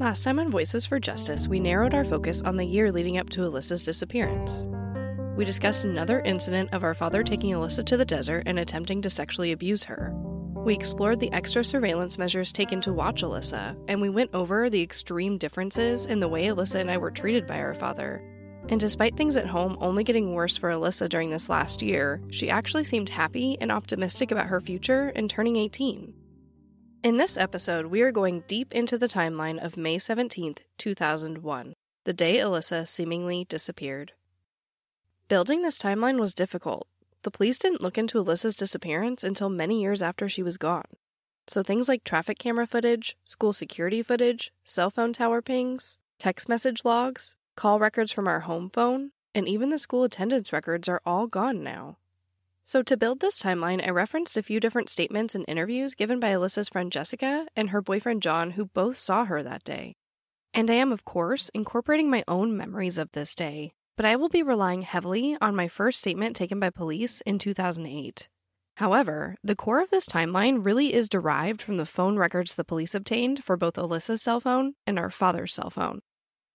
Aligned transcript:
Last 0.00 0.22
time 0.22 0.38
on 0.38 0.48
Voices 0.48 0.86
for 0.86 1.00
Justice, 1.00 1.48
we 1.48 1.58
narrowed 1.58 1.92
our 1.92 2.04
focus 2.04 2.40
on 2.42 2.56
the 2.56 2.64
year 2.64 2.92
leading 2.92 3.18
up 3.18 3.30
to 3.30 3.40
Alyssa's 3.40 3.84
disappearance. 3.84 4.68
We 5.36 5.44
discussed 5.44 5.84
another 5.84 6.20
incident 6.20 6.72
of 6.72 6.84
our 6.84 6.94
father 6.94 7.24
taking 7.24 7.52
Alyssa 7.52 7.84
to 7.86 7.96
the 7.96 8.04
desert 8.04 8.44
and 8.46 8.60
attempting 8.60 9.02
to 9.02 9.10
sexually 9.10 9.50
abuse 9.50 9.82
her. 9.82 10.12
We 10.54 10.72
explored 10.72 11.18
the 11.18 11.32
extra 11.32 11.64
surveillance 11.64 12.16
measures 12.16 12.52
taken 12.52 12.80
to 12.82 12.92
watch 12.92 13.24
Alyssa, 13.24 13.76
and 13.88 14.00
we 14.00 14.08
went 14.08 14.32
over 14.34 14.70
the 14.70 14.82
extreme 14.82 15.36
differences 15.36 16.06
in 16.06 16.20
the 16.20 16.28
way 16.28 16.46
Alyssa 16.46 16.76
and 16.76 16.92
I 16.92 16.98
were 16.98 17.10
treated 17.10 17.48
by 17.48 17.58
our 17.58 17.74
father. 17.74 18.22
And 18.68 18.80
despite 18.80 19.16
things 19.16 19.36
at 19.36 19.46
home 19.46 19.76
only 19.80 20.04
getting 20.04 20.32
worse 20.32 20.56
for 20.56 20.70
Alyssa 20.70 21.08
during 21.08 21.30
this 21.30 21.48
last 21.48 21.82
year, 21.82 22.22
she 22.30 22.50
actually 22.50 22.84
seemed 22.84 23.08
happy 23.10 23.58
and 23.60 23.72
optimistic 23.72 24.30
about 24.30 24.46
her 24.46 24.60
future 24.60 25.10
and 25.16 25.28
turning 25.28 25.56
18. 25.56 26.14
In 27.04 27.16
this 27.16 27.36
episode, 27.36 27.86
we 27.86 28.02
are 28.02 28.10
going 28.10 28.42
deep 28.48 28.74
into 28.74 28.98
the 28.98 29.06
timeline 29.06 29.64
of 29.64 29.76
May 29.76 29.98
17th, 29.98 30.58
2001, 30.78 31.74
the 32.04 32.12
day 32.12 32.38
Alyssa 32.38 32.88
seemingly 32.88 33.44
disappeared. 33.44 34.14
Building 35.28 35.62
this 35.62 35.78
timeline 35.78 36.18
was 36.18 36.34
difficult. 36.34 36.88
The 37.22 37.30
police 37.30 37.56
didn't 37.56 37.80
look 37.80 37.98
into 37.98 38.18
Alyssa's 38.18 38.56
disappearance 38.56 39.22
until 39.22 39.48
many 39.48 39.80
years 39.80 40.02
after 40.02 40.28
she 40.28 40.42
was 40.42 40.58
gone. 40.58 40.96
So 41.46 41.62
things 41.62 41.88
like 41.88 42.02
traffic 42.02 42.40
camera 42.40 42.66
footage, 42.66 43.16
school 43.22 43.52
security 43.52 44.02
footage, 44.02 44.52
cell 44.64 44.90
phone 44.90 45.12
tower 45.12 45.40
pings, 45.40 45.98
text 46.18 46.48
message 46.48 46.84
logs, 46.84 47.36
call 47.54 47.78
records 47.78 48.10
from 48.10 48.26
our 48.26 48.40
home 48.40 48.70
phone, 48.70 49.12
and 49.36 49.46
even 49.46 49.70
the 49.70 49.78
school 49.78 50.02
attendance 50.02 50.52
records 50.52 50.88
are 50.88 51.00
all 51.06 51.28
gone 51.28 51.62
now. 51.62 51.98
So, 52.68 52.82
to 52.82 52.98
build 52.98 53.20
this 53.20 53.40
timeline, 53.40 53.82
I 53.82 53.88
referenced 53.88 54.36
a 54.36 54.42
few 54.42 54.60
different 54.60 54.90
statements 54.90 55.34
and 55.34 55.42
interviews 55.48 55.94
given 55.94 56.20
by 56.20 56.32
Alyssa's 56.32 56.68
friend 56.68 56.92
Jessica 56.92 57.46
and 57.56 57.70
her 57.70 57.80
boyfriend 57.80 58.20
John, 58.20 58.50
who 58.50 58.66
both 58.66 58.98
saw 58.98 59.24
her 59.24 59.42
that 59.42 59.64
day. 59.64 59.94
And 60.52 60.70
I 60.70 60.74
am, 60.74 60.92
of 60.92 61.02
course, 61.02 61.48
incorporating 61.54 62.10
my 62.10 62.24
own 62.28 62.54
memories 62.58 62.98
of 62.98 63.10
this 63.12 63.34
day, 63.34 63.72
but 63.96 64.04
I 64.04 64.16
will 64.16 64.28
be 64.28 64.42
relying 64.42 64.82
heavily 64.82 65.34
on 65.40 65.56
my 65.56 65.66
first 65.66 65.98
statement 65.98 66.36
taken 66.36 66.60
by 66.60 66.68
police 66.68 67.22
in 67.22 67.38
2008. 67.38 68.28
However, 68.76 69.36
the 69.42 69.56
core 69.56 69.80
of 69.80 69.88
this 69.88 70.04
timeline 70.04 70.62
really 70.62 70.92
is 70.92 71.08
derived 71.08 71.62
from 71.62 71.78
the 71.78 71.86
phone 71.86 72.18
records 72.18 72.52
the 72.52 72.64
police 72.64 72.94
obtained 72.94 73.42
for 73.42 73.56
both 73.56 73.78
Alyssa's 73.78 74.20
cell 74.20 74.40
phone 74.40 74.74
and 74.86 74.98
our 74.98 75.08
father's 75.08 75.54
cell 75.54 75.70
phone. 75.70 76.00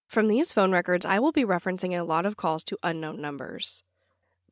From 0.08 0.28
these 0.28 0.54
phone 0.54 0.72
records, 0.72 1.08
I 1.08 1.18
will 1.18 1.32
be 1.32 1.44
referencing 1.44 2.00
a 2.00 2.04
lot 2.04 2.28
of 2.28 2.38
calls 2.38 2.64
to 2.66 2.78
unknown 2.84 3.20
numbers. 3.20 3.82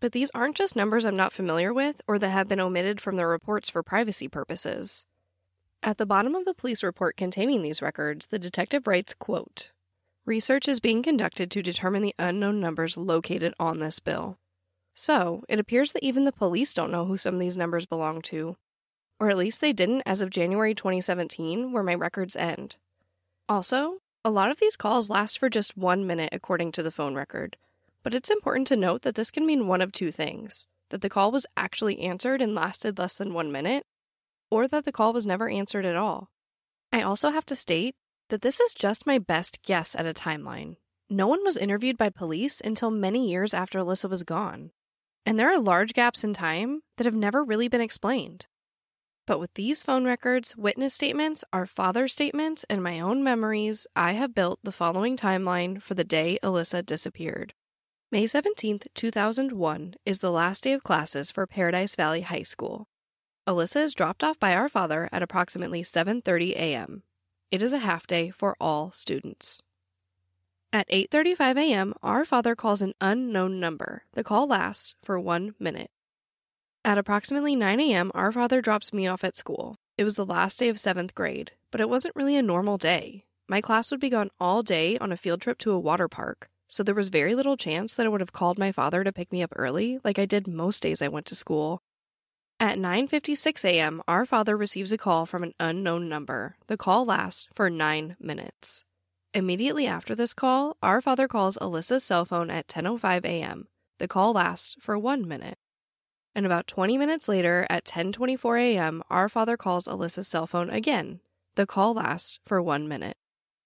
But 0.02 0.12
these 0.12 0.32
aren't 0.34 0.58
just 0.58 0.76
numbers 0.76 1.06
I'm 1.06 1.16
not 1.16 1.32
familiar 1.32 1.74
with 1.74 2.02
or 2.08 2.20
that 2.20 2.30
have 2.30 2.50
been 2.50 2.60
omitted 2.60 3.00
from 3.00 3.16
the 3.16 3.28
reports 3.28 3.70
for 3.70 3.84
privacy 3.84 4.28
purposes. 4.28 5.06
At 5.84 5.98
the 5.98 6.08
bottom 6.08 6.36
of 6.36 6.44
the 6.44 6.56
police 6.56 6.84
report 6.84 7.16
containing 7.16 7.62
these 7.62 7.82
records, 7.82 8.28
the 8.28 8.40
detective 8.40 8.88
writes, 8.88 9.14
quote, 9.14 9.72
Research 10.26 10.68
is 10.68 10.80
being 10.80 11.02
conducted 11.02 11.50
to 11.52 11.64
determine 11.64 12.02
the 12.02 12.16
unknown 12.20 12.60
numbers 12.60 12.98
located 12.98 13.54
on 13.60 13.80
this 13.80 14.00
bill. 14.00 14.38
So, 14.94 15.44
it 15.48 15.60
appears 15.60 15.94
that 15.94 16.04
even 16.04 16.26
the 16.26 16.32
police 16.32 16.74
don't 16.74 16.92
know 16.92 17.06
who 17.06 17.18
some 17.18 17.36
of 17.36 17.40
these 17.40 17.58
numbers 17.58 17.86
belong 17.86 18.22
to. 18.24 18.58
Or 19.20 19.30
at 19.30 19.38
least 19.38 19.62
they 19.62 19.74
didn't 19.74 20.04
as 20.06 20.22
of 20.22 20.30
January 20.32 20.76
2017, 20.76 21.72
where 21.72 21.84
my 21.84 21.96
records 21.96 22.36
end. 22.36 22.76
Also, 23.48 24.00
a 24.26 24.32
lot 24.32 24.52
of 24.52 24.60
these 24.60 24.76
calls 24.76 25.10
last 25.10 25.40
for 25.40 25.50
just 25.50 25.78
one 25.78 26.06
minute 26.06 26.30
according 26.32 26.72
to 26.74 26.84
the 26.84 26.92
phone 26.92 27.16
record, 27.16 27.58
but 28.04 28.14
it's 28.14 28.30
important 28.30 28.68
to 28.68 28.76
note 28.76 29.02
that 29.04 29.16
this 29.16 29.32
can 29.32 29.46
mean 29.46 29.68
one 29.68 29.82
of 29.82 29.92
two 29.92 30.12
things 30.12 30.68
that 30.90 31.02
the 31.02 31.10
call 31.10 31.32
was 31.32 31.46
actually 31.56 32.00
answered 32.00 32.42
and 32.42 32.54
lasted 32.54 33.00
less 33.00 33.16
than 33.16 33.34
one 33.34 33.52
minute, 33.52 33.84
or 34.50 34.68
that 34.68 34.86
the 34.86 34.92
call 34.92 35.14
was 35.14 35.26
never 35.26 35.50
answered 35.50 35.86
at 35.86 35.96
all. 35.96 36.30
I 36.92 37.02
also 37.02 37.30
have 37.30 37.46
to 37.48 37.56
state 37.56 37.96
that 38.30 38.42
this 38.42 38.60
is 38.60 38.74
just 38.74 39.08
my 39.08 39.18
best 39.18 39.64
guess 39.64 39.96
at 39.96 40.06
a 40.06 40.14
timeline. 40.14 40.76
No 41.10 41.28
one 41.28 41.44
was 41.44 41.58
interviewed 41.58 41.98
by 41.98 42.10
police 42.10 42.62
until 42.62 42.92
many 42.92 43.30
years 43.30 43.54
after 43.54 43.80
Alyssa 43.80 44.10
was 44.10 44.24
gone. 44.24 44.72
And 45.26 45.40
there 45.40 45.52
are 45.52 45.60
large 45.60 45.94
gaps 45.94 46.24
in 46.24 46.34
time 46.34 46.82
that 46.98 47.06
have 47.06 47.16
never 47.16 47.44
really 47.44 47.68
been 47.68 47.82
explained. 47.82 48.48
But 49.28 49.40
with 49.40 49.54
these 49.54 49.84
phone 49.84 50.04
records, 50.04 50.58
witness 50.58 50.94
statements, 50.94 51.44
our 51.54 51.66
father's 51.66 52.14
statements, 52.14 52.66
and 52.70 52.82
my 52.82 53.00
own 53.00 53.24
memories, 53.24 53.88
I 53.96 54.14
have 54.14 54.34
built 54.34 54.60
the 54.64 54.72
following 54.72 55.16
timeline 55.16 55.82
for 55.82 55.94
the 55.94 56.04
day 56.04 56.40
Alyssa 56.42 56.86
disappeared. 56.86 57.54
May 58.14 58.26
17th, 58.26 58.88
2001 58.94 59.94
is 60.06 60.20
the 60.20 60.34
last 60.34 60.64
day 60.64 60.74
of 60.74 60.84
classes 60.84 61.32
for 61.32 61.48
Paradise 61.48 61.96
Valley 61.96 62.20
High 62.20 62.44
School. 62.44 62.90
Alyssa 63.48 63.84
is 63.84 63.94
dropped 63.94 64.22
off 64.22 64.38
by 64.38 64.54
our 64.54 64.68
father 64.68 65.08
at 65.14 65.24
approximately 65.24 65.82
7:30 65.82 66.52
a.m. 66.58 67.04
It 67.52 67.62
is 67.62 67.72
a 67.72 67.78
half 67.78 68.06
day 68.06 68.30
for 68.30 68.58
all 68.60 68.92
students. 68.92 69.62
At 70.74 70.90
8:35 70.90 71.58
a.m., 71.58 71.94
our 72.04 72.26
father 72.26 72.54
calls 72.54 72.82
an 72.82 72.96
unknown 73.00 73.62
number. 73.62 74.04
The 74.12 74.26
call 74.26 74.46
lasts 74.46 74.98
for 75.02 75.18
1 75.18 75.56
minute. 75.58 75.90
At 76.84 76.98
approximately 76.98 77.56
9 77.56 77.80
a.m., 77.80 78.12
our 78.14 78.34
father 78.34 78.62
drops 78.62 78.92
me 78.92 79.08
off 79.08 79.24
at 79.24 79.38
school. 79.38 79.78
It 79.98 80.04
was 80.04 80.18
the 80.18 80.26
last 80.26 80.60
day 80.60 80.68
of 80.68 80.76
7th 80.76 81.16
grade, 81.16 81.52
but 81.72 81.80
it 81.80 81.88
wasn't 81.88 82.18
really 82.18 82.36
a 82.36 82.42
normal 82.42 82.78
day. 82.78 83.24
My 83.48 83.62
class 83.62 83.90
would 83.90 84.02
be 84.02 84.10
gone 84.10 84.32
all 84.38 84.64
day 84.64 84.98
on 84.98 85.14
a 85.14 85.18
field 85.24 85.40
trip 85.40 85.60
to 85.60 85.72
a 85.72 85.80
water 85.80 86.10
park 86.10 86.50
so 86.72 86.84
there 86.84 86.96
was 86.96 87.10
very 87.10 87.36
little 87.36 87.58
chance 87.58 87.94
that 87.94 88.06
I 88.06 88.10
would 88.10 88.22
have 88.22 88.32
called 88.32 88.58
my 88.58 88.72
father 88.72 89.04
to 89.04 89.12
pick 89.12 89.30
me 89.30 89.44
up 89.44 89.52
early 89.58 90.00
like 90.06 90.18
I 90.18 90.26
did 90.26 90.48
most 90.48 90.82
days 90.82 91.02
I 91.02 91.10
went 91.10 91.26
to 91.26 91.36
school. 91.36 91.82
At 92.62 92.78
9:56 92.78 93.66
a.m., 93.66 94.02
our 94.08 94.26
father 94.26 94.56
receives 94.56 94.94
a 94.94 94.98
call 94.98 95.26
from 95.26 95.44
an 95.44 95.54
unknown 95.60 96.08
number. 96.08 96.56
The 96.68 96.78
call 96.78 97.04
lasts 97.04 97.50
for 97.54 97.70
9 97.70 98.16
minutes. 98.22 98.86
Immediately 99.34 99.86
after 99.86 100.16
this 100.16 100.34
call, 100.34 100.78
our 100.82 101.02
father 101.02 101.28
calls 101.28 101.58
Alyssa's 101.58 102.06
cell 102.06 102.24
phone 102.24 102.50
at 102.50 102.70
10:05 102.70 103.26
a.m. 103.26 103.68
The 104.00 104.08
call 104.08 104.32
lasts 104.32 104.78
for 104.80 104.98
1 104.98 105.28
minute. 105.28 105.58
And 106.34 106.46
about 106.46 106.68
20 106.68 106.98
minutes 106.98 107.28
later, 107.28 107.68
at 107.70 107.84
10:24 107.84 108.60
a.m., 108.62 109.04
our 109.10 109.28
father 109.28 109.58
calls 109.58 109.90
Alyssa's 109.90 110.30
cell 110.30 110.48
phone 110.48 110.70
again. 110.70 111.20
The 111.56 111.68
call 111.68 111.96
lasts 111.96 112.40
for 112.46 112.62
1 112.62 112.88
minute. 112.88 113.18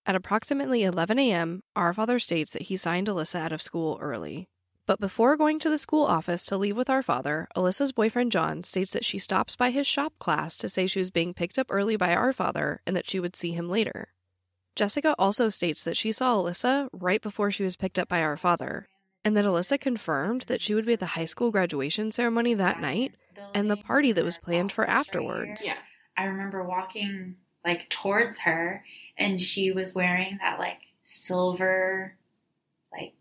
At 0.07 0.15
approximately 0.15 0.83
11 0.83 1.17
a.m., 1.17 1.63
our 1.75 1.93
father 1.93 2.19
states 2.19 2.53
that 2.53 2.63
he 2.63 2.77
signed 2.77 3.07
Alyssa 3.07 3.39
out 3.39 3.51
of 3.51 3.61
school 3.61 3.97
early. 3.99 4.47
But 4.85 4.99
before 4.99 5.35
going 5.35 5.57
to 5.59 5.69
the 5.69 5.79
school 5.79 6.05
office 6.05 6.45
to 6.45 6.57
leave 6.57 6.77
with 6.77 6.91
our 6.91 7.01
father, 7.01 7.47
Alyssa's 7.57 7.91
boyfriend 7.91 8.31
John 8.31 8.63
states 8.63 8.91
that 8.91 9.03
she 9.03 9.17
stops 9.17 9.55
by 9.55 9.71
his 9.71 9.87
shop 9.87 10.13
class 10.19 10.57
to 10.57 10.69
say 10.69 10.85
she 10.85 10.99
was 10.99 11.09
being 11.09 11.33
picked 11.33 11.57
up 11.57 11.67
early 11.71 11.95
by 11.95 12.13
our 12.13 12.33
father 12.33 12.81
and 12.85 12.95
that 12.95 13.09
she 13.09 13.19
would 13.19 13.35
see 13.35 13.51
him 13.51 13.67
later. 13.67 14.09
Jessica 14.75 15.15
also 15.17 15.49
states 15.49 15.81
that 15.83 15.97
she 15.97 16.11
saw 16.11 16.35
Alyssa 16.35 16.87
right 16.93 17.21
before 17.21 17.49
she 17.49 17.63
was 17.63 17.75
picked 17.75 17.97
up 17.97 18.07
by 18.07 18.21
our 18.21 18.37
father, 18.37 18.87
and 19.23 19.35
that 19.35 19.45
Alyssa 19.45 19.79
confirmed 19.79 20.43
that 20.43 20.61
she 20.61 20.75
would 20.75 20.85
be 20.85 20.93
at 20.93 20.99
the 20.99 21.05
high 21.07 21.25
school 21.25 21.49
graduation 21.49 22.11
ceremony 22.11 22.53
that 22.53 22.79
night 22.79 23.15
and 23.55 23.71
the 23.71 23.77
party 23.77 24.11
that 24.11 24.23
was 24.23 24.37
planned 24.37 24.71
for 24.71 24.85
afterwards. 24.85 25.65
Yeah. 25.65 25.77
I 26.17 26.25
remember 26.25 26.63
walking 26.63 27.37
like 27.65 27.89
towards 27.89 28.39
her 28.39 28.83
and 29.17 29.41
she 29.41 29.71
was 29.71 29.95
wearing 29.95 30.37
that 30.41 30.59
like 30.59 30.79
silver 31.05 32.13
like 32.91 33.13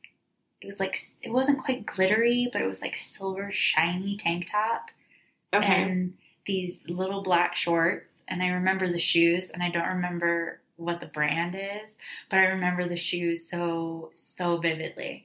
it 0.61 0.67
was 0.67 0.79
like 0.81 0.99
it 1.23 1.31
wasn't 1.31 1.59
quite 1.63 1.87
glittery 1.87 2.49
but 2.53 2.61
it 2.63 2.67
was 2.69 2.81
like 2.83 2.97
silver 2.97 3.51
shiny 3.51 4.17
tank 4.17 4.49
top 4.51 4.91
Okay. 5.55 5.67
and 5.83 6.15
these 6.47 6.83
little 6.89 7.23
black 7.23 7.55
shorts 7.57 8.11
and 8.27 8.43
I 8.43 8.49
remember 8.49 8.89
the 8.89 8.99
shoes, 8.99 9.51
and 9.51 9.63
I 9.63 9.69
don't 9.69 9.87
remember 9.97 10.61
what 10.77 10.99
the 10.99 11.07
brand 11.07 11.55
is, 11.55 11.95
but 12.31 12.39
I 12.39 12.45
remember 12.47 12.89
the 12.89 12.97
shoes 12.97 13.47
so 13.49 14.11
so 14.15 14.57
vividly. 14.57 15.25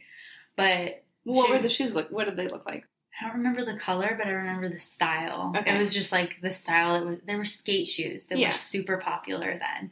But 0.57 1.03
What 1.23 1.45
she- 1.45 1.51
were 1.53 1.59
the 1.59 1.69
shoes 1.69 1.95
look? 1.95 2.11
What 2.11 2.25
did 2.27 2.35
they 2.35 2.49
look 2.49 2.65
like? 2.67 2.85
I 3.19 3.25
don't 3.27 3.37
remember 3.37 3.65
the 3.65 3.77
color, 3.77 4.15
but 4.17 4.27
I 4.27 4.31
remember 4.31 4.69
the 4.69 4.79
style. 4.79 5.53
Okay. 5.57 5.75
It 5.75 5.79
was 5.79 5.93
just 5.93 6.11
like 6.11 6.37
the 6.41 6.51
style. 6.51 6.95
It 6.95 7.05
was 7.05 7.19
there 7.25 7.37
were 7.37 7.45
skate 7.45 7.89
shoes 7.89 8.25
that 8.25 8.37
Yeah. 8.37 8.49
were 8.49 8.53
super 8.57 8.97
popular 8.97 9.59
then, 9.59 9.91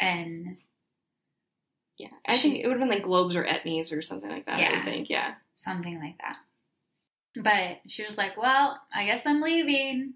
and 0.00 0.56
Yeah, 1.98 2.08
I 2.26 2.36
think 2.36 2.56
it 2.58 2.66
would 2.66 2.72
have 2.72 2.80
been 2.80 2.90
like 2.90 3.02
Globes 3.04 3.34
or 3.36 3.44
Etnies 3.44 3.96
or 3.96 4.02
something 4.02 4.28
like 4.30 4.44
that. 4.46 4.60
I 4.60 4.76
would 4.76 4.84
think. 4.84 5.08
Yeah. 5.08 5.34
something 5.54 5.98
like 5.98 6.16
that. 6.18 6.36
But 7.34 7.80
she 7.90 8.04
was 8.04 8.16
like, 8.16 8.36
"Well, 8.36 8.80
I 8.94 9.04
guess 9.06 9.26
I'm 9.26 9.40
leaving. 9.40 10.14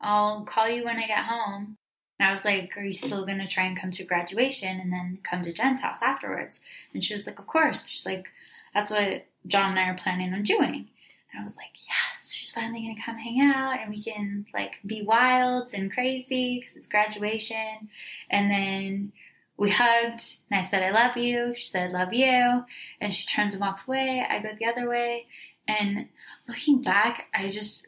I'll 0.00 0.44
call 0.44 0.68
you 0.68 0.84
when 0.84 0.98
I 0.98 1.06
get 1.06 1.24
home." 1.24 1.76
And 2.18 2.28
I 2.28 2.30
was 2.30 2.44
like, 2.44 2.76
"Are 2.76 2.82
you 2.84 2.92
still 2.92 3.24
gonna 3.24 3.46
try 3.48 3.64
and 3.64 3.76
come 3.80 3.90
to 3.92 4.04
graduation 4.04 4.80
and 4.80 4.92
then 4.92 5.18
come 5.22 5.42
to 5.44 5.52
Jen's 5.52 5.80
house 5.80 5.96
afterwards?" 6.02 6.60
And 6.92 7.02
she 7.02 7.14
was 7.14 7.26
like, 7.26 7.38
"Of 7.38 7.46
course." 7.46 7.88
She's 7.88 8.04
like, 8.06 8.30
"That's 8.74 8.90
what 8.90 9.26
John 9.46 9.70
and 9.70 9.78
I 9.78 9.88
are 9.88 9.94
planning 9.96 10.34
on 10.34 10.42
doing." 10.42 10.90
And 11.32 11.40
I 11.40 11.44
was 11.44 11.56
like, 11.56 11.72
"Yes, 11.88 12.32
she's 12.32 12.52
finally 12.52 12.82
gonna 12.82 13.02
come 13.04 13.16
hang 13.16 13.40
out 13.40 13.80
and 13.80 13.90
we 13.90 14.02
can 14.02 14.46
like 14.52 14.80
be 14.86 15.02
wild 15.02 15.70
and 15.72 15.92
crazy 15.92 16.60
because 16.60 16.76
it's 16.76 16.88
graduation." 16.88 17.88
And 18.30 18.50
then 18.50 19.12
we 19.56 19.70
hugged 19.70 20.38
and 20.50 20.58
I 20.58 20.62
said, 20.62 20.82
I 20.82 20.90
love 20.90 21.16
you. 21.16 21.54
She 21.54 21.66
said, 21.66 21.92
love 21.92 22.12
you. 22.12 22.64
And 23.00 23.14
she 23.14 23.26
turns 23.26 23.54
and 23.54 23.60
walks 23.60 23.86
away. 23.86 24.26
I 24.28 24.40
go 24.40 24.48
the 24.58 24.66
other 24.66 24.88
way. 24.88 25.26
And 25.68 26.08
looking 26.48 26.82
back, 26.82 27.28
I 27.32 27.48
just, 27.48 27.86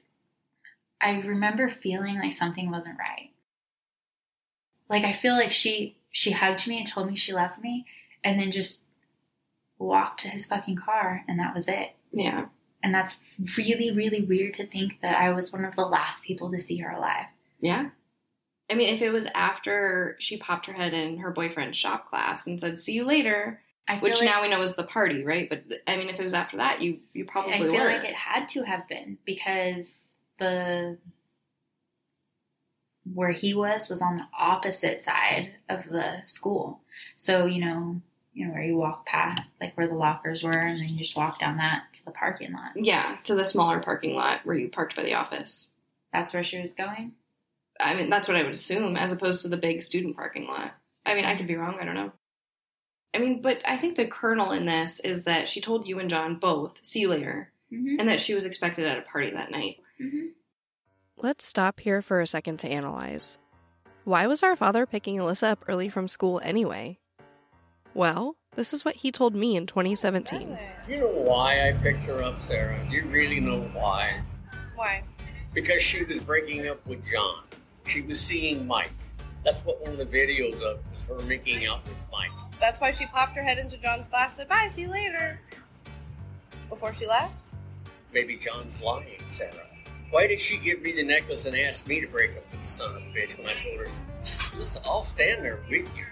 I 1.00 1.18
remember 1.20 1.68
feeling 1.68 2.18
like 2.18 2.32
something 2.32 2.70
wasn't 2.70 2.98
right. 2.98 3.30
Like 4.88 5.04
I 5.04 5.12
feel 5.12 5.34
like 5.34 5.50
she, 5.50 5.98
she 6.10 6.30
hugged 6.30 6.68
me 6.68 6.78
and 6.78 6.86
told 6.86 7.08
me 7.08 7.16
she 7.16 7.32
loved 7.32 7.60
me 7.60 7.86
and 8.22 8.38
then 8.38 8.50
just 8.50 8.84
walked 9.78 10.20
to 10.20 10.28
his 10.28 10.46
fucking 10.46 10.76
car 10.76 11.24
and 11.26 11.40
that 11.40 11.54
was 11.54 11.66
it. 11.66 11.96
Yeah. 12.12 12.46
And 12.84 12.94
that's 12.94 13.16
really, 13.56 13.90
really 13.90 14.22
weird 14.22 14.54
to 14.54 14.66
think 14.66 15.00
that 15.00 15.16
I 15.18 15.30
was 15.30 15.52
one 15.52 15.64
of 15.64 15.74
the 15.74 15.86
last 15.86 16.22
people 16.22 16.50
to 16.52 16.60
see 16.60 16.76
her 16.76 16.90
alive. 16.90 17.24
Yeah. 17.60 17.88
I 18.70 18.74
mean, 18.74 18.94
if 18.94 19.02
it 19.02 19.10
was 19.10 19.26
after 19.34 20.16
she 20.20 20.36
popped 20.36 20.66
her 20.66 20.72
head 20.72 20.94
in 20.94 21.18
her 21.18 21.30
boyfriend's 21.30 21.76
shop 21.78 22.06
class 22.08 22.46
and 22.46 22.60
said, 22.60 22.78
"See 22.78 22.92
you 22.92 23.04
later," 23.04 23.60
I 23.88 23.94
feel 23.94 24.02
which 24.02 24.20
like- 24.20 24.28
now 24.28 24.42
we 24.42 24.48
know 24.48 24.60
is 24.62 24.76
the 24.76 24.84
party, 24.84 25.24
right? 25.24 25.48
But 25.48 25.64
I 25.86 25.96
mean, 25.96 26.08
if 26.08 26.20
it 26.20 26.22
was 26.22 26.34
after 26.34 26.58
that, 26.58 26.80
you 26.82 27.00
you 27.14 27.24
probably 27.24 27.54
I 27.54 27.58
feel 27.58 27.72
were. 27.72 27.84
like 27.84 28.04
it 28.04 28.14
had 28.14 28.48
to 28.50 28.62
have 28.62 28.86
been 28.88 29.18
because 29.24 29.98
the 30.38 30.98
where 33.12 33.32
he 33.32 33.52
was 33.54 33.88
was 33.88 34.00
on 34.00 34.16
the 34.16 34.26
opposite 34.38 35.02
side 35.02 35.52
of 35.68 35.84
the 35.84 36.22
school. 36.26 36.80
So, 37.16 37.44
you 37.46 37.62
know, 37.64 38.00
you 38.34 38.46
know 38.46 38.52
where 38.52 38.62
you 38.64 38.76
walk 38.76 39.06
past 39.06 39.42
like 39.60 39.76
where 39.76 39.86
the 39.88 39.94
lockers 39.94 40.42
were 40.42 40.50
and 40.52 40.78
then 40.80 40.88
you 40.88 40.98
just 40.98 41.16
walk 41.16 41.38
down 41.38 41.56
that 41.58 41.84
to 41.92 42.04
the 42.04 42.10
parking 42.10 42.52
lot. 42.52 42.72
yeah, 42.76 43.16
to 43.24 43.34
the 43.34 43.44
smaller 43.44 43.80
parking 43.80 44.14
lot 44.14 44.40
where 44.44 44.56
you 44.56 44.68
parked 44.68 44.96
by 44.96 45.02
the 45.04 45.14
office. 45.14 45.70
That's 46.12 46.32
where 46.32 46.42
she 46.42 46.60
was 46.60 46.72
going. 46.72 47.12
I 47.80 47.94
mean, 47.94 48.10
that's 48.10 48.28
what 48.28 48.36
I 48.36 48.42
would 48.42 48.52
assume, 48.52 48.96
as 48.96 49.12
opposed 49.12 49.42
to 49.42 49.48
the 49.48 49.56
big 49.56 49.82
student 49.82 50.16
parking 50.16 50.46
lot. 50.46 50.72
I 51.06 51.14
mean, 51.14 51.24
I 51.24 51.36
could 51.36 51.46
be 51.48 51.56
wrong. 51.56 51.78
I 51.80 51.84
don't 51.84 51.96
know. 51.96 52.12
I 53.12 53.18
mean, 53.18 53.42
but 53.42 53.60
I 53.64 53.76
think 53.76 53.94
the 53.96 54.06
kernel 54.06 54.52
in 54.52 54.64
this 54.66 55.00
is 55.00 55.24
that 55.24 55.48
she 55.48 55.60
told 55.60 55.86
you 55.86 55.98
and 55.98 56.10
John 56.10 56.36
both, 56.36 56.78
"See 56.84 57.00
you 57.00 57.08
later," 57.08 57.50
Mm-hmm. 57.72 57.96
and 57.98 58.08
that 58.08 58.20
she 58.20 58.34
was 58.34 58.44
expected 58.44 58.86
at 58.86 58.98
a 58.98 59.02
party 59.02 59.30
that 59.30 59.50
night. 59.50 59.78
Mm-hmm. 60.00 60.26
Let's 61.16 61.46
stop 61.46 61.80
here 61.80 62.02
for 62.02 62.20
a 62.20 62.26
second 62.26 62.58
to 62.58 62.68
analyze. 62.68 63.38
Why 64.04 64.26
was 64.26 64.42
our 64.42 64.54
father 64.54 64.86
picking 64.86 65.16
Alyssa 65.16 65.52
up 65.52 65.64
early 65.68 65.88
from 65.88 66.06
school 66.08 66.40
anyway? 66.44 66.98
Well, 67.94 68.36
this 68.56 68.74
is 68.74 68.84
what 68.84 68.96
he 68.96 69.12
told 69.12 69.36
me 69.36 69.56
in 69.56 69.66
2017. 69.66 70.58
Do 70.86 70.92
you 70.92 71.00
know 71.00 71.06
why 71.06 71.68
I 71.68 71.72
picked 71.72 72.04
her 72.06 72.22
up, 72.24 72.40
Sarah? 72.40 72.84
Do 72.90 72.96
you 72.96 73.04
really 73.04 73.38
know 73.38 73.60
why? 73.72 74.20
Why? 74.74 75.04
Because 75.52 75.80
she 75.80 76.02
was 76.02 76.18
breaking 76.18 76.68
up 76.68 76.84
with 76.86 77.08
John. 77.08 77.44
She 77.86 78.02
was 78.02 78.20
seeing 78.20 78.66
Mike. 78.66 78.90
That's 79.44 79.58
what 79.60 79.80
one 79.80 79.92
of 79.92 79.98
the 79.98 80.06
videos 80.06 80.60
of 80.62 80.78
was 80.90 81.04
her 81.04 81.20
making 81.28 81.66
out 81.66 81.84
with 81.84 81.96
Mike. 82.10 82.30
That's 82.60 82.80
why 82.80 82.90
she 82.90 83.06
popped 83.06 83.36
her 83.36 83.42
head 83.44 83.58
into 83.58 83.76
John's 83.76 84.06
class 84.06 84.30
and 84.30 84.36
said, 84.38 84.48
Bye, 84.48 84.66
see 84.66 84.82
you 84.82 84.88
later. 84.88 85.40
Before 86.68 86.92
she 86.92 87.06
left? 87.06 87.34
Maybe 88.12 88.36
John's 88.36 88.80
lying, 88.80 89.22
Sarah. 89.28 89.52
Why 90.10 90.26
did 90.26 90.40
she 90.40 90.58
give 90.58 90.80
me 90.82 90.92
the 90.92 91.04
necklace 91.04 91.46
and 91.46 91.56
ask 91.56 91.86
me 91.86 92.00
to 92.00 92.06
break 92.08 92.30
up 92.32 92.50
with 92.50 92.62
the 92.62 92.68
son 92.68 92.96
of 92.96 93.02
a 93.02 93.06
bitch 93.06 93.36
when 93.38 93.48
I 93.48 93.54
told 93.54 93.78
her, 93.78 93.86
listen, 94.56 94.82
I'll 94.84 95.02
stand 95.02 95.44
there 95.44 95.60
with 95.68 95.96
you. 95.96 96.04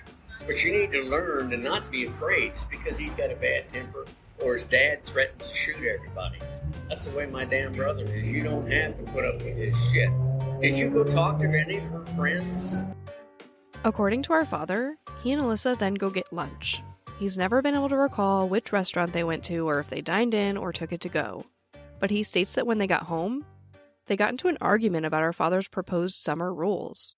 But 0.46 0.64
you 0.64 0.72
need 0.72 0.92
to 0.92 1.02
learn 1.04 1.50
to 1.50 1.56
not 1.56 1.90
be 1.90 2.06
afraid 2.06 2.54
just 2.54 2.70
because 2.70 2.98
he's 2.98 3.14
got 3.14 3.30
a 3.30 3.36
bad 3.36 3.68
temper 3.68 4.06
or 4.40 4.54
his 4.54 4.64
dad 4.66 5.04
threatens 5.04 5.50
to 5.50 5.56
shoot 5.56 5.76
everybody. 5.76 6.38
That's 6.88 7.06
the 7.06 7.16
way 7.16 7.26
my 7.26 7.44
damn 7.44 7.72
brother 7.72 8.04
is. 8.04 8.32
You 8.32 8.42
don't 8.42 8.70
have 8.70 8.96
to 8.98 9.12
put 9.12 9.24
up 9.24 9.36
with 9.36 9.56
his 9.56 9.90
shit. 9.90 10.10
Did 10.60 10.76
you 10.76 10.90
go 10.90 11.04
talk 11.04 11.38
to 11.40 11.46
any 11.48 11.78
of 11.78 11.84
her 11.84 12.04
friends? 12.16 12.82
According 13.84 14.22
to 14.24 14.32
our 14.32 14.44
father, 14.44 14.96
he 15.22 15.32
and 15.32 15.42
Alyssa 15.42 15.78
then 15.78 15.94
go 15.94 16.10
get 16.10 16.32
lunch. 16.32 16.82
He's 17.18 17.38
never 17.38 17.62
been 17.62 17.74
able 17.74 17.88
to 17.88 17.96
recall 17.96 18.48
which 18.48 18.72
restaurant 18.72 19.12
they 19.12 19.24
went 19.24 19.44
to 19.44 19.68
or 19.68 19.78
if 19.78 19.88
they 19.88 20.00
dined 20.00 20.34
in 20.34 20.56
or 20.56 20.72
took 20.72 20.92
it 20.92 21.00
to 21.02 21.08
go. 21.08 21.46
But 22.00 22.10
he 22.10 22.22
states 22.22 22.54
that 22.54 22.66
when 22.66 22.78
they 22.78 22.86
got 22.86 23.04
home, 23.04 23.44
they 24.06 24.16
got 24.16 24.30
into 24.30 24.48
an 24.48 24.58
argument 24.60 25.06
about 25.06 25.22
our 25.22 25.32
father's 25.32 25.68
proposed 25.68 26.16
summer 26.16 26.52
rules. 26.52 27.14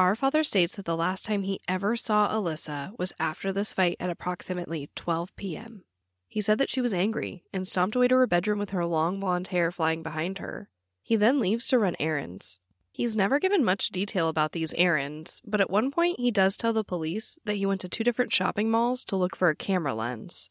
Our 0.00 0.16
father 0.16 0.42
states 0.44 0.76
that 0.76 0.86
the 0.86 0.96
last 0.96 1.26
time 1.26 1.42
he 1.42 1.60
ever 1.68 1.94
saw 1.94 2.26
Alyssa 2.26 2.98
was 2.98 3.12
after 3.20 3.52
this 3.52 3.74
fight 3.74 3.98
at 4.00 4.08
approximately 4.08 4.88
12 4.94 5.36
p.m. 5.36 5.84
He 6.26 6.40
said 6.40 6.56
that 6.56 6.70
she 6.70 6.80
was 6.80 6.94
angry 6.94 7.44
and 7.52 7.68
stomped 7.68 7.94
away 7.94 8.08
to 8.08 8.16
her 8.16 8.26
bedroom 8.26 8.58
with 8.58 8.70
her 8.70 8.86
long 8.86 9.20
blonde 9.20 9.48
hair 9.48 9.70
flying 9.70 10.02
behind 10.02 10.38
her. 10.38 10.70
He 11.02 11.16
then 11.16 11.38
leaves 11.38 11.68
to 11.68 11.78
run 11.78 11.96
errands. 12.00 12.60
He's 12.90 13.14
never 13.14 13.38
given 13.38 13.62
much 13.62 13.90
detail 13.90 14.28
about 14.28 14.52
these 14.52 14.72
errands, 14.72 15.42
but 15.44 15.60
at 15.60 15.68
one 15.68 15.90
point 15.90 16.18
he 16.18 16.30
does 16.30 16.56
tell 16.56 16.72
the 16.72 16.82
police 16.82 17.38
that 17.44 17.56
he 17.56 17.66
went 17.66 17.82
to 17.82 17.88
two 17.90 18.02
different 18.02 18.32
shopping 18.32 18.70
malls 18.70 19.04
to 19.04 19.16
look 19.16 19.36
for 19.36 19.50
a 19.50 19.54
camera 19.54 19.92
lens. 19.92 20.48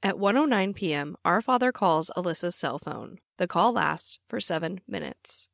At 0.00 0.14
1:09 0.14 0.76
p.m., 0.76 1.16
our 1.24 1.42
father 1.42 1.72
calls 1.72 2.12
Alyssa's 2.16 2.54
cell 2.54 2.78
phone. 2.78 3.18
The 3.38 3.48
call 3.48 3.72
lasts 3.72 4.20
for 4.28 4.38
7 4.38 4.80
minutes. 4.86 5.48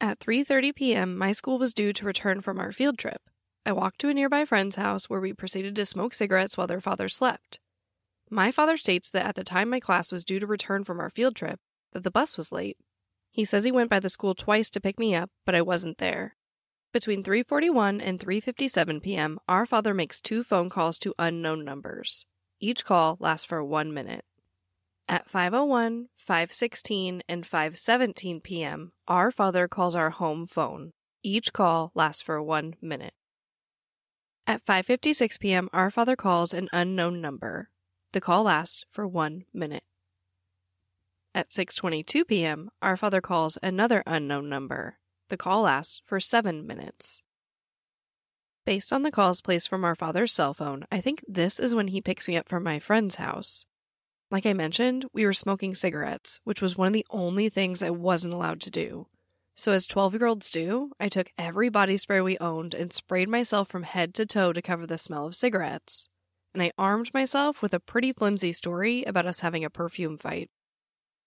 At 0.00 0.20
3:30 0.20 0.74
p.m., 0.76 1.18
my 1.18 1.32
school 1.32 1.58
was 1.58 1.74
due 1.74 1.92
to 1.92 2.04
return 2.04 2.40
from 2.40 2.60
our 2.60 2.70
field 2.70 2.98
trip. 2.98 3.20
I 3.66 3.72
walked 3.72 4.00
to 4.00 4.08
a 4.08 4.14
nearby 4.14 4.44
friend's 4.44 4.76
house 4.76 5.10
where 5.10 5.20
we 5.20 5.32
proceeded 5.32 5.74
to 5.74 5.84
smoke 5.84 6.14
cigarettes 6.14 6.56
while 6.56 6.68
their 6.68 6.80
father 6.80 7.08
slept. 7.08 7.58
My 8.30 8.52
father 8.52 8.76
states 8.76 9.10
that 9.10 9.26
at 9.26 9.34
the 9.34 9.42
time 9.42 9.68
my 9.68 9.80
class 9.80 10.12
was 10.12 10.24
due 10.24 10.38
to 10.38 10.46
return 10.46 10.84
from 10.84 11.00
our 11.00 11.10
field 11.10 11.34
trip, 11.34 11.58
that 11.92 12.04
the 12.04 12.12
bus 12.12 12.36
was 12.36 12.52
late. 12.52 12.76
He 13.32 13.44
says 13.44 13.64
he 13.64 13.72
went 13.72 13.90
by 13.90 13.98
the 13.98 14.08
school 14.08 14.36
twice 14.36 14.70
to 14.70 14.80
pick 14.80 15.00
me 15.00 15.16
up, 15.16 15.30
but 15.44 15.56
I 15.56 15.62
wasn't 15.62 15.98
there. 15.98 16.36
Between 16.92 17.24
3:41 17.24 18.00
and 18.00 18.20
3:57 18.20 19.02
p.m., 19.02 19.40
our 19.48 19.66
father 19.66 19.94
makes 19.94 20.20
two 20.20 20.44
phone 20.44 20.70
calls 20.70 21.00
to 21.00 21.14
unknown 21.18 21.64
numbers. 21.64 22.24
Each 22.60 22.84
call 22.84 23.16
lasts 23.18 23.46
for 23.46 23.64
1 23.64 23.92
minute. 23.92 24.24
At 25.10 25.30
5:01, 25.30 26.08
5:16, 26.28 27.22
and 27.28 27.44
5:17 27.44 28.42
p.m., 28.42 28.92
our 29.06 29.30
father 29.30 29.66
calls 29.66 29.96
our 29.96 30.10
home 30.10 30.46
phone. 30.46 30.92
Each 31.22 31.52
call 31.52 31.92
lasts 31.94 32.20
for 32.20 32.42
1 32.42 32.76
minute. 32.82 33.14
At 34.46 34.64
5:56 34.66 35.40
p.m., 35.40 35.70
our 35.72 35.90
father 35.90 36.14
calls 36.14 36.52
an 36.52 36.68
unknown 36.72 37.22
number. 37.22 37.70
The 38.12 38.20
call 38.20 38.44
lasts 38.44 38.84
for 38.90 39.06
1 39.06 39.46
minute. 39.54 39.84
At 41.34 41.48
6:22 41.50 42.26
p.m., 42.26 42.70
our 42.82 42.96
father 42.96 43.22
calls 43.22 43.56
another 43.62 44.02
unknown 44.06 44.50
number. 44.50 44.98
The 45.30 45.38
call 45.38 45.62
lasts 45.62 46.02
for 46.04 46.20
7 46.20 46.66
minutes. 46.66 47.22
Based 48.66 48.92
on 48.92 49.04
the 49.04 49.10
calls 49.10 49.40
placed 49.40 49.70
from 49.70 49.84
our 49.84 49.94
father's 49.94 50.34
cell 50.34 50.52
phone, 50.52 50.84
I 50.92 51.00
think 51.00 51.24
this 51.26 51.58
is 51.58 51.74
when 51.74 51.88
he 51.88 52.02
picks 52.02 52.28
me 52.28 52.36
up 52.36 52.48
from 52.48 52.62
my 52.62 52.78
friend's 52.78 53.14
house. 53.14 53.64
Like 54.30 54.44
I 54.44 54.52
mentioned, 54.52 55.06
we 55.12 55.24
were 55.24 55.32
smoking 55.32 55.74
cigarettes, 55.74 56.40
which 56.44 56.60
was 56.60 56.76
one 56.76 56.88
of 56.88 56.92
the 56.92 57.06
only 57.10 57.48
things 57.48 57.82
I 57.82 57.90
wasn't 57.90 58.34
allowed 58.34 58.60
to 58.62 58.70
do. 58.70 59.06
So, 59.54 59.72
as 59.72 59.86
12 59.86 60.14
year 60.14 60.26
olds 60.26 60.50
do, 60.50 60.92
I 61.00 61.08
took 61.08 61.32
every 61.38 61.68
body 61.68 61.96
spray 61.96 62.20
we 62.20 62.38
owned 62.38 62.74
and 62.74 62.92
sprayed 62.92 63.28
myself 63.28 63.68
from 63.68 63.82
head 63.84 64.14
to 64.14 64.26
toe 64.26 64.52
to 64.52 64.62
cover 64.62 64.86
the 64.86 64.98
smell 64.98 65.26
of 65.26 65.34
cigarettes. 65.34 66.08
And 66.52 66.62
I 66.62 66.72
armed 66.78 67.12
myself 67.14 67.62
with 67.62 67.72
a 67.72 67.80
pretty 67.80 68.12
flimsy 68.12 68.52
story 68.52 69.02
about 69.04 69.26
us 69.26 69.40
having 69.40 69.64
a 69.64 69.70
perfume 69.70 70.18
fight. 70.18 70.50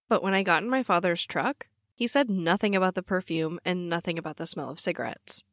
But 0.08 0.24
when 0.24 0.34
I 0.34 0.44
got 0.44 0.64
in 0.64 0.70
my 0.70 0.84
father's 0.84 1.26
truck, 1.26 1.68
he 1.96 2.08
said 2.08 2.30
nothing 2.30 2.76
about 2.76 2.96
the 2.96 3.04
perfume 3.04 3.60
and 3.66 3.90
nothing 3.90 4.18
about 4.18 4.38
the 4.38 4.48
smell 4.48 4.70
of 4.70 4.80
cigarettes, 4.80 5.44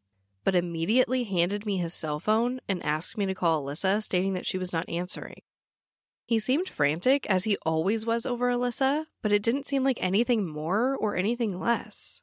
but 0.45 0.55
immediately 0.55 1.25
handed 1.25 1.67
me 1.67 1.79
his 1.79 1.95
cell 1.95 2.21
phone 2.21 2.61
and 2.69 2.83
asked 2.85 3.19
me 3.19 3.27
to 3.27 3.35
call 3.35 3.65
Alyssa, 3.65 4.03
stating 4.03 4.35
that 4.35 4.47
she 4.47 4.59
was 4.59 4.73
not 4.73 4.89
answering. 4.89 5.43
He 6.29 6.39
seemed 6.39 6.69
frantic, 6.69 7.25
as 7.31 7.45
he 7.45 7.57
always 7.65 8.05
was 8.05 8.27
over 8.27 8.51
Alyssa, 8.51 9.07
but 9.23 9.33
it 9.33 9.43
didn't 9.43 9.67
seem 9.67 9.83
like 9.83 9.97
anything 10.03 10.47
more 10.47 10.95
or 10.95 11.17
anything 11.17 11.59
less. 11.59 12.21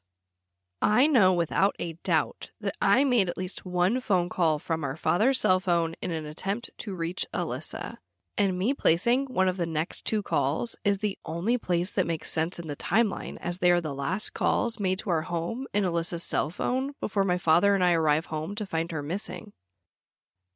I 0.80 1.08
know 1.08 1.34
without 1.34 1.74
a 1.80 1.94
doubt 2.04 2.52
that 2.60 2.76
I 2.80 3.02
made 3.02 3.28
at 3.28 3.36
least 3.36 3.66
one 3.66 3.98
phone 3.98 4.28
call 4.28 4.60
from 4.60 4.84
our 4.84 4.94
father's 4.94 5.40
cell 5.40 5.58
phone 5.58 5.96
in 6.00 6.12
an 6.12 6.24
attempt 6.24 6.70
to 6.78 6.94
reach 6.94 7.26
Alyssa. 7.34 7.96
And 8.38 8.56
me 8.56 8.74
placing 8.74 9.24
one 9.24 9.48
of 9.48 9.56
the 9.56 9.66
next 9.66 10.04
two 10.04 10.22
calls 10.22 10.76
is 10.84 10.98
the 10.98 11.18
only 11.24 11.58
place 11.58 11.90
that 11.90 12.06
makes 12.06 12.30
sense 12.30 12.60
in 12.60 12.68
the 12.68 12.76
timeline, 12.76 13.38
as 13.40 13.58
they 13.58 13.72
are 13.72 13.80
the 13.80 13.92
last 13.92 14.34
calls 14.34 14.78
made 14.78 15.00
to 15.00 15.10
our 15.10 15.22
home 15.22 15.66
in 15.74 15.82
Alyssa's 15.82 16.22
cell 16.22 16.50
phone 16.50 16.92
before 17.00 17.24
my 17.24 17.38
father 17.38 17.74
and 17.74 17.82
I 17.82 17.94
arrive 17.94 18.26
home 18.26 18.54
to 18.54 18.66
find 18.66 18.92
her 18.92 19.02
missing. 19.02 19.52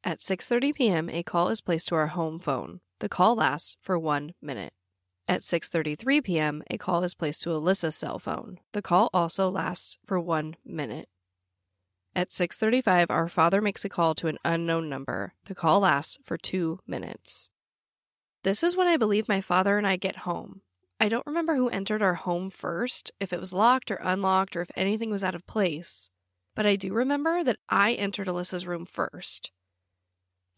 At 0.04 0.20
6:30 0.20 0.72
p.m., 0.72 1.10
a 1.10 1.24
call 1.24 1.48
is 1.48 1.60
placed 1.60 1.88
to 1.88 1.96
our 1.96 2.08
home 2.08 2.38
phone. 2.38 2.80
The 3.00 3.08
call 3.08 3.34
lasts 3.34 3.76
for 3.80 3.98
1 3.98 4.34
minute. 4.40 4.72
At 5.26 5.40
6:33 5.40 6.22
p.m., 6.22 6.62
a 6.70 6.76
call 6.76 7.02
is 7.02 7.14
placed 7.14 7.42
to 7.42 7.50
Alyssa's 7.50 7.94
cell 7.94 8.18
phone. 8.18 8.60
The 8.72 8.82
call 8.82 9.10
also 9.14 9.48
lasts 9.48 9.96
for 10.04 10.20
1 10.20 10.56
minute. 10.64 11.08
At 12.14 12.30
6:35, 12.30 13.06
our 13.10 13.28
father 13.28 13.60
makes 13.60 13.84
a 13.84 13.88
call 13.88 14.14
to 14.16 14.28
an 14.28 14.38
unknown 14.44 14.88
number. 14.88 15.34
The 15.46 15.54
call 15.54 15.80
lasts 15.80 16.18
for 16.24 16.36
2 16.36 16.80
minutes. 16.86 17.48
This 18.42 18.62
is 18.62 18.76
when 18.76 18.88
I 18.88 18.96
believe 18.96 19.28
my 19.28 19.40
father 19.40 19.78
and 19.78 19.86
I 19.86 19.96
get 19.96 20.18
home. 20.28 20.62
I 20.98 21.08
don't 21.08 21.26
remember 21.26 21.56
who 21.56 21.70
entered 21.70 22.02
our 22.02 22.14
home 22.14 22.50
first, 22.50 23.12
if 23.18 23.32
it 23.32 23.40
was 23.40 23.54
locked 23.54 23.90
or 23.90 24.00
unlocked, 24.02 24.56
or 24.56 24.60
if 24.60 24.70
anything 24.76 25.10
was 25.10 25.24
out 25.24 25.34
of 25.34 25.46
place, 25.46 26.10
but 26.54 26.66
I 26.66 26.76
do 26.76 26.92
remember 26.92 27.42
that 27.42 27.58
I 27.70 27.94
entered 27.94 28.28
Alyssa's 28.28 28.66
room 28.66 28.84
first. 28.84 29.52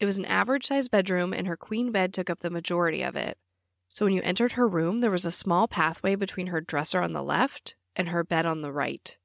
It 0.03 0.05
was 0.05 0.17
an 0.17 0.25
average 0.25 0.65
sized 0.65 0.91
bedroom, 0.91 1.31
and 1.33 1.47
her 1.47 1.55
queen 1.55 1.93
bed 1.93 2.13
took 2.13 2.29
up 2.29 2.41
the 2.41 2.49
majority 2.49 3.03
of 3.03 3.15
it. 3.15 3.37
So 3.87 4.03
when 4.03 4.13
you 4.13 4.21
entered 4.21 4.51
her 4.51 4.67
room, 4.67 4.99
there 4.99 5.09
was 5.09 5.23
a 5.23 5.31
small 5.31 5.65
pathway 5.65 6.15
between 6.15 6.47
her 6.47 6.59
dresser 6.59 6.99
on 6.99 7.13
the 7.13 7.23
left 7.23 7.75
and 7.95 8.09
her 8.09 8.21
bed 8.21 8.45
on 8.45 8.59
the 8.59 8.73
right. 8.73 9.17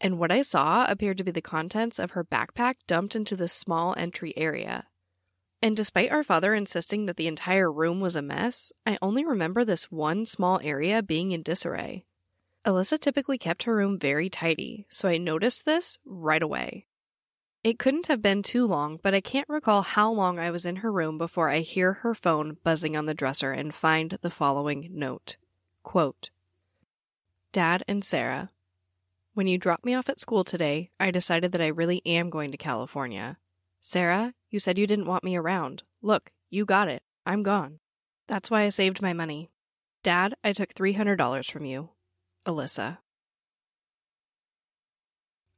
And 0.00 0.16
what 0.16 0.30
I 0.30 0.42
saw 0.42 0.86
appeared 0.88 1.18
to 1.18 1.24
be 1.24 1.32
the 1.32 1.42
contents 1.42 1.98
of 1.98 2.12
her 2.12 2.22
backpack 2.22 2.74
dumped 2.86 3.16
into 3.16 3.34
this 3.34 3.52
small 3.52 3.92
entry 3.98 4.32
area. 4.36 4.86
And 5.60 5.76
despite 5.76 6.12
our 6.12 6.22
father 6.22 6.54
insisting 6.54 7.06
that 7.06 7.16
the 7.16 7.26
entire 7.26 7.72
room 7.72 7.98
was 7.98 8.14
a 8.14 8.22
mess, 8.22 8.72
I 8.86 8.98
only 9.02 9.24
remember 9.24 9.64
this 9.64 9.90
one 9.90 10.26
small 10.26 10.60
area 10.62 11.02
being 11.02 11.32
in 11.32 11.42
disarray. 11.42 12.06
Alyssa 12.64 13.00
typically 13.00 13.36
kept 13.36 13.64
her 13.64 13.74
room 13.74 13.98
very 13.98 14.30
tidy, 14.30 14.86
so 14.88 15.08
I 15.08 15.18
noticed 15.18 15.64
this 15.64 15.98
right 16.06 16.40
away. 16.40 16.86
It 17.64 17.78
couldn't 17.78 18.08
have 18.08 18.20
been 18.20 18.42
too 18.42 18.66
long, 18.66 19.00
but 19.02 19.14
I 19.14 19.22
can't 19.22 19.48
recall 19.48 19.80
how 19.80 20.12
long 20.12 20.38
I 20.38 20.50
was 20.50 20.66
in 20.66 20.76
her 20.76 20.92
room 20.92 21.16
before 21.16 21.48
I 21.48 21.60
hear 21.60 21.94
her 21.94 22.14
phone 22.14 22.58
buzzing 22.62 22.94
on 22.94 23.06
the 23.06 23.14
dresser 23.14 23.52
and 23.52 23.74
find 23.74 24.18
the 24.20 24.30
following 24.30 24.90
note 24.92 25.38
Quote, 25.82 26.28
Dad 27.52 27.82
and 27.88 28.04
Sarah, 28.04 28.50
when 29.32 29.46
you 29.46 29.56
dropped 29.56 29.86
me 29.86 29.94
off 29.94 30.10
at 30.10 30.20
school 30.20 30.44
today, 30.44 30.90
I 31.00 31.10
decided 31.10 31.52
that 31.52 31.62
I 31.62 31.68
really 31.68 32.02
am 32.04 32.28
going 32.28 32.50
to 32.50 32.58
California. 32.58 33.38
Sarah, 33.80 34.34
you 34.50 34.60
said 34.60 34.78
you 34.78 34.86
didn't 34.86 35.06
want 35.06 35.24
me 35.24 35.34
around. 35.34 35.84
Look, 36.02 36.32
you 36.50 36.66
got 36.66 36.88
it. 36.88 37.02
I'm 37.24 37.42
gone. 37.42 37.80
That's 38.28 38.50
why 38.50 38.62
I 38.62 38.68
saved 38.68 39.00
my 39.00 39.14
money. 39.14 39.50
Dad, 40.02 40.34
I 40.44 40.52
took 40.52 40.74
$300 40.74 41.50
from 41.50 41.64
you. 41.64 41.88
Alyssa. 42.44 42.98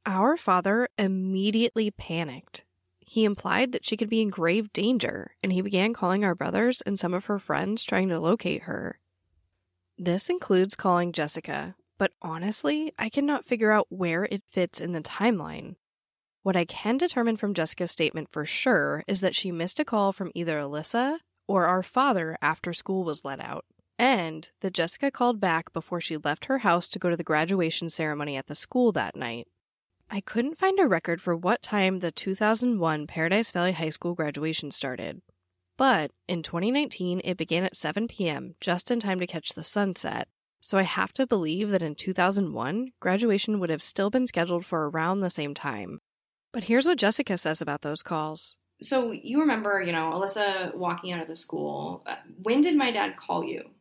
Our 0.07 0.37
father 0.37 0.87
immediately 0.97 1.91
panicked. 1.91 2.63
He 3.01 3.25
implied 3.25 3.73
that 3.73 3.85
she 3.85 3.97
could 3.97 4.09
be 4.09 4.21
in 4.21 4.29
grave 4.29 4.71
danger, 4.71 5.35
and 5.43 5.51
he 5.51 5.61
began 5.61 5.93
calling 5.93 6.23
our 6.23 6.33
brothers 6.33 6.79
and 6.79 6.97
some 6.97 7.13
of 7.13 7.25
her 7.25 7.37
friends 7.37 7.83
trying 7.83 8.07
to 8.07 8.19
locate 8.19 8.63
her. 8.63 9.01
This 9.97 10.29
includes 10.29 10.75
calling 10.75 11.11
Jessica, 11.11 11.75
but 11.97 12.13
honestly, 12.21 12.93
I 12.97 13.09
cannot 13.09 13.43
figure 13.43 13.73
out 13.73 13.87
where 13.89 14.29
it 14.31 14.43
fits 14.47 14.79
in 14.79 14.93
the 14.93 15.01
timeline. 15.01 15.75
What 16.41 16.55
I 16.55 16.63
can 16.63 16.95
determine 16.95 17.35
from 17.35 17.53
Jessica's 17.53 17.91
statement 17.91 18.29
for 18.31 18.45
sure 18.45 19.03
is 19.07 19.19
that 19.19 19.35
she 19.35 19.51
missed 19.51 19.77
a 19.77 19.83
call 19.83 20.13
from 20.13 20.31
either 20.33 20.57
Alyssa 20.57 21.17
or 21.49 21.65
our 21.65 21.83
father 21.83 22.37
after 22.41 22.71
school 22.71 23.03
was 23.03 23.25
let 23.25 23.41
out, 23.41 23.65
and 23.99 24.47
that 24.61 24.73
Jessica 24.73 25.11
called 25.11 25.41
back 25.41 25.73
before 25.73 25.99
she 25.99 26.15
left 26.15 26.45
her 26.45 26.59
house 26.59 26.87
to 26.87 26.99
go 26.99 27.09
to 27.09 27.17
the 27.17 27.25
graduation 27.25 27.89
ceremony 27.89 28.37
at 28.37 28.47
the 28.47 28.55
school 28.55 28.93
that 28.93 29.17
night. 29.17 29.49
I 30.09 30.21
couldn't 30.21 30.57
find 30.57 30.79
a 30.79 30.87
record 30.87 31.21
for 31.21 31.35
what 31.35 31.61
time 31.61 31.99
the 31.99 32.11
2001 32.11 33.07
Paradise 33.07 33.51
Valley 33.51 33.73
High 33.73 33.89
School 33.89 34.13
graduation 34.13 34.71
started, 34.71 35.21
but 35.77 36.11
in 36.29 36.43
2019 36.43 37.21
it 37.25 37.35
began 37.35 37.65
at 37.65 37.75
7 37.75 38.07
p.m., 38.07 38.55
just 38.61 38.89
in 38.89 39.01
time 39.01 39.19
to 39.19 39.27
catch 39.27 39.49
the 39.49 39.63
sunset. 39.63 40.29
So 40.61 40.77
I 40.77 40.83
have 40.83 41.11
to 41.13 41.27
believe 41.27 41.69
that 41.69 41.83
in 41.83 41.93
2001, 41.93 42.93
graduation 43.01 43.59
would 43.59 43.69
have 43.69 43.83
still 43.83 44.09
been 44.09 44.27
scheduled 44.27 44.65
for 44.65 44.89
around 44.89 45.19
the 45.19 45.29
same 45.29 45.53
time. 45.53 45.99
But 46.53 46.63
here's 46.63 46.85
what 46.85 46.97
Jessica 46.97 47.37
says 47.37 47.61
about 47.61 47.81
those 47.81 48.01
calls. 48.01 48.57
So 48.81 49.11
you 49.11 49.41
remember, 49.41 49.81
you 49.81 49.91
know, 49.91 50.11
Alyssa 50.13 50.73
walking 50.73 51.11
out 51.11 51.21
of 51.21 51.27
the 51.27 51.35
school. 51.35 52.03
Uh, 52.05 52.15
When 52.41 52.61
did 52.61 52.75
my 52.75 52.91
dad 52.91 53.17
call 53.17 53.43
you? 53.43 53.71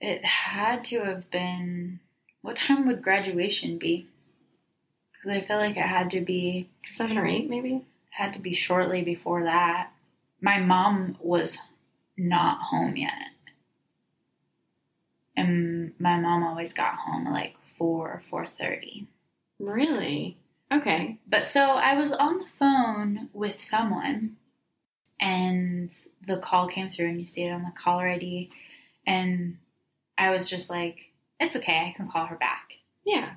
It 0.00 0.24
had 0.24 0.84
to 0.84 1.00
have 1.00 1.28
been. 1.30 2.00
What 2.42 2.56
time 2.56 2.86
would 2.86 3.02
graduation 3.02 3.78
be? 3.78 4.06
Because 5.20 5.36
I 5.36 5.46
feel 5.46 5.56
like 5.58 5.76
it 5.76 5.82
had 5.82 6.10
to 6.12 6.20
be 6.20 6.68
Seven 6.84 7.18
or 7.18 7.26
eight, 7.26 7.48
maybe? 7.50 7.84
had 8.10 8.32
to 8.34 8.40
be 8.40 8.52
shortly 8.52 9.02
before 9.02 9.44
that. 9.44 9.90
My 10.40 10.58
mom 10.58 11.16
was 11.20 11.58
not 12.16 12.60
home 12.60 12.96
yet, 12.96 13.30
and 15.36 15.92
my 15.98 16.18
mom 16.18 16.42
always 16.44 16.72
got 16.72 16.94
home 16.94 17.26
at 17.26 17.32
like 17.32 17.54
four 17.76 18.08
or 18.08 18.22
four 18.30 18.46
thirty. 18.46 19.06
Really? 19.58 20.36
Okay. 20.70 21.18
But 21.26 21.46
so 21.46 21.60
I 21.60 21.96
was 21.96 22.12
on 22.12 22.38
the 22.38 22.46
phone 22.58 23.28
with 23.32 23.60
someone, 23.60 24.36
and 25.20 25.90
the 26.26 26.38
call 26.38 26.68
came 26.68 26.90
through, 26.90 27.08
and 27.08 27.20
you 27.20 27.26
see 27.26 27.44
it 27.44 27.52
on 27.52 27.62
the 27.62 27.72
caller 27.72 28.08
ID, 28.08 28.50
and 29.06 29.58
I 30.16 30.30
was 30.30 30.48
just 30.48 30.70
like, 30.70 31.12
"It's 31.40 31.56
okay, 31.56 31.88
I 31.88 31.94
can 31.96 32.10
call 32.10 32.26
her 32.26 32.36
back." 32.36 32.72
Yeah. 33.04 33.30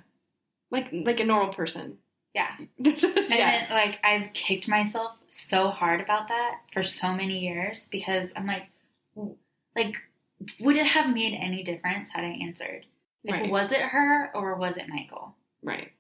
Like 0.72 0.88
like 0.92 1.20
a 1.20 1.26
normal 1.26 1.54
person. 1.54 1.98
Yeah. 2.34 2.48
yeah. 2.78 2.94
And 2.94 3.30
then, 3.30 3.68
like, 3.72 4.00
I've 4.06 4.32
kicked 4.32 4.70
myself 4.70 5.18
so 5.28 5.68
hard 5.68 6.00
about 6.00 6.30
that 6.30 6.60
for 6.72 6.82
so 6.82 7.14
many 7.14 7.40
years 7.40 7.88
because 7.92 8.30
I'm 8.38 8.48
like, 8.48 8.68
like, 9.76 9.98
would 10.60 10.78
it 10.78 10.88
have 10.88 11.14
made 11.14 11.34
any 11.38 11.62
difference 11.62 12.10
had 12.14 12.24
I 12.24 12.40
answered? 12.42 12.86
Like, 13.26 13.42
Right. 13.42 13.52
was 13.52 13.74
it 13.74 13.82
her 13.82 14.32
or 14.34 14.56
was 14.56 14.78
it 14.78 14.88
Michael? 14.88 15.36
right. 15.62 15.92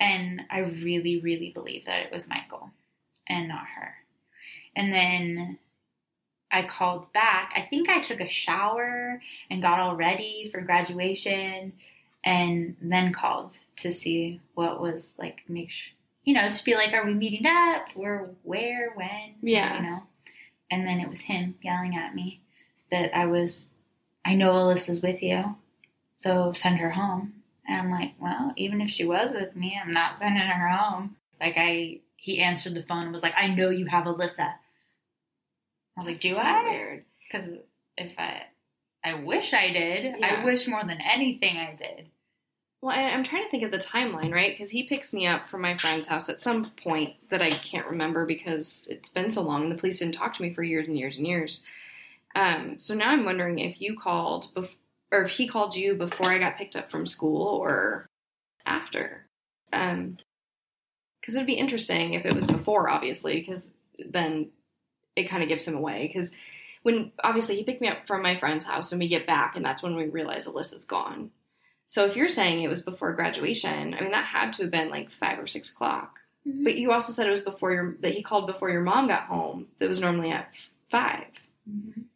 And 0.00 0.42
I 0.50 0.58
really, 0.60 1.20
really 1.20 1.50
believe 1.50 1.86
that 1.86 2.06
it 2.06 2.12
was 2.12 2.28
Michael 2.28 2.70
and 3.28 3.48
not 3.48 3.66
her. 3.76 3.94
And 4.76 4.92
then 4.92 5.58
I 6.50 6.62
called 6.62 7.12
back. 7.12 7.52
I 7.56 7.62
think 7.62 7.88
I 7.88 8.00
took 8.00 8.20
a 8.20 8.28
shower 8.28 9.20
and 9.50 9.62
got 9.62 9.78
all 9.80 9.94
ready 9.96 10.48
for 10.52 10.60
graduation 10.60 11.72
and 12.24 12.76
then 12.80 13.12
called 13.12 13.58
to 13.76 13.92
see 13.92 14.40
what 14.54 14.80
was 14.80 15.14
like, 15.18 15.40
make 15.46 15.70
sure, 15.70 15.92
you 16.24 16.34
know, 16.34 16.50
to 16.50 16.64
be 16.64 16.74
like, 16.74 16.94
are 16.94 17.04
we 17.04 17.12
meeting 17.12 17.46
up? 17.46 17.88
Or 17.94 18.30
where, 18.42 18.92
when? 18.94 19.34
Yeah. 19.42 19.76
You 19.76 19.82
know? 19.82 20.02
And 20.70 20.86
then 20.86 21.00
it 21.00 21.08
was 21.08 21.20
him 21.20 21.56
yelling 21.62 21.96
at 21.96 22.14
me 22.14 22.40
that 22.90 23.14
I 23.16 23.26
was, 23.26 23.68
I 24.24 24.34
know 24.34 24.54
Alyssa's 24.54 25.02
with 25.02 25.22
you, 25.22 25.54
so 26.16 26.52
send 26.52 26.78
her 26.78 26.90
home. 26.90 27.34
And 27.68 27.78
I'm 27.78 27.90
like, 27.90 28.14
well, 28.18 28.52
even 28.56 28.80
if 28.80 28.90
she 28.90 29.04
was 29.04 29.32
with 29.32 29.54
me, 29.54 29.78
I'm 29.80 29.92
not 29.92 30.16
sending 30.16 30.40
her 30.40 30.68
home. 30.68 31.16
Like 31.40 31.54
I, 31.58 32.00
he 32.16 32.40
answered 32.40 32.74
the 32.74 32.82
phone 32.82 33.04
and 33.04 33.12
was 33.12 33.22
like, 33.22 33.34
I 33.36 33.48
know 33.48 33.68
you 33.68 33.86
have 33.86 34.04
Alyssa. 34.04 34.54
I 35.96 36.00
was 36.00 36.06
like, 36.06 36.20
do 36.20 36.34
So 36.34 36.40
I? 36.40 36.70
Weird. 36.70 37.04
Because 37.30 37.48
if 37.98 38.12
I, 38.18 38.42
I 39.04 39.14
wish 39.14 39.52
I 39.52 39.70
did. 39.70 40.16
Yeah. 40.18 40.40
I 40.40 40.44
wish 40.44 40.66
more 40.66 40.82
than 40.84 40.98
anything 41.02 41.58
I 41.58 41.74
did. 41.76 42.08
Well, 42.84 42.94
I, 42.94 43.04
I'm 43.04 43.24
trying 43.24 43.44
to 43.44 43.48
think 43.48 43.62
of 43.62 43.70
the 43.70 43.78
timeline, 43.78 44.30
right? 44.30 44.50
Because 44.50 44.68
he 44.68 44.82
picks 44.86 45.14
me 45.14 45.26
up 45.26 45.48
from 45.48 45.62
my 45.62 45.74
friend's 45.78 46.06
house 46.06 46.28
at 46.28 46.38
some 46.38 46.70
point 46.82 47.14
that 47.30 47.40
I 47.40 47.50
can't 47.50 47.86
remember 47.86 48.26
because 48.26 48.86
it's 48.90 49.08
been 49.08 49.30
so 49.30 49.40
long 49.40 49.62
and 49.62 49.72
the 49.72 49.76
police 49.76 50.00
didn't 50.00 50.16
talk 50.16 50.34
to 50.34 50.42
me 50.42 50.52
for 50.52 50.62
years 50.62 50.86
and 50.86 50.98
years 50.98 51.16
and 51.16 51.26
years. 51.26 51.64
Um, 52.34 52.78
so 52.78 52.94
now 52.94 53.08
I'm 53.08 53.24
wondering 53.24 53.58
if 53.58 53.80
you 53.80 53.96
called, 53.96 54.48
bef- 54.54 54.76
or 55.10 55.22
if 55.22 55.30
he 55.30 55.48
called 55.48 55.74
you 55.74 55.94
before 55.94 56.26
I 56.26 56.38
got 56.38 56.58
picked 56.58 56.76
up 56.76 56.90
from 56.90 57.06
school 57.06 57.46
or 57.46 58.04
after. 58.66 59.24
Um, 59.72 60.18
because 61.22 61.36
it'd 61.36 61.46
be 61.46 61.54
interesting 61.54 62.12
if 62.12 62.26
it 62.26 62.34
was 62.34 62.46
before, 62.46 62.90
obviously, 62.90 63.40
because 63.40 63.70
then 63.98 64.50
it 65.16 65.30
kind 65.30 65.42
of 65.42 65.48
gives 65.48 65.66
him 65.66 65.74
away. 65.74 66.06
Because 66.06 66.32
when 66.82 67.12
obviously 67.24 67.56
he 67.56 67.64
picked 67.64 67.80
me 67.80 67.88
up 67.88 68.06
from 68.06 68.20
my 68.20 68.38
friend's 68.38 68.66
house 68.66 68.92
and 68.92 69.00
we 69.00 69.08
get 69.08 69.26
back, 69.26 69.56
and 69.56 69.64
that's 69.64 69.82
when 69.82 69.96
we 69.96 70.04
realize 70.04 70.46
Alyssa's 70.46 70.84
gone. 70.84 71.30
So 71.94 72.06
if 72.06 72.16
you're 72.16 72.26
saying 72.26 72.60
it 72.60 72.68
was 72.68 72.82
before 72.82 73.12
graduation, 73.12 73.94
I 73.94 74.00
mean 74.00 74.10
that 74.10 74.24
had 74.24 74.52
to 74.54 74.62
have 74.62 74.72
been 74.72 74.90
like 74.90 75.12
five 75.12 75.38
or 75.38 75.46
six 75.46 75.70
o'clock. 75.70 76.18
But 76.44 76.74
you 76.74 76.90
also 76.90 77.12
said 77.12 77.28
it 77.28 77.30
was 77.30 77.42
before 77.42 77.70
your 77.70 77.96
that 78.00 78.12
he 78.14 78.20
called 78.20 78.48
before 78.48 78.68
your 78.68 78.80
mom 78.80 79.06
got 79.06 79.26
home. 79.26 79.68
That 79.78 79.88
was 79.88 80.00
normally 80.00 80.32
at 80.32 80.50
five. 80.90 81.28
Mhm. 81.70 82.06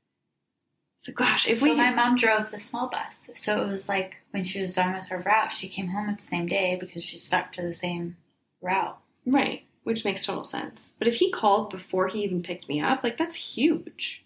So 0.99 1.13
gosh, 1.13 1.47
if 1.47 1.61
so 1.61 1.67
we 1.67 1.77
my 1.77 1.95
mom 1.95 2.17
drove 2.17 2.51
the 2.51 2.59
small 2.59 2.89
bus. 2.89 3.31
So 3.37 3.63
it 3.63 3.69
was 3.69 3.89
like 3.89 4.17
when 4.33 4.43
she 4.43 4.59
was 4.61 4.75
done 4.75 4.95
with 4.95 5.07
her 5.11 5.21
route, 5.21 5.53
she 5.53 5.69
came 5.69 5.87
home 5.87 6.09
at 6.09 6.19
the 6.19 6.25
same 6.25 6.47
day 6.47 6.75
because 6.75 7.05
she 7.05 7.17
stuck 7.17 7.53
to 7.53 7.63
the 7.63 7.73
same 7.73 8.17
route. 8.61 8.99
right, 9.27 9.63
which 9.85 10.05
makes 10.05 10.27
total 10.27 10.45
sense. 10.45 10.93
But 10.99 11.07
if 11.07 11.15
he 11.15 11.31
called 11.31 11.71
before 11.71 12.09
he 12.09 12.25
even 12.25 12.43
picked 12.43 12.69
me 12.69 12.81
up, 12.81 13.05
like 13.05 13.17
that's 13.17 13.37
huge. 13.55 14.25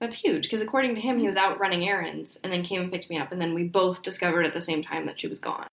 That's 0.00 0.16
huge 0.16 0.42
because 0.42 0.60
according 0.60 0.94
to 0.94 1.00
him, 1.00 1.18
he 1.18 1.26
was 1.26 1.36
out 1.36 1.58
running 1.58 1.88
errands 1.88 2.38
and 2.44 2.52
then 2.52 2.62
came 2.64 2.82
and 2.82 2.92
picked 2.92 3.08
me 3.08 3.16
up, 3.18 3.32
and 3.32 3.40
then 3.40 3.54
we 3.54 3.64
both 3.64 4.02
discovered 4.02 4.46
at 4.46 4.52
the 4.54 4.60
same 4.60 4.82
time 4.84 5.06
that 5.06 5.18
she 5.20 5.26
was 5.28 5.38
gone. 5.38 5.66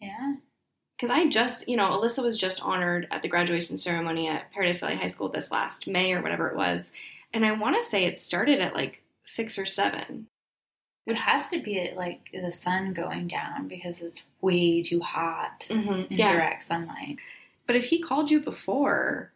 Yeah. 0.00 0.34
because 0.96 1.10
I 1.10 1.26
just, 1.28 1.68
you 1.68 1.76
know, 1.76 1.88
Alyssa 1.90 2.22
was 2.22 2.38
just 2.38 2.60
honored 2.62 3.06
at 3.10 3.22
the 3.22 3.28
graduation 3.28 3.78
ceremony 3.78 4.28
at 4.28 4.52
Paradise 4.52 4.80
Valley 4.80 4.96
High 4.96 5.06
School 5.08 5.28
this 5.28 5.50
last 5.50 5.86
May 5.88 6.12
or 6.14 6.22
whatever 6.22 6.48
it 6.48 6.56
was. 6.56 6.92
And 7.32 7.44
I 7.44 7.52
want 7.52 7.76
to 7.76 7.82
say 7.82 8.04
it 8.04 8.18
started 8.18 8.60
at 8.60 8.74
like 8.74 9.02
six 9.24 9.58
or 9.58 9.66
seven. 9.66 10.26
Which 11.04 11.20
has 11.20 11.48
to 11.48 11.60
be 11.62 11.90
like 11.96 12.28
the 12.32 12.52
sun 12.52 12.92
going 12.92 13.28
down 13.28 13.66
because 13.66 14.00
it's 14.00 14.22
way 14.40 14.82
too 14.82 15.00
hot 15.00 15.66
Mm-hmm. 15.70 16.12
in 16.12 16.18
Yeah. 16.18 16.34
direct 16.34 16.64
sunlight. 16.64 17.16
But 17.66 17.76
if 17.76 17.84
he 17.84 18.00
called 18.02 18.30
you 18.30 18.40
before, 18.40 19.32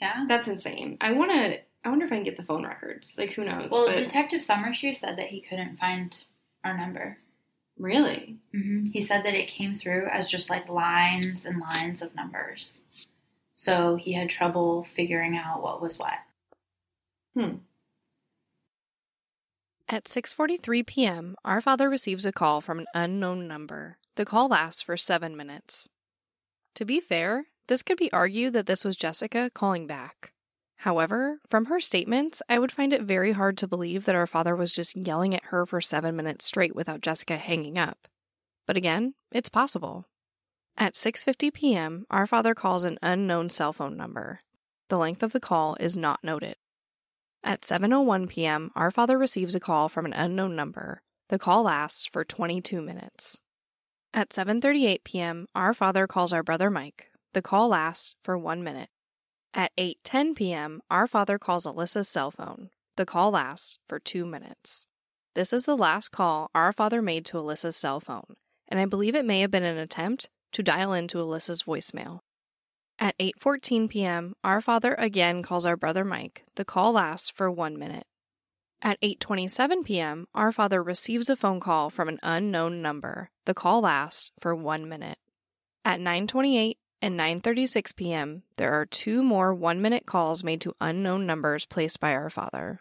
Yeah. 0.00 0.24
that's 0.28 0.48
insane. 0.48 0.96
I 1.00 1.12
want 1.12 1.30
to, 1.32 1.60
I 1.84 1.90
wonder 1.90 2.04
if 2.04 2.12
I 2.12 2.16
can 2.16 2.24
get 2.24 2.36
the 2.36 2.42
phone 2.44 2.64
records. 2.64 3.16
Like, 3.16 3.30
who 3.30 3.44
knows? 3.44 3.70
Well, 3.70 3.86
but 3.86 3.96
Detective 3.96 4.40
Summershoe 4.42 4.94
said 4.94 5.16
that 5.18 5.28
he 5.28 5.40
couldn't 5.40 5.78
find 5.78 6.24
our 6.64 6.76
number. 6.76 7.18
really? 7.78 8.36
hmm 8.52 8.84
He 8.92 9.00
said 9.00 9.24
that 9.24 9.34
it 9.34 9.48
came 9.48 9.74
through 9.74 10.08
as 10.08 10.30
just 10.30 10.50
like 10.50 10.68
lines 10.68 11.44
and 11.44 11.60
lines 11.60 12.02
of 12.02 12.14
numbers. 12.14 12.82
So 13.54 13.96
he 13.96 14.12
had 14.12 14.28
trouble 14.30 14.86
figuring 14.94 15.36
out 15.36 15.62
what 15.62 15.80
was 15.80 15.98
what. 15.98 16.18
Hmm. 17.34 17.56
At 19.88 20.04
6:43 20.04 20.86
p.m., 20.86 21.36
our 21.44 21.60
father 21.60 21.88
receives 21.88 22.26
a 22.26 22.32
call 22.32 22.60
from 22.60 22.80
an 22.80 22.86
unknown 22.94 23.48
number. 23.48 23.98
The 24.16 24.26
call 24.26 24.48
lasts 24.48 24.82
for 24.82 24.96
7 24.96 25.36
minutes. 25.36 25.88
To 26.74 26.84
be 26.84 27.00
fair, 27.00 27.46
this 27.68 27.82
could 27.82 27.96
be 27.98 28.12
argued 28.12 28.52
that 28.52 28.66
this 28.66 28.84
was 28.84 28.96
Jessica 28.96 29.50
calling 29.54 29.86
back. 29.86 30.32
However, 30.82 31.40
from 31.46 31.66
her 31.66 31.80
statements, 31.80 32.40
I 32.48 32.58
would 32.58 32.70
find 32.70 32.92
it 32.92 33.02
very 33.02 33.32
hard 33.32 33.58
to 33.58 33.66
believe 33.66 34.04
that 34.04 34.14
our 34.14 34.28
father 34.28 34.54
was 34.54 34.72
just 34.72 34.96
yelling 34.96 35.34
at 35.34 35.46
her 35.46 35.66
for 35.66 35.80
7 35.80 36.14
minutes 36.14 36.44
straight 36.44 36.74
without 36.74 37.00
Jessica 37.00 37.36
hanging 37.36 37.76
up. 37.76 38.06
But 38.64 38.76
again, 38.76 39.14
it's 39.32 39.48
possible. 39.48 40.06
At 40.76 40.94
6:50 40.94 41.52
p.m., 41.52 42.06
our 42.10 42.28
father 42.28 42.54
calls 42.54 42.84
an 42.84 42.98
unknown 43.02 43.50
cell 43.50 43.72
phone 43.72 43.96
number. 43.96 44.40
The 44.88 44.98
length 44.98 45.24
of 45.24 45.32
the 45.32 45.40
call 45.40 45.76
is 45.80 45.96
not 45.96 46.22
noted. 46.22 46.54
At 47.42 47.62
7:01 47.62 48.28
p.m., 48.28 48.70
our 48.76 48.92
father 48.92 49.18
receives 49.18 49.56
a 49.56 49.60
call 49.60 49.88
from 49.88 50.06
an 50.06 50.12
unknown 50.12 50.54
number. 50.54 51.02
The 51.28 51.40
call 51.40 51.64
lasts 51.64 52.06
for 52.06 52.24
22 52.24 52.80
minutes. 52.80 53.40
At 54.14 54.30
7:38 54.30 55.02
p.m., 55.02 55.48
our 55.56 55.74
father 55.74 56.06
calls 56.06 56.32
our 56.32 56.44
brother 56.44 56.70
Mike. 56.70 57.08
The 57.32 57.42
call 57.42 57.68
lasts 57.68 58.14
for 58.22 58.38
1 58.38 58.62
minute. 58.62 58.90
At 59.54 59.74
8:10 59.76 60.36
p.m., 60.36 60.82
our 60.90 61.06
father 61.06 61.38
calls 61.38 61.66
Alyssa's 61.66 62.08
cell 62.08 62.30
phone. 62.30 62.70
The 62.96 63.06
call 63.06 63.30
lasts 63.30 63.78
for 63.88 63.98
2 63.98 64.26
minutes. 64.26 64.86
This 65.34 65.52
is 65.52 65.64
the 65.64 65.76
last 65.76 66.10
call 66.10 66.50
our 66.54 66.72
father 66.72 67.00
made 67.00 67.24
to 67.26 67.38
Alyssa's 67.38 67.76
cell 67.76 68.00
phone, 68.00 68.36
and 68.68 68.78
I 68.78 68.86
believe 68.86 69.14
it 69.14 69.24
may 69.24 69.40
have 69.40 69.50
been 69.50 69.62
an 69.64 69.78
attempt 69.78 70.28
to 70.52 70.62
dial 70.62 70.92
into 70.92 71.18
Alyssa's 71.18 71.62
voicemail. 71.62 72.20
At 72.98 73.16
8:14 73.18 73.88
p.m., 73.88 74.34
our 74.42 74.60
father 74.60 74.94
again 74.98 75.42
calls 75.42 75.64
our 75.64 75.76
brother 75.76 76.04
Mike. 76.04 76.44
The 76.56 76.64
call 76.64 76.92
lasts 76.92 77.30
for 77.30 77.50
1 77.50 77.78
minute. 77.78 78.06
At 78.82 79.00
8:27 79.00 79.84
p.m., 79.84 80.26
our 80.34 80.52
father 80.52 80.82
receives 80.82 81.28
a 81.28 81.36
phone 81.36 81.60
call 81.60 81.90
from 81.90 82.08
an 82.08 82.18
unknown 82.22 82.82
number. 82.82 83.30
The 83.46 83.54
call 83.54 83.80
lasts 83.82 84.32
for 84.40 84.54
1 84.54 84.88
minute. 84.88 85.18
At 85.84 86.00
9:28 86.00 86.76
and 87.00 87.18
9:36 87.18 87.94
p.m., 87.96 88.42
there 88.56 88.72
are 88.72 88.86
two 88.86 89.22
more 89.22 89.54
1-minute 89.54 90.06
calls 90.06 90.44
made 90.44 90.60
to 90.62 90.74
unknown 90.80 91.26
numbers 91.26 91.66
placed 91.66 92.00
by 92.00 92.12
our 92.12 92.30
father. 92.30 92.80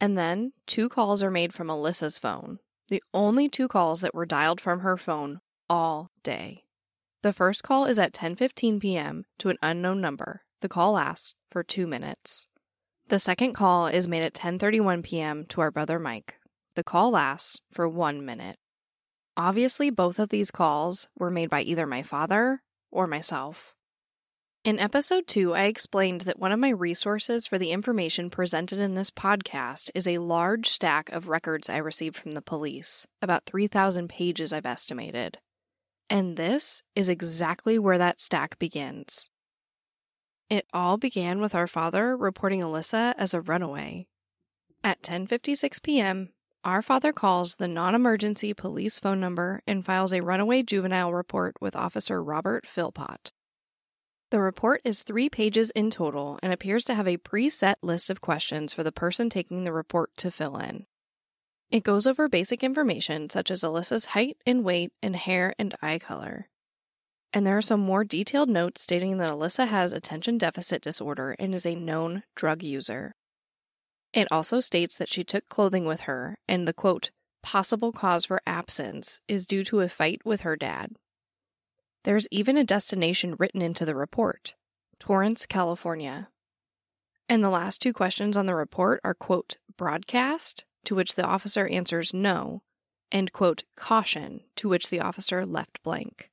And 0.00 0.16
then, 0.16 0.52
two 0.66 0.88
calls 0.88 1.22
are 1.22 1.30
made 1.30 1.52
from 1.54 1.68
Alyssa's 1.68 2.18
phone. 2.18 2.58
The 2.88 3.02
only 3.12 3.48
two 3.48 3.68
calls 3.68 4.00
that 4.00 4.14
were 4.14 4.26
dialed 4.26 4.60
from 4.60 4.80
her 4.80 4.96
phone 4.96 5.40
all 5.68 6.10
day. 6.22 6.64
The 7.22 7.32
first 7.32 7.62
call 7.62 7.86
is 7.86 7.98
at 7.98 8.12
10:15 8.12 8.80
p.m. 8.80 9.24
to 9.38 9.48
an 9.48 9.58
unknown 9.62 10.00
number. 10.00 10.42
The 10.60 10.68
call 10.68 10.92
lasts 10.92 11.34
for 11.50 11.62
2 11.62 11.86
minutes. 11.86 12.46
The 13.08 13.18
second 13.18 13.52
call 13.52 13.86
is 13.86 14.08
made 14.08 14.22
at 14.22 14.34
10:31 14.34 15.02
p.m. 15.02 15.44
to 15.46 15.60
our 15.60 15.70
brother 15.70 15.98
Mike. 15.98 16.36
The 16.74 16.84
call 16.84 17.10
lasts 17.10 17.60
for 17.72 17.88
1 17.88 18.24
minute. 18.24 18.56
Obviously, 19.36 19.90
both 19.90 20.18
of 20.18 20.30
these 20.30 20.50
calls 20.50 21.08
were 21.18 21.30
made 21.30 21.50
by 21.50 21.62
either 21.62 21.86
my 21.86 22.02
father 22.02 22.62
or 22.96 23.06
myself. 23.06 23.74
In 24.64 24.80
episode 24.80 25.28
2, 25.28 25.54
I 25.54 25.64
explained 25.64 26.22
that 26.22 26.40
one 26.40 26.50
of 26.50 26.58
my 26.58 26.70
resources 26.70 27.46
for 27.46 27.58
the 27.58 27.70
information 27.70 28.30
presented 28.30 28.80
in 28.80 28.94
this 28.94 29.12
podcast 29.12 29.90
is 29.94 30.08
a 30.08 30.18
large 30.18 30.68
stack 30.68 31.10
of 31.10 31.28
records 31.28 31.70
I 31.70 31.76
received 31.76 32.16
from 32.16 32.32
the 32.32 32.42
police, 32.42 33.06
about 33.20 33.44
3,000 33.44 34.08
pages 34.08 34.52
I've 34.52 34.66
estimated. 34.66 35.38
And 36.08 36.36
this 36.36 36.82
is 36.96 37.08
exactly 37.08 37.78
where 37.78 37.98
that 37.98 38.20
stack 38.20 38.58
begins. 38.58 39.28
It 40.48 40.66
all 40.72 40.96
began 40.96 41.40
with 41.40 41.54
our 41.54 41.66
father 41.66 42.16
reporting 42.16 42.60
Alyssa 42.60 43.14
as 43.18 43.34
a 43.34 43.40
runaway. 43.40 44.06
At 44.82 45.02
10:56 45.02 45.82
p.m., 45.82 46.30
our 46.66 46.82
father 46.82 47.12
calls 47.12 47.54
the 47.54 47.68
non-emergency 47.68 48.52
police 48.52 48.98
phone 48.98 49.20
number 49.20 49.62
and 49.68 49.84
files 49.84 50.12
a 50.12 50.20
runaway 50.20 50.64
juvenile 50.64 51.14
report 51.14 51.54
with 51.60 51.76
officer 51.76 52.20
Robert 52.20 52.66
Philpott. 52.66 53.30
The 54.32 54.40
report 54.40 54.80
is 54.84 55.04
3 55.04 55.28
pages 55.28 55.70
in 55.70 55.92
total 55.92 56.40
and 56.42 56.52
appears 56.52 56.82
to 56.86 56.94
have 56.94 57.06
a 57.06 57.18
preset 57.18 57.76
list 57.82 58.10
of 58.10 58.20
questions 58.20 58.74
for 58.74 58.82
the 58.82 58.90
person 58.90 59.30
taking 59.30 59.62
the 59.62 59.72
report 59.72 60.10
to 60.16 60.32
fill 60.32 60.56
in. 60.56 60.86
It 61.70 61.84
goes 61.84 62.04
over 62.04 62.28
basic 62.28 62.64
information 62.64 63.30
such 63.30 63.52
as 63.52 63.62
Alyssa's 63.62 64.06
height 64.06 64.36
and 64.44 64.64
weight 64.64 64.90
and 65.00 65.14
hair 65.14 65.54
and 65.60 65.72
eye 65.80 66.00
color. 66.00 66.48
And 67.32 67.46
there 67.46 67.56
are 67.56 67.62
some 67.62 67.80
more 67.80 68.02
detailed 68.02 68.50
notes 68.50 68.82
stating 68.82 69.18
that 69.18 69.32
Alyssa 69.32 69.68
has 69.68 69.92
attention 69.92 70.36
deficit 70.36 70.82
disorder 70.82 71.36
and 71.38 71.54
is 71.54 71.64
a 71.64 71.76
known 71.76 72.24
drug 72.34 72.64
user. 72.64 73.14
It 74.16 74.28
also 74.30 74.60
states 74.60 74.96
that 74.96 75.10
she 75.10 75.24
took 75.24 75.46
clothing 75.50 75.84
with 75.84 76.00
her, 76.00 76.38
and 76.48 76.66
the 76.66 76.72
quote, 76.72 77.10
possible 77.42 77.92
cause 77.92 78.24
for 78.24 78.40
absence 78.46 79.20
is 79.28 79.46
due 79.46 79.62
to 79.64 79.80
a 79.80 79.90
fight 79.90 80.22
with 80.24 80.40
her 80.40 80.56
dad. 80.56 80.96
There's 82.02 82.26
even 82.30 82.56
a 82.56 82.64
destination 82.64 83.36
written 83.38 83.60
into 83.60 83.84
the 83.84 83.94
report 83.94 84.54
Torrance, 84.98 85.44
California. 85.44 86.30
And 87.28 87.44
the 87.44 87.50
last 87.50 87.82
two 87.82 87.92
questions 87.92 88.38
on 88.38 88.46
the 88.46 88.54
report 88.54 89.00
are, 89.04 89.12
quote, 89.12 89.58
broadcast, 89.76 90.64
to 90.86 90.94
which 90.94 91.14
the 91.14 91.26
officer 91.26 91.66
answers 91.66 92.14
no, 92.14 92.62
and, 93.12 93.34
quote, 93.34 93.64
caution, 93.76 94.40
to 94.56 94.66
which 94.70 94.88
the 94.88 95.00
officer 95.00 95.44
left 95.44 95.82
blank. 95.82 96.30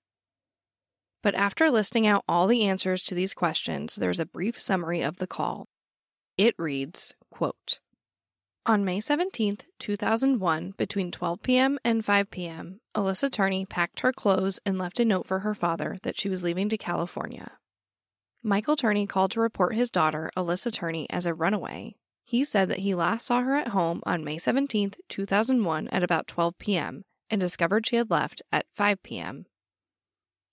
But 1.21 1.35
after 1.35 1.69
listing 1.69 2.07
out 2.07 2.23
all 2.29 2.47
the 2.47 2.63
answers 2.63 3.03
to 3.03 3.15
these 3.15 3.33
questions, 3.33 3.97
there's 3.97 4.21
a 4.21 4.25
brief 4.25 4.57
summary 4.57 5.01
of 5.01 5.17
the 5.17 5.27
call. 5.27 5.67
It 6.37 6.55
reads, 6.57 7.13
quote, 7.33 7.79
On 8.67 8.85
May 8.85 8.99
17th, 8.99 9.61
2001, 9.79 10.75
between 10.77 11.09
12 11.09 11.41
p.m. 11.41 11.79
and 11.83 12.05
5 12.05 12.29
p.m., 12.29 12.79
Alyssa 12.95 13.31
Turney 13.31 13.65
packed 13.65 14.01
her 14.01 14.13
clothes 14.13 14.59
and 14.67 14.77
left 14.77 14.99
a 14.99 15.05
note 15.05 15.25
for 15.25 15.39
her 15.39 15.55
father 15.55 15.97
that 16.03 16.19
she 16.19 16.29
was 16.29 16.43
leaving 16.43 16.69
to 16.69 16.77
California. 16.77 17.53
Michael 18.43 18.75
Turney 18.75 19.07
called 19.07 19.31
to 19.31 19.39
report 19.39 19.73
his 19.73 19.89
daughter, 19.89 20.29
Alyssa 20.37 20.71
Turney, 20.71 21.09
as 21.09 21.25
a 21.25 21.33
runaway. 21.33 21.95
He 22.23 22.43
said 22.43 22.69
that 22.69 22.79
he 22.79 22.93
last 22.93 23.25
saw 23.25 23.41
her 23.41 23.55
at 23.55 23.69
home 23.69 24.01
on 24.05 24.23
May 24.23 24.37
17th, 24.37 24.95
2001, 25.09 25.87
at 25.87 26.03
about 26.03 26.27
12 26.27 26.57
p.m., 26.59 27.03
and 27.31 27.41
discovered 27.41 27.87
she 27.87 27.95
had 27.95 28.11
left 28.11 28.43
at 28.51 28.67
5 28.75 29.01
p.m. 29.01 29.47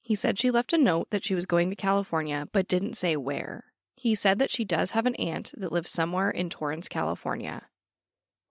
He 0.00 0.14
said 0.14 0.38
she 0.38 0.50
left 0.50 0.72
a 0.72 0.78
note 0.78 1.08
that 1.10 1.26
she 1.26 1.34
was 1.34 1.44
going 1.44 1.68
to 1.68 1.76
California, 1.76 2.48
but 2.52 2.66
didn't 2.66 2.96
say 2.96 3.16
where. 3.16 3.69
He 4.00 4.14
said 4.14 4.38
that 4.38 4.50
she 4.50 4.64
does 4.64 4.92
have 4.92 5.04
an 5.04 5.14
aunt 5.16 5.52
that 5.58 5.72
lives 5.72 5.90
somewhere 5.90 6.30
in 6.30 6.48
Torrance, 6.48 6.88
California. 6.88 7.68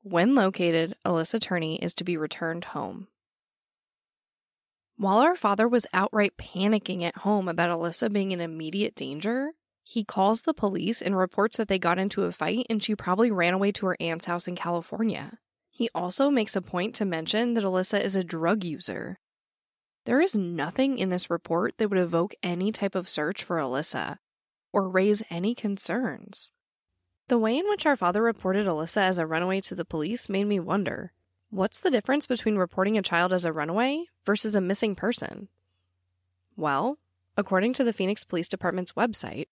When 0.03 0.35
located, 0.35 0.95
Alyssa 1.03 1.41
Turney 1.41 1.77
is 1.77 1.95
to 1.95 2.03
be 2.03 2.17
returned 2.17 2.65
home. 2.65 3.07
While 4.95 5.17
our 5.17 5.35
father 5.35 5.67
was 5.67 5.87
outright 5.91 6.37
panicking 6.37 7.01
at 7.01 7.17
home 7.17 7.47
about 7.47 7.75
Alyssa 7.75 8.13
being 8.13 8.31
in 8.31 8.41
immediate 8.41 8.93
danger, 8.93 9.53
he 9.81 10.03
calls 10.03 10.43
the 10.43 10.53
police 10.53 11.01
and 11.01 11.17
reports 11.17 11.57
that 11.57 11.67
they 11.67 11.79
got 11.79 11.97
into 11.97 12.25
a 12.25 12.31
fight 12.31 12.67
and 12.69 12.83
she 12.83 12.95
probably 12.95 13.31
ran 13.31 13.55
away 13.55 13.71
to 13.71 13.87
her 13.87 13.97
aunt's 13.99 14.25
house 14.25 14.47
in 14.47 14.55
California. 14.55 15.39
He 15.71 15.89
also 15.95 16.29
makes 16.29 16.55
a 16.55 16.61
point 16.61 16.93
to 16.97 17.05
mention 17.05 17.55
that 17.55 17.63
Alyssa 17.63 17.99
is 17.99 18.15
a 18.15 18.23
drug 18.23 18.63
user. 18.63 19.17
There 20.05 20.21
is 20.21 20.37
nothing 20.37 20.99
in 20.99 21.09
this 21.09 21.31
report 21.31 21.73
that 21.79 21.89
would 21.89 21.97
evoke 21.97 22.35
any 22.43 22.71
type 22.71 22.93
of 22.93 23.09
search 23.09 23.43
for 23.43 23.57
Alyssa 23.57 24.19
or 24.71 24.89
raise 24.89 25.23
any 25.29 25.55
concerns. 25.55 26.51
The 27.27 27.37
way 27.37 27.57
in 27.57 27.67
which 27.69 27.85
our 27.85 27.95
father 27.95 28.21
reported 28.21 28.65
Alyssa 28.65 29.01
as 29.01 29.19
a 29.19 29.27
runaway 29.27 29.61
to 29.61 29.75
the 29.75 29.85
police 29.85 30.29
made 30.29 30.45
me 30.45 30.59
wonder 30.59 31.11
what's 31.51 31.79
the 31.79 31.91
difference 31.91 32.27
between 32.27 32.57
reporting 32.57 32.97
a 32.97 33.01
child 33.01 33.33
as 33.33 33.45
a 33.45 33.53
runaway 33.53 34.05
versus 34.25 34.55
a 34.55 34.61
missing 34.61 34.95
person? 34.95 35.47
Well, 36.55 36.97
according 37.37 37.73
to 37.73 37.83
the 37.83 37.93
Phoenix 37.93 38.23
Police 38.23 38.49
Department's 38.49 38.93
website, 38.93 39.47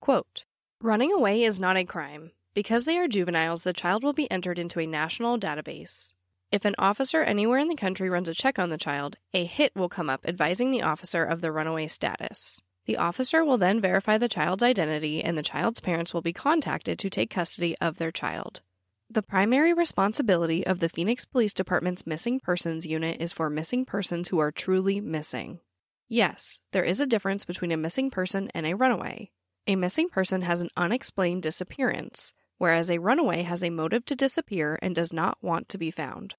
quote, 0.00 0.44
running 0.80 1.12
away 1.12 1.44
is 1.44 1.60
not 1.60 1.76
a 1.76 1.84
crime. 1.84 2.32
Because 2.54 2.84
they 2.84 2.98
are 2.98 3.08
juveniles, 3.08 3.62
the 3.62 3.72
child 3.72 4.02
will 4.02 4.12
be 4.12 4.30
entered 4.30 4.58
into 4.58 4.80
a 4.80 4.86
national 4.86 5.38
database. 5.38 6.14
If 6.50 6.64
an 6.64 6.74
officer 6.78 7.22
anywhere 7.22 7.58
in 7.58 7.68
the 7.68 7.76
country 7.76 8.08
runs 8.08 8.28
a 8.28 8.34
check 8.34 8.58
on 8.58 8.70
the 8.70 8.78
child, 8.78 9.16
a 9.34 9.44
hit 9.44 9.76
will 9.76 9.88
come 9.88 10.08
up 10.08 10.24
advising 10.26 10.70
the 10.70 10.82
officer 10.82 11.22
of 11.22 11.40
the 11.40 11.52
runaway 11.52 11.86
status. 11.86 12.62
The 12.88 12.96
officer 12.96 13.44
will 13.44 13.58
then 13.58 13.82
verify 13.82 14.16
the 14.16 14.30
child's 14.30 14.62
identity, 14.62 15.22
and 15.22 15.36
the 15.36 15.42
child's 15.42 15.78
parents 15.78 16.14
will 16.14 16.22
be 16.22 16.32
contacted 16.32 16.98
to 16.98 17.10
take 17.10 17.28
custody 17.28 17.76
of 17.82 17.98
their 17.98 18.10
child. 18.10 18.62
The 19.10 19.20
primary 19.20 19.74
responsibility 19.74 20.66
of 20.66 20.80
the 20.80 20.88
Phoenix 20.88 21.26
Police 21.26 21.52
Department's 21.52 22.06
Missing 22.06 22.40
Persons 22.40 22.86
Unit 22.86 23.20
is 23.20 23.30
for 23.30 23.50
missing 23.50 23.84
persons 23.84 24.28
who 24.28 24.38
are 24.38 24.50
truly 24.50 25.02
missing. 25.02 25.60
Yes, 26.08 26.62
there 26.72 26.82
is 26.82 26.98
a 26.98 27.06
difference 27.06 27.44
between 27.44 27.72
a 27.72 27.76
missing 27.76 28.10
person 28.10 28.50
and 28.54 28.64
a 28.64 28.74
runaway. 28.74 29.32
A 29.66 29.76
missing 29.76 30.08
person 30.08 30.40
has 30.40 30.62
an 30.62 30.70
unexplained 30.74 31.42
disappearance, 31.42 32.32
whereas 32.56 32.90
a 32.90 33.00
runaway 33.00 33.42
has 33.42 33.62
a 33.62 33.68
motive 33.68 34.06
to 34.06 34.16
disappear 34.16 34.78
and 34.80 34.94
does 34.94 35.12
not 35.12 35.36
want 35.42 35.68
to 35.68 35.76
be 35.76 35.90
found. 35.90 36.36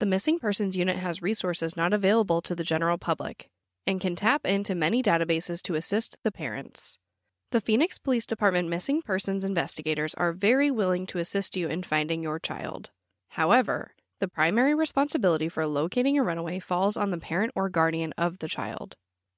The 0.00 0.06
Missing 0.06 0.40
Persons 0.40 0.76
Unit 0.76 0.98
has 0.98 1.22
resources 1.22 1.78
not 1.78 1.94
available 1.94 2.42
to 2.42 2.54
the 2.54 2.62
general 2.62 2.98
public 2.98 3.48
and 3.88 4.00
can 4.00 4.14
tap 4.14 4.46
into 4.46 4.74
many 4.74 5.02
databases 5.02 5.62
to 5.62 5.74
assist 5.74 6.18
the 6.22 6.30
parents. 6.30 6.98
The 7.50 7.60
Phoenix 7.62 7.98
Police 7.98 8.26
Department 8.26 8.68
missing 8.68 9.00
persons 9.00 9.46
investigators 9.46 10.12
are 10.14 10.34
very 10.34 10.70
willing 10.70 11.06
to 11.06 11.18
assist 11.18 11.56
you 11.56 11.68
in 11.68 11.82
finding 11.82 12.22
your 12.22 12.38
child. 12.38 12.90
However, 13.30 13.94
the 14.20 14.28
primary 14.28 14.74
responsibility 14.74 15.48
for 15.48 15.66
locating 15.66 16.18
a 16.18 16.22
runaway 16.22 16.58
falls 16.58 16.98
on 16.98 17.10
the 17.10 17.18
parent 17.18 17.52
or 17.56 17.70
guardian 17.70 18.12
of 18.18 18.40
the 18.40 18.48
child. 18.48 18.96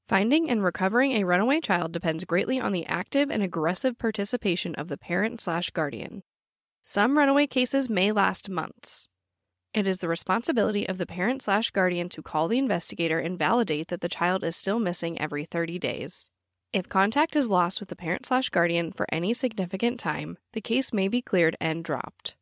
Finding 0.09 0.51
and 0.51 0.65
recovering 0.65 1.13
a 1.13 1.25
runaway 1.25 1.61
child 1.61 1.93
depends 1.93 2.25
greatly 2.25 2.59
on 2.59 2.73
the 2.73 2.87
active 2.87 3.31
and 3.31 3.45
aggressive 3.45 3.97
participation 3.97 4.75
of 4.75 4.89
the 4.89 4.99
parent 4.99 5.41
slash 5.41 5.71
guardian. 5.71 6.25
Some 6.83 7.17
runaway 7.17 7.47
cases 7.47 7.89
may 7.89 8.11
last 8.11 8.49
months. 8.49 9.07
It 9.73 9.87
is 9.87 9.99
the 9.99 10.09
responsibility 10.09 10.89
of 10.89 10.99
the 10.99 11.07
parent 11.07 11.43
slash 11.43 11.71
guardian 11.71 12.09
to 12.11 12.23
call 12.23 12.49
the 12.49 12.59
investigator 12.59 13.21
and 13.21 13.39
validate 13.39 13.87
that 13.89 14.01
the 14.01 14.09
child 14.09 14.43
is 14.43 14.57
still 14.57 14.81
missing 14.81 15.21
every 15.21 15.45
30 15.45 15.79
days. 15.79 16.29
If 16.73 16.89
contact 16.89 17.37
is 17.37 17.49
lost 17.49 17.79
with 17.79 17.89
the 17.89 17.95
parent 17.95 18.27
slash 18.27 18.49
guardian 18.49 18.91
for 18.91 19.07
any 19.13 19.33
significant 19.33 20.01
time, 20.01 20.39
the 20.55 20.61
case 20.61 20.93
may 20.93 21.07
be 21.07 21.23
cleared 21.23 21.57
and 21.61 21.85
dropped. 21.85 22.35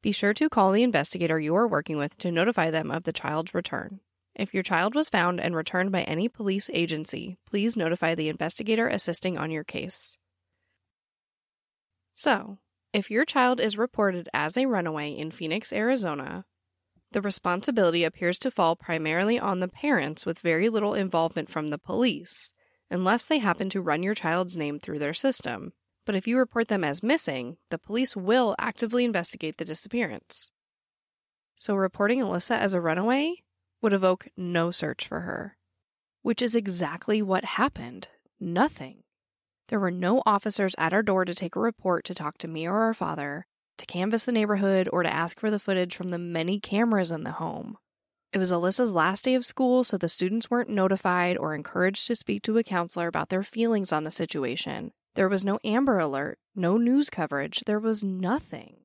Be 0.00 0.10
sure 0.10 0.32
to 0.32 0.48
call 0.48 0.72
the 0.72 0.82
investigator 0.82 1.38
you 1.38 1.54
are 1.54 1.68
working 1.68 1.98
with 1.98 2.16
to 2.18 2.32
notify 2.32 2.70
them 2.70 2.90
of 2.90 3.04
the 3.04 3.12
child's 3.12 3.52
return. 3.52 4.00
If 4.34 4.54
your 4.54 4.62
child 4.62 4.94
was 4.94 5.10
found 5.10 5.38
and 5.38 5.54
returned 5.54 5.92
by 5.92 6.02
any 6.04 6.30
police 6.30 6.70
agency, 6.72 7.36
please 7.46 7.76
notify 7.76 8.14
the 8.14 8.30
investigator 8.30 8.88
assisting 8.88 9.36
on 9.36 9.50
your 9.50 9.64
case. 9.64 10.16
So, 12.14 12.56
if 12.94 13.10
your 13.10 13.26
child 13.26 13.60
is 13.60 13.76
reported 13.76 14.30
as 14.32 14.56
a 14.56 14.64
runaway 14.64 15.10
in 15.10 15.30
Phoenix, 15.30 15.72
Arizona, 15.72 16.44
the 17.12 17.22
responsibility 17.22 18.04
appears 18.04 18.38
to 18.40 18.50
fall 18.50 18.76
primarily 18.76 19.38
on 19.38 19.60
the 19.60 19.68
parents 19.68 20.24
with 20.24 20.38
very 20.38 20.68
little 20.68 20.94
involvement 20.94 21.50
from 21.50 21.68
the 21.68 21.78
police, 21.78 22.52
unless 22.90 23.24
they 23.24 23.38
happen 23.38 23.68
to 23.70 23.80
run 23.80 24.02
your 24.02 24.14
child's 24.14 24.56
name 24.56 24.78
through 24.78 24.98
their 24.98 25.14
system. 25.14 25.72
But 26.06 26.14
if 26.14 26.26
you 26.26 26.38
report 26.38 26.68
them 26.68 26.84
as 26.84 27.02
missing, 27.02 27.56
the 27.70 27.78
police 27.78 28.16
will 28.16 28.54
actively 28.58 29.04
investigate 29.04 29.58
the 29.58 29.64
disappearance. 29.64 30.50
So, 31.54 31.74
reporting 31.74 32.20
Alyssa 32.20 32.56
as 32.56 32.74
a 32.74 32.80
runaway 32.80 33.42
would 33.82 33.92
evoke 33.92 34.28
no 34.36 34.70
search 34.70 35.06
for 35.06 35.20
her. 35.20 35.56
Which 36.22 36.42
is 36.42 36.54
exactly 36.54 37.22
what 37.22 37.44
happened 37.44 38.08
nothing. 38.40 39.02
There 39.68 39.80
were 39.80 39.90
no 39.90 40.22
officers 40.24 40.74
at 40.78 40.92
our 40.92 41.02
door 41.02 41.24
to 41.24 41.34
take 41.34 41.54
a 41.54 41.60
report 41.60 42.04
to 42.06 42.14
talk 42.14 42.38
to 42.38 42.48
me 42.48 42.66
or 42.66 42.80
our 42.82 42.94
father, 42.94 43.46
to 43.80 43.86
canvass 43.86 44.24
the 44.24 44.32
neighborhood, 44.32 44.88
or 44.92 45.02
to 45.02 45.12
ask 45.12 45.40
for 45.40 45.50
the 45.50 45.58
footage 45.58 45.96
from 45.96 46.08
the 46.08 46.18
many 46.18 46.60
cameras 46.60 47.10
in 47.10 47.24
the 47.24 47.32
home. 47.32 47.76
It 48.32 48.38
was 48.38 48.52
Alyssa's 48.52 48.92
last 48.92 49.24
day 49.24 49.34
of 49.34 49.44
school, 49.44 49.82
so 49.82 49.98
the 49.98 50.08
students 50.08 50.48
weren't 50.48 50.70
notified 50.70 51.36
or 51.36 51.54
encouraged 51.54 52.06
to 52.06 52.14
speak 52.14 52.42
to 52.42 52.58
a 52.58 52.62
counselor 52.62 53.08
about 53.08 53.28
their 53.28 53.42
feelings 53.42 53.92
on 53.92 54.04
the 54.04 54.10
situation. 54.10 54.92
There 55.16 55.28
was 55.28 55.44
no 55.44 55.58
Amber 55.64 55.98
Alert, 55.98 56.38
no 56.54 56.76
news 56.76 57.10
coverage, 57.10 57.64
there 57.66 57.80
was 57.80 58.04
nothing. 58.04 58.76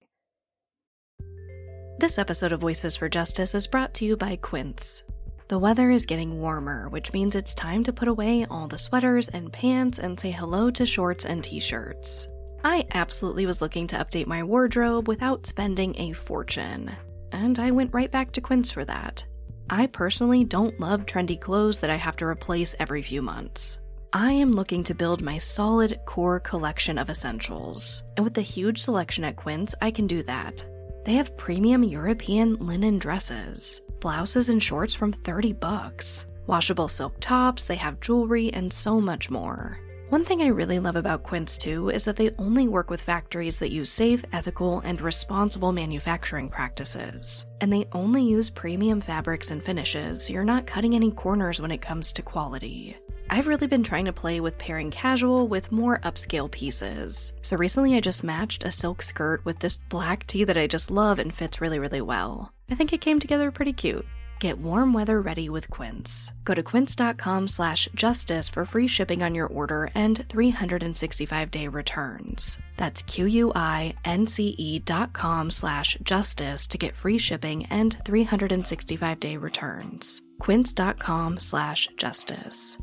This 2.00 2.18
episode 2.18 2.52
of 2.52 2.62
Voices 2.62 2.96
for 2.96 3.08
Justice 3.08 3.54
is 3.54 3.68
brought 3.68 3.94
to 3.96 4.06
you 4.06 4.18
by 4.18 4.36
Quince. 4.38 5.04
The 5.48 5.60
weather 5.60 5.92
is 5.92 6.08
getting 6.08 6.40
warmer, 6.40 6.90
which 6.90 7.14
means 7.14 7.36
it's 7.36 7.54
time 7.54 7.84
to 7.84 7.94
put 7.94 8.08
away 8.08 8.48
all 8.50 8.68
the 8.68 8.80
sweaters 8.80 9.30
and 9.30 9.54
pants 9.54 10.00
and 10.00 10.20
say 10.20 10.32
hello 10.32 10.72
to 10.72 10.88
shorts 10.88 11.26
and 11.26 11.44
t 11.44 11.60
shirts. 11.60 12.28
I 12.66 12.84
absolutely 12.96 13.46
was 13.46 13.62
looking 13.62 13.86
to 13.88 13.98
update 13.98 14.26
my 14.26 14.42
wardrobe 14.42 15.08
without 15.08 15.46
spending 15.46 15.94
a 16.00 16.14
fortune, 16.14 16.92
and 17.32 17.60
I 17.60 17.70
went 17.70 17.94
right 17.94 18.10
back 18.10 18.32
to 18.32 18.42
Quince 18.42 18.72
for 18.72 18.84
that. 18.86 19.24
I 19.70 19.86
personally 19.86 20.44
don't 20.46 20.80
love 20.80 21.06
trendy 21.06 21.40
clothes 21.40 21.80
that 21.82 21.92
I 21.92 21.96
have 21.96 22.16
to 22.18 22.26
replace 22.26 22.74
every 22.80 23.04
few 23.04 23.22
months. 23.22 23.78
I 24.14 24.32
am 24.32 24.52
looking 24.52 24.84
to 24.86 24.96
build 24.96 25.22
my 25.22 25.38
solid 25.38 26.00
core 26.08 26.40
collection 26.40 26.98
of 26.98 27.12
essentials, 27.12 28.02
and 28.18 28.24
with 28.24 28.34
the 28.34 28.42
huge 28.42 28.82
selection 28.82 29.24
at 29.26 29.36
Quince, 29.36 29.76
I 29.80 29.92
can 29.92 30.08
do 30.08 30.24
that. 30.24 30.66
They 31.06 31.14
have 31.14 31.38
premium 31.38 31.84
European 31.84 32.56
linen 32.56 32.98
dresses, 32.98 33.84
blouses 34.00 34.50
and 34.50 34.62
shorts 34.62 34.96
from 34.96 35.14
30 35.14 35.54
bucks, 35.54 36.26
washable 36.48 36.88
silk 36.88 37.14
tops, 37.20 37.68
they 37.68 37.76
have 37.76 38.00
jewelry, 38.00 38.52
and 38.54 38.74
so 38.74 39.00
much 39.00 39.30
more. 39.30 39.78
One 40.10 40.24
thing 40.24 40.44
I 40.44 40.48
really 40.48 40.78
love 40.78 40.96
about 40.96 41.24
Quince 41.24 41.58
too 41.58 41.90
is 41.90 42.06
that 42.06 42.16
they 42.16 42.30
only 42.38 42.68
work 42.68 42.92
with 42.92 43.02
factories 43.02 43.58
that 43.58 43.72
use 43.72 43.92
safe, 43.92 44.24
ethical, 44.34 44.82
and 44.82 45.02
responsible 45.02 45.72
manufacturing 45.72 46.48
practices. 46.48 47.48
And 47.60 47.74
they 47.74 47.88
only 47.92 48.24
use 48.24 48.52
premium 48.52 49.02
fabrics 49.02 49.50
and 49.50 49.64
finishes, 49.64 50.24
so 50.24 50.34
you're 50.34 50.44
not 50.44 50.68
cutting 50.68 50.94
any 50.94 51.10
corners 51.10 51.60
when 51.60 51.72
it 51.72 51.82
comes 51.82 52.14
to 52.14 52.22
quality. 52.22 52.96
I've 53.32 53.48
really 53.48 53.66
been 53.66 53.82
trying 53.82 54.06
to 54.06 54.14
play 54.14 54.40
with 54.40 54.60
pairing 54.60 54.92
casual 54.92 55.48
with 55.48 55.72
more 55.72 56.00
upscale 56.02 56.52
pieces. 56.52 57.34
So 57.42 57.58
recently 57.58 57.96
I 57.96 58.00
just 58.00 58.24
matched 58.24 58.64
a 58.64 58.72
silk 58.72 59.02
skirt 59.02 59.44
with 59.44 59.58
this 59.58 59.80
black 59.90 60.28
tee 60.28 60.44
that 60.44 60.58
I 60.58 60.68
just 60.68 60.92
love 60.92 61.18
and 61.18 61.34
fits 61.34 61.60
really, 61.60 61.80
really 61.80 62.02
well. 62.02 62.54
I 62.70 62.76
think 62.76 62.94
it 62.94 63.02
came 63.02 63.20
together 63.20 63.50
pretty 63.50 63.74
cute. 63.74 64.06
Get 64.40 64.58
warm 64.58 64.92
weather 64.92 65.22
ready 65.22 65.48
with 65.50 65.70
Quince. 65.70 66.32
Go 66.44 66.54
to 66.54 66.62
quince.com 66.62 67.48
slash 67.48 67.88
justice 67.96 68.50
for 68.50 68.66
free 68.66 68.88
shipping 68.88 69.24
on 69.24 69.34
your 69.34 69.48
order 69.48 69.90
and 69.96 70.28
365-day 70.28 71.68
returns. 71.70 72.60
That's 72.76 73.02
q-u-i-n-c-e 73.04 74.80
dot 74.80 75.14
com 75.14 75.52
slash 75.52 75.98
justice 76.04 76.68
to 76.68 76.78
get 76.78 76.96
free 76.96 77.18
shipping 77.18 77.66
and 77.68 77.98
365-day 78.04 79.38
returns. 79.38 80.22
quince.com 80.40 81.40
slash 81.40 81.88
justice. 81.96 82.78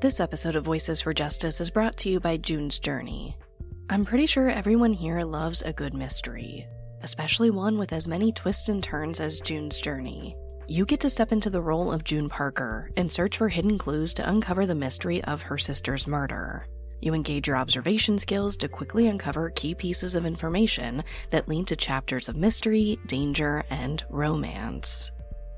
This 0.00 0.18
episode 0.18 0.56
of 0.56 0.64
Voices 0.64 1.02
for 1.02 1.12
Justice 1.12 1.60
is 1.60 1.70
brought 1.70 1.96
to 1.98 2.08
you 2.08 2.20
by 2.20 2.38
June's 2.38 2.78
Journey. 2.78 3.36
I'm 3.90 4.06
pretty 4.06 4.24
sure 4.24 4.48
everyone 4.48 4.94
here 4.94 5.22
loves 5.24 5.60
a 5.60 5.74
good 5.74 5.92
mystery, 5.92 6.66
especially 7.02 7.50
one 7.50 7.78
with 7.78 7.92
as 7.92 8.08
many 8.08 8.32
twists 8.32 8.68
and 8.68 8.82
turns 8.82 9.20
as 9.20 9.40
June's 9.40 9.80
Journey. 9.80 10.36
You 10.68 10.86
get 10.86 11.00
to 11.00 11.10
step 11.10 11.32
into 11.32 11.50
the 11.50 11.60
role 11.60 11.90
of 11.90 12.04
June 12.04 12.28
Parker 12.28 12.90
and 12.96 13.10
search 13.10 13.38
for 13.38 13.48
hidden 13.48 13.76
clues 13.76 14.14
to 14.14 14.28
uncover 14.28 14.66
the 14.66 14.74
mystery 14.74 15.22
of 15.24 15.42
her 15.42 15.58
sister's 15.58 16.06
murder. 16.06 16.66
You 17.00 17.14
engage 17.14 17.48
your 17.48 17.56
observation 17.56 18.18
skills 18.18 18.56
to 18.58 18.68
quickly 18.68 19.06
uncover 19.08 19.50
key 19.50 19.74
pieces 19.74 20.14
of 20.14 20.26
information 20.26 21.02
that 21.30 21.48
lead 21.48 21.66
to 21.68 21.76
chapters 21.76 22.28
of 22.28 22.36
mystery, 22.36 22.98
danger, 23.06 23.64
and 23.70 24.04
romance. 24.10 25.10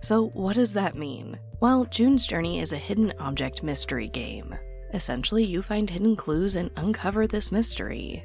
So, 0.03 0.29
what 0.31 0.55
does 0.55 0.73
that 0.73 0.95
mean? 0.95 1.39
Well, 1.61 1.85
June's 1.85 2.27
Journey 2.27 2.61
is 2.61 2.73
a 2.73 2.77
hidden 2.77 3.13
object 3.19 3.63
mystery 3.63 4.09
game. 4.09 4.55
Essentially, 4.95 5.45
you 5.45 5.63
find 5.63 5.89
hidden 5.89 6.17
clues 6.17 6.57
and 6.57 6.71
uncover 6.77 7.27
this 7.27 7.53
mystery. 7.53 8.25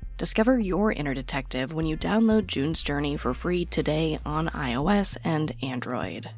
Discover 0.21 0.59
your 0.59 0.91
inner 0.91 1.15
detective 1.15 1.73
when 1.73 1.87
you 1.87 1.97
download 1.97 2.45
June's 2.45 2.83
Journey 2.83 3.17
for 3.17 3.33
free 3.33 3.65
today 3.65 4.19
on 4.23 4.49
iOS 4.49 5.17
and 5.23 5.51
Android. 5.63 6.29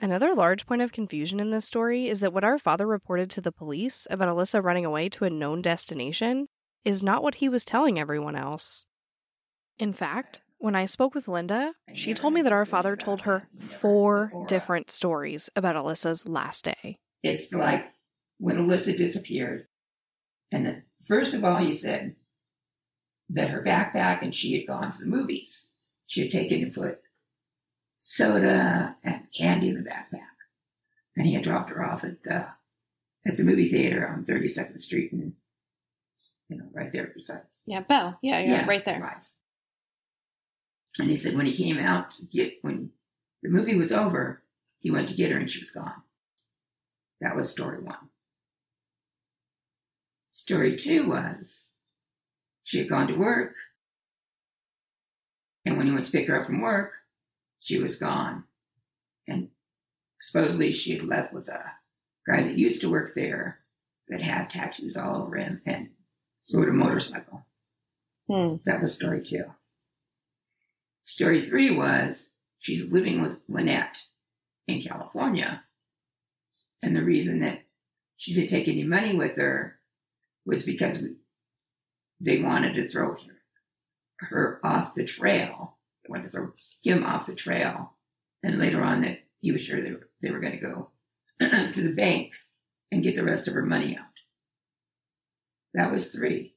Another 0.00 0.34
large 0.34 0.66
point 0.66 0.82
of 0.82 0.90
confusion 0.90 1.38
in 1.38 1.50
this 1.50 1.64
story 1.64 2.08
is 2.08 2.18
that 2.18 2.32
what 2.32 2.42
our 2.42 2.58
father 2.58 2.88
reported 2.88 3.30
to 3.30 3.40
the 3.40 3.52
police 3.52 4.08
about 4.10 4.26
Alyssa 4.26 4.64
running 4.64 4.84
away 4.84 5.08
to 5.10 5.24
a 5.26 5.30
known 5.30 5.62
destination 5.62 6.48
is 6.84 7.04
not 7.04 7.22
what 7.22 7.36
he 7.36 7.48
was 7.48 7.64
telling 7.64 7.96
everyone 7.96 8.34
else. 8.34 8.84
In 9.78 9.92
fact, 9.92 10.40
when 10.58 10.74
I 10.74 10.86
spoke 10.86 11.14
with 11.14 11.28
Linda, 11.28 11.74
she 11.94 12.14
told 12.14 12.34
me 12.34 12.42
that 12.42 12.52
our 12.52 12.66
father 12.66 12.96
told 12.96 13.22
her 13.22 13.46
four 13.60 14.32
different 14.48 14.90
stories 14.90 15.50
about 15.54 15.76
Alyssa's 15.76 16.26
last 16.26 16.64
day. 16.64 16.98
It's 17.22 17.52
like 17.52 17.84
when 18.38 18.56
Alyssa 18.56 18.96
disappeared, 18.96 19.68
and 20.52 20.66
the, 20.66 20.82
first 21.06 21.34
of 21.34 21.44
all, 21.44 21.58
he 21.58 21.72
said 21.72 22.14
that 23.30 23.50
her 23.50 23.62
backpack 23.62 24.22
and 24.22 24.34
she 24.34 24.56
had 24.56 24.66
gone 24.66 24.92
to 24.92 24.98
the 24.98 25.06
movies. 25.06 25.66
She 26.06 26.22
had 26.22 26.30
taken 26.30 26.60
to 26.60 26.80
put 26.80 27.00
soda 27.98 28.96
and 29.02 29.26
candy 29.36 29.70
in 29.70 29.74
the 29.76 29.88
backpack, 29.88 30.20
and 31.16 31.26
he 31.26 31.34
had 31.34 31.42
dropped 31.42 31.70
her 31.70 31.84
off 31.84 32.04
at 32.04 32.22
the 32.22 32.46
at 33.26 33.36
the 33.36 33.42
movie 33.42 33.68
theater 33.68 34.06
on 34.06 34.24
32nd 34.24 34.80
Street 34.80 35.10
and 35.12 35.32
you 36.48 36.56
know 36.56 36.66
right 36.72 36.92
there 36.92 37.10
beside. 37.14 37.42
Yeah, 37.66 37.80
Belle. 37.80 38.18
Yeah, 38.22 38.40
yeah, 38.40 38.66
right 38.66 38.84
there. 38.84 39.00
Right. 39.00 39.24
And 40.98 41.10
he 41.10 41.16
said 41.16 41.36
when 41.36 41.46
he 41.46 41.54
came 41.54 41.78
out 41.78 42.10
to 42.10 42.22
get 42.22 42.54
when 42.62 42.90
the 43.42 43.48
movie 43.48 43.76
was 43.76 43.92
over, 43.92 44.42
he 44.78 44.90
went 44.90 45.08
to 45.08 45.14
get 45.14 45.30
her 45.32 45.38
and 45.38 45.50
she 45.50 45.58
was 45.58 45.70
gone. 45.70 46.02
That 47.20 47.34
was 47.34 47.50
story 47.50 47.80
one. 47.80 47.96
Story 50.36 50.76
two 50.76 51.08
was 51.08 51.70
she 52.62 52.76
had 52.76 52.90
gone 52.90 53.08
to 53.08 53.14
work, 53.14 53.54
and 55.64 55.78
when 55.78 55.86
he 55.86 55.92
went 55.92 56.04
to 56.04 56.12
pick 56.12 56.28
her 56.28 56.38
up 56.38 56.46
from 56.46 56.60
work, 56.60 56.92
she 57.60 57.78
was 57.78 57.96
gone. 57.96 58.44
And 59.26 59.48
supposedly 60.20 60.72
she 60.72 60.92
had 60.92 61.04
left 61.04 61.32
with 61.32 61.48
a 61.48 61.72
guy 62.26 62.42
that 62.42 62.58
used 62.58 62.82
to 62.82 62.90
work 62.90 63.14
there 63.14 63.60
that 64.08 64.20
had 64.20 64.50
tattoos 64.50 64.94
all 64.94 65.22
over 65.22 65.36
him 65.36 65.62
and 65.64 65.88
rode 66.52 66.68
a 66.68 66.72
motorcycle. 66.72 67.46
Hmm. 68.28 68.56
That 68.66 68.82
was 68.82 68.92
story 68.92 69.22
two. 69.22 69.44
Story 71.02 71.48
three 71.48 71.74
was 71.74 72.28
she's 72.58 72.92
living 72.92 73.22
with 73.22 73.38
Lynette 73.48 74.04
in 74.68 74.82
California. 74.82 75.62
And 76.82 76.94
the 76.94 77.02
reason 77.02 77.40
that 77.40 77.62
she 78.18 78.34
didn't 78.34 78.50
take 78.50 78.68
any 78.68 78.84
money 78.84 79.16
with 79.16 79.38
her 79.38 79.75
was 80.46 80.62
because 80.62 81.02
we, 81.02 81.16
they 82.20 82.40
wanted 82.40 82.74
to 82.74 82.88
throw 82.88 83.10
her, 83.10 84.26
her 84.28 84.60
off 84.64 84.94
the 84.94 85.04
trail. 85.04 85.76
They 86.04 86.10
wanted 86.10 86.24
to 86.24 86.30
throw 86.30 86.52
him 86.82 87.04
off 87.04 87.26
the 87.26 87.34
trail. 87.34 87.92
And 88.42 88.58
later 88.58 88.82
on 88.82 89.02
that 89.02 89.18
he 89.40 89.52
was 89.52 89.60
sure 89.60 89.82
they 89.82 89.90
were, 89.90 90.08
they 90.22 90.30
were 90.30 90.40
going 90.40 90.58
to 90.58 90.58
go 90.58 90.90
to 91.40 91.82
the 91.82 91.92
bank 91.92 92.32
and 92.92 93.02
get 93.02 93.16
the 93.16 93.24
rest 93.24 93.48
of 93.48 93.54
her 93.54 93.64
money 93.64 93.98
out. 93.98 94.06
That 95.74 95.92
was 95.92 96.10
three. 96.10 96.54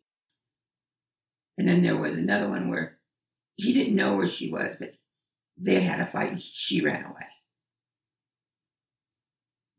And 1.58 1.68
then 1.68 1.82
there 1.82 1.98
was 1.98 2.16
another 2.16 2.48
one 2.48 2.70
where 2.70 3.00
he 3.56 3.74
didn't 3.74 3.96
know 3.96 4.16
where 4.16 4.28
she 4.28 4.50
was, 4.50 4.76
but 4.80 4.94
they 5.58 5.82
had 5.82 6.00
a 6.00 6.08
fight 6.08 6.32
and 6.32 6.42
she 6.42 6.80
ran 6.80 7.04
away. 7.04 7.26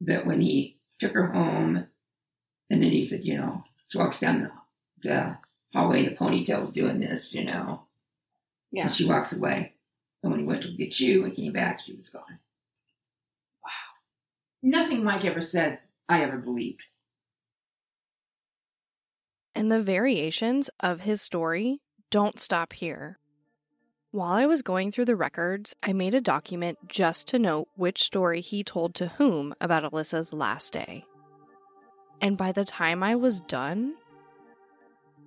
That 0.03 0.27
when 0.27 0.41
he 0.41 0.79
took 0.99 1.15
her 1.15 1.29
home, 1.29 1.87
and 2.69 2.83
then 2.83 2.91
he 2.91 3.03
said, 3.03 3.25
you 3.25 3.39
know, 3.39 3.65
she 3.91 3.99
walks 3.99 4.19
down 4.21 4.43
the, 4.43 5.09
the 5.09 5.37
hallway 5.75 6.07
in 6.07 6.13
a 6.13 6.17
ponytail's 6.17 6.71
doing 6.71 7.01
this, 7.01 7.35
you 7.35 7.45
know. 7.45 7.83
Yeah. 8.73 8.85
And 8.85 8.95
she 8.95 9.05
walks 9.05 9.33
away. 9.33 9.75
And 10.23 10.31
when 10.31 10.41
he 10.41 10.47
went 10.47 10.63
to 10.63 10.69
get 10.77 11.01
you 11.01 11.25
and 11.25 11.35
came 11.35 11.53
back, 11.53 11.81
she 11.81 11.95
was 11.95 12.09
gone. 12.09 12.39
Wow. 13.65 13.71
Nothing 14.63 15.03
Mike 15.03 15.25
ever 15.25 15.41
said 15.41 15.81
I 16.09 16.23
ever 16.23 16.39
believed. 16.39 16.83
And 19.55 19.73
the 19.73 19.83
variations 19.83 20.71
of 20.79 21.01
his 21.01 21.21
story 21.21 21.81
don't 22.11 22.39
stop 22.39 22.73
here. 22.73 23.19
While 24.13 24.33
I 24.33 24.47
was 24.47 24.63
going 24.63 24.91
through 24.91 25.05
the 25.05 25.17
records, 25.17 25.75
I 25.83 25.93
made 25.93 26.15
a 26.15 26.21
document 26.21 26.79
just 26.89 27.29
to 27.29 27.39
note 27.39 27.69
which 27.77 28.03
story 28.03 28.41
he 28.41 28.63
told 28.65 28.95
to 28.97 29.09
whom 29.09 29.55
about 29.61 29.85
Alyssa's 29.85 30.33
last 30.33 30.73
day. 30.73 31.05
And 32.21 32.37
by 32.37 32.53
the 32.53 32.65
time 32.65 33.03
I 33.03 33.17
was 33.17 33.41
done, 33.41 33.95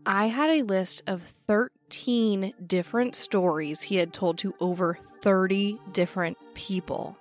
I 0.05 0.27
had 0.27 0.49
a 0.49 0.63
list 0.63 1.01
of 1.07 1.33
13 1.47 2.53
different 2.65 3.15
stories 3.15 3.83
he 3.83 3.95
had 3.95 4.13
told 4.13 4.37
to 4.39 4.53
over 4.59 4.99
30 5.21 5.79
different 5.91 6.37
people. 6.53 7.17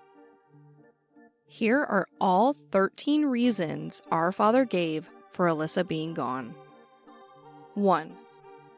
Here 1.47 1.81
are 1.81 2.09
all 2.21 2.55
13 2.55 3.27
reasons 3.27 4.03
our 4.11 4.33
father 4.33 4.65
gave 4.65 5.09
for 5.31 5.47
Alyssa 5.47 5.87
being 5.87 6.13
gone. 6.15 6.55
1. 7.75 8.17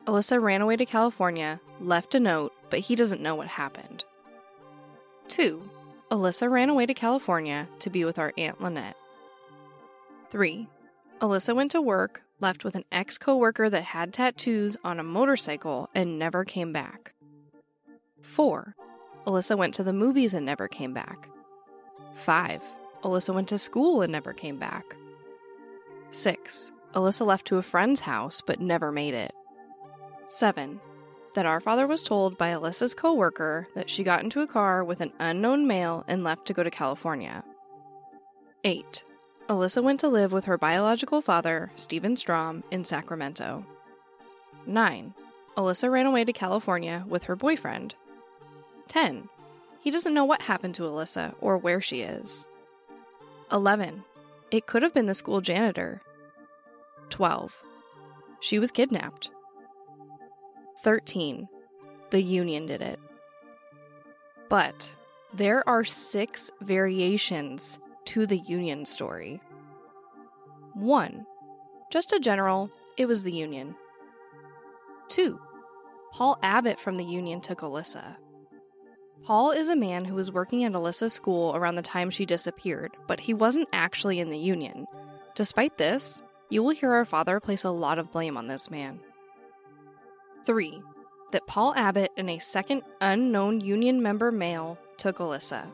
Alyssa 0.07 0.41
ran 0.41 0.61
away 0.61 0.77
to 0.77 0.85
California, 0.85 1.61
left 1.81 2.15
a 2.15 2.21
note, 2.21 2.53
but 2.71 2.81
he 2.81 2.95
doesn't 2.95 3.23
know 3.23 3.35
what 3.35 3.47
happened. 3.47 4.05
2. 5.29 5.71
Alyssa 6.11 6.51
ran 6.51 6.69
away 6.69 6.85
to 6.87 6.95
California 6.95 7.69
to 7.79 7.91
be 7.91 8.05
with 8.05 8.19
our 8.19 8.33
Aunt 8.37 8.61
Lynette. 8.61 8.97
3. 10.31 10.69
Alyssa 11.25 11.57
went 11.57 11.71
to 11.71 11.81
work, 11.81 12.21
left 12.39 12.65
with 12.65 12.75
an 12.75 12.85
ex 12.93 13.17
coworker 13.17 13.71
that 13.71 13.83
had 13.83 14.13
tattoos 14.13 14.77
on 14.85 15.01
a 15.01 15.03
motorcycle, 15.03 15.89
and 15.95 16.19
never 16.19 16.45
came 16.45 16.71
back. 16.71 17.15
4. 18.21 18.77
Alyssa 19.27 19.57
went 19.57 19.73
to 19.73 19.83
the 19.83 19.95
movies 19.95 20.35
and 20.35 20.45
never 20.45 20.69
came 20.69 20.93
back. 20.93 21.31
5. 22.17 22.61
Alyssa 23.03 23.35
went 23.35 23.49
to 23.49 23.59
school 23.59 24.03
and 24.03 24.13
never 24.13 24.35
came 24.35 24.59
back. 24.59 24.85
6. 26.11 26.73
Alyssa 26.93 27.25
left 27.25 27.47
to 27.47 27.57
a 27.57 27.63
friend's 27.63 28.01
house 28.01 28.43
but 28.47 28.61
never 28.61 28.93
made 28.93 29.15
it. 29.15 29.33
7. 30.27 30.79
That 31.35 31.47
our 31.47 31.59
father 31.59 31.87
was 31.87 32.03
told 32.03 32.37
by 32.37 32.53
Alyssa's 32.53 32.93
coworker 32.93 33.67
that 33.75 33.89
she 33.89 34.05
got 34.05 34.23
into 34.23 34.43
a 34.43 34.47
car 34.47 34.85
with 34.85 35.01
an 35.01 35.15
unknown 35.19 35.67
male 35.67 36.05
and 36.07 36.23
left 36.23 36.45
to 36.49 36.53
go 36.53 36.63
to 36.63 36.71
California. 36.71 37.43
8. 38.63 39.05
Alyssa 39.49 39.83
went 39.83 40.01
to 40.01 40.09
live 40.09 40.33
with 40.33 40.47
her 40.47 40.57
biological 40.57 41.21
father, 41.21 41.71
Stephen 41.77 42.17
Strom, 42.17 42.65
in 42.71 42.83
Sacramento. 42.83 43.67
9. 44.67 45.15
Alyssa 45.57 45.91
ran 45.91 46.07
away 46.07 46.25
to 46.25 46.33
California 46.33 47.05
with 47.07 47.25
her 47.25 47.37
boyfriend. 47.37 47.95
10. 48.89 49.29
He 49.81 49.91
doesn't 49.91 50.15
know 50.15 50.25
what 50.25 50.43
happened 50.43 50.75
to 50.77 50.85
Alyssa 50.85 51.35
or 51.41 51.59
where 51.59 51.83
she 51.83 52.01
is. 52.01 52.49
11. 53.53 54.03
It 54.51 54.67
could 54.67 54.83
have 54.83 54.95
been 54.95 55.07
the 55.07 55.15
school 55.15 55.43
janitor. 55.43 56.01
12. 57.11 57.55
She 58.41 58.59
was 58.59 58.71
kidnapped. 58.71 59.31
13. 60.83 61.49
The 62.11 62.23
union 62.23 62.65
did 62.65 62.81
it. 62.81 62.99
But 64.49 64.91
there 65.35 65.69
are 65.69 65.85
six 65.85 66.51
variations 66.63 67.79
to 68.07 68.27
the 68.27 68.39
union 68.39 68.85
story. 68.85 69.41
1. 70.75 71.27
Just 71.91 72.13
a 72.13 72.19
general, 72.19 72.71
it 72.97 73.07
was 73.07 73.23
the 73.23 73.33
union. 73.33 73.75
2. 75.09 75.39
Paul 76.13 76.39
Abbott 76.43 76.81
from 76.81 76.97
the 76.97 77.05
union 77.05 77.41
took 77.41 77.61
Alyssa. 77.61 78.17
Paul 79.25 79.53
is 79.53 79.69
a 79.69 79.77
man 79.77 80.05
who 80.05 80.15
was 80.15 80.31
working 80.31 80.65
at 80.65 80.73
Alyssa's 80.73 81.13
school 81.13 81.57
around 81.57 81.77
the 81.77 81.83
time 81.83 82.11
she 82.11 82.27
disappeared, 82.27 82.93
but 83.07 83.21
he 83.21 83.33
wasn't 83.33 83.69
actually 83.73 84.21
in 84.21 84.29
the 84.29 84.39
union. 84.39 84.87
Despite 85.35 85.79
this, 85.79 86.21
you 86.51 86.63
will 86.63 86.71
hear 86.71 86.93
our 86.93 87.05
father 87.05 87.41
place 87.41 87.65
a 87.65 87.71
lot 87.71 87.99
of 87.99 88.11
blame 88.11 88.37
on 88.37 88.49
this 88.49 88.71
man. 88.71 89.01
3. 90.45 90.83
That 91.33 91.47
Paul 91.47 91.75
Abbott 91.75 92.13
and 92.17 92.29
a 92.29 92.39
second 92.39 92.83
unknown 93.01 93.61
union 93.61 94.03
member 94.03 94.31
male 94.31 94.79
took 94.99 95.19
Alyssa. 95.19 95.71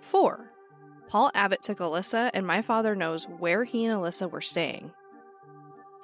4. 0.00 0.51
Paul 1.12 1.30
Abbott 1.34 1.60
took 1.60 1.76
Alyssa, 1.76 2.30
and 2.32 2.46
my 2.46 2.62
father 2.62 2.96
knows 2.96 3.24
where 3.24 3.64
he 3.64 3.84
and 3.84 3.94
Alyssa 3.94 4.30
were 4.30 4.40
staying. 4.40 4.92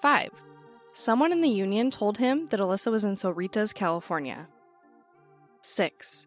5. 0.02 0.28
Someone 0.92 1.32
in 1.32 1.40
the 1.40 1.48
union 1.48 1.90
told 1.90 2.18
him 2.18 2.48
that 2.48 2.60
Alyssa 2.60 2.90
was 2.90 3.04
in 3.04 3.14
Cerritos, 3.14 3.72
California. 3.72 4.48
6. 5.62 6.26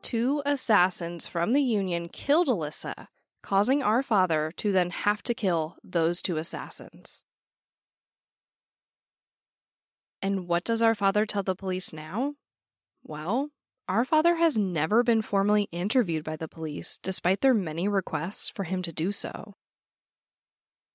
Two 0.00 0.40
assassins 0.46 1.26
from 1.26 1.52
the 1.52 1.60
union 1.60 2.08
killed 2.08 2.48
Alyssa, 2.48 3.08
causing 3.42 3.82
our 3.82 4.02
father 4.02 4.54
to 4.56 4.72
then 4.72 4.88
have 4.88 5.22
to 5.24 5.34
kill 5.34 5.76
those 5.84 6.22
two 6.22 6.38
assassins. 6.38 7.24
And 10.22 10.48
what 10.48 10.64
does 10.64 10.80
our 10.80 10.94
father 10.94 11.26
tell 11.26 11.42
the 11.42 11.54
police 11.54 11.92
now? 11.92 12.36
Well, 13.02 13.50
our 13.88 14.04
father 14.04 14.36
has 14.36 14.58
never 14.58 15.02
been 15.02 15.22
formally 15.22 15.68
interviewed 15.72 16.24
by 16.24 16.36
the 16.36 16.48
police, 16.48 16.98
despite 17.02 17.40
their 17.40 17.54
many 17.54 17.86
requests 17.88 18.48
for 18.48 18.64
him 18.64 18.82
to 18.82 18.92
do 18.92 19.12
so. 19.12 19.54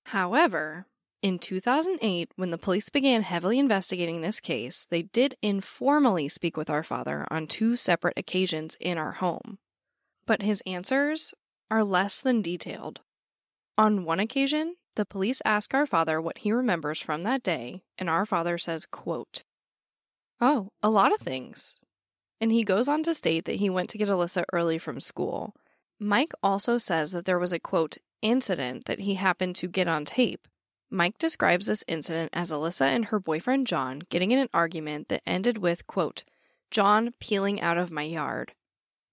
However, 0.06 0.88
In 1.21 1.38
2008, 1.38 2.32
when 2.38 2.52
the 2.52 2.58
police 2.58 2.88
began 2.88 3.23
heavily 3.23 3.60
investigating 3.60 4.21
this 4.21 4.39
case, 4.39 4.88
they 4.89 5.02
did 5.02 5.36
informally 5.41 6.30
speak 6.30 6.56
with 6.56 6.69
our 6.69 6.84
father 6.84 7.28
on 7.30 7.45
two 7.45 7.75
separate 7.75 8.17
occasions 8.17 8.78
in 8.80 8.97
our 8.97 9.12
home. 9.13 9.58
But 10.25 10.41
his 10.41 10.63
answers 10.65 11.34
are 11.69 11.84
less 11.84 12.21
than 12.21 12.41
detailed. 12.41 13.02
On 13.78 14.06
one 14.06 14.21
occasion, 14.21 14.78
the 14.95 15.06
police 15.06 15.41
ask 15.43 15.73
our 15.73 15.86
father 15.86 16.21
what 16.21 16.39
he 16.39 16.54
remembers 16.54 17.02
from 17.02 17.23
that 17.23 17.43
day, 17.43 17.82
and 17.97 18.10
our 18.10 18.25
father 18.25 18.58
says, 18.58 18.86
quote, 18.86 19.43
Oh, 20.39 20.69
a 20.82 20.89
lot 20.89 21.13
of 21.13 21.19
things. 21.19 21.80
And 22.41 22.52
he 22.52 22.63
goes 22.63 22.88
on 22.88 23.04
to 23.04 23.13
state 23.13 23.45
that 23.45 23.58
he 23.58 23.69
went 23.69 23.89
to 23.89 23.97
get 23.97 24.10
Alyssa 24.10 24.43
early 24.54 24.78
from 24.78 24.99
school. 24.99 25.56
Mike 25.99 26.32
also 26.41 26.78
says 26.78 27.12
that 27.12 27.25
there 27.25 27.39
was 27.39 27.52
a 27.52 27.60
quote, 27.60 27.97
incident 28.21 28.86
that 28.86 29.02
he 29.02 29.15
happened 29.15 29.56
to 29.58 29.67
get 29.67 29.88
on 29.88 30.06
tape. 30.06 30.47
Mike 30.89 31.17
describes 31.17 31.67
this 31.67 31.84
incident 31.88 32.30
as 32.34 32.52
Alyssa 32.52 32.88
and 32.88 33.06
her 33.06 33.19
boyfriend 33.19 33.67
John 33.67 34.02
getting 34.10 34.32
in 34.32 34.39
an 34.39 34.49
argument 34.54 35.10
that 35.10 35.21
ended 35.28 35.60
with, 35.60 35.86
quote, 35.86 36.23
John 36.71 37.13
peeling 37.19 37.62
out 37.62 37.78
of 37.78 37.91
my 37.91 38.04
yard. 38.04 38.54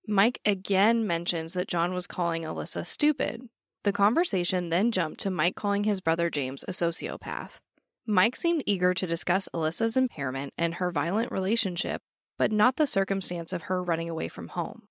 Mike 0.07 0.41
again 0.45 1.07
mentions 1.07 1.55
that 1.55 1.69
John 1.69 1.93
was 1.93 2.07
calling 2.07 2.43
Alyssa 2.45 2.87
stupid. 2.87 3.49
The 3.83 3.93
conversation 3.93 4.71
then 4.71 4.91
jumped 4.91 5.21
to 5.21 5.31
Mike 5.31 5.57
calling 5.57 5.85
his 5.85 6.01
brother 6.01 6.31
James 6.31 6.65
a 6.67 6.73
sociopath. 6.73 7.59
Mike 8.07 8.37
seemed 8.37 8.63
eager 8.67 8.95
to 8.95 9.07
discuss 9.07 9.49
Alyssa's 9.53 9.97
impairment 9.97 10.55
and 10.57 10.75
her 10.75 10.91
violent 10.91 11.33
relationship, 11.33 12.03
but 12.39 12.53
not 12.53 12.77
the 12.77 12.87
circumstance 12.87 13.53
of 13.53 13.63
her 13.63 13.83
running 13.83 14.09
away 14.09 14.29
from 14.29 14.49
home. 14.49 14.89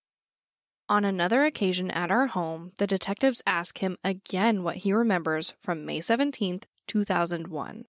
On 0.87 1.03
another 1.03 1.45
occasion 1.45 1.89
at 1.91 2.11
our 2.11 2.27
home, 2.27 2.71
the 2.77 2.85
detectives 2.85 3.41
ask 3.47 3.79
him 3.79 3.97
again 4.03 4.61
what 4.61 4.77
he 4.77 4.93
remembers 4.93 5.53
from 5.59 5.85
May 5.85 5.99
17th, 5.99 6.63
2001. 6.87 7.85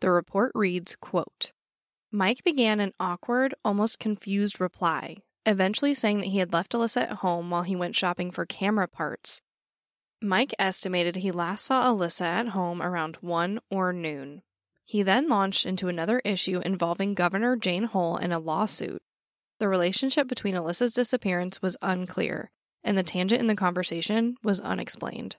The 0.00 0.10
report 0.10 0.52
reads, 0.54 0.96
quote, 0.96 1.52
Mike 2.10 2.42
began 2.42 2.80
an 2.80 2.92
awkward, 2.98 3.54
almost 3.64 4.00
confused 4.00 4.60
reply, 4.60 5.18
eventually 5.46 5.94
saying 5.94 6.18
that 6.18 6.28
he 6.28 6.38
had 6.38 6.52
left 6.52 6.72
Alyssa 6.72 7.02
at 7.02 7.18
home 7.18 7.50
while 7.50 7.62
he 7.62 7.76
went 7.76 7.94
shopping 7.94 8.32
for 8.32 8.44
camera 8.44 8.88
parts. 8.88 9.40
Mike 10.20 10.52
estimated 10.58 11.16
he 11.16 11.30
last 11.30 11.64
saw 11.64 11.84
Alyssa 11.84 12.22
at 12.22 12.48
home 12.48 12.82
around 12.82 13.16
1 13.20 13.60
or 13.70 13.92
noon. 13.92 14.42
He 14.90 15.04
then 15.04 15.28
launched 15.28 15.66
into 15.66 15.86
another 15.86 16.20
issue 16.24 16.58
involving 16.64 17.14
Governor 17.14 17.54
Jane 17.54 17.84
Hull 17.84 18.16
and 18.16 18.32
a 18.32 18.40
lawsuit. 18.40 19.00
The 19.60 19.68
relationship 19.68 20.26
between 20.26 20.56
Alyssa's 20.56 20.92
disappearance 20.92 21.62
was 21.62 21.76
unclear, 21.80 22.50
and 22.82 22.98
the 22.98 23.04
tangent 23.04 23.40
in 23.40 23.46
the 23.46 23.54
conversation 23.54 24.36
was 24.42 24.60
unexplained. 24.60 25.36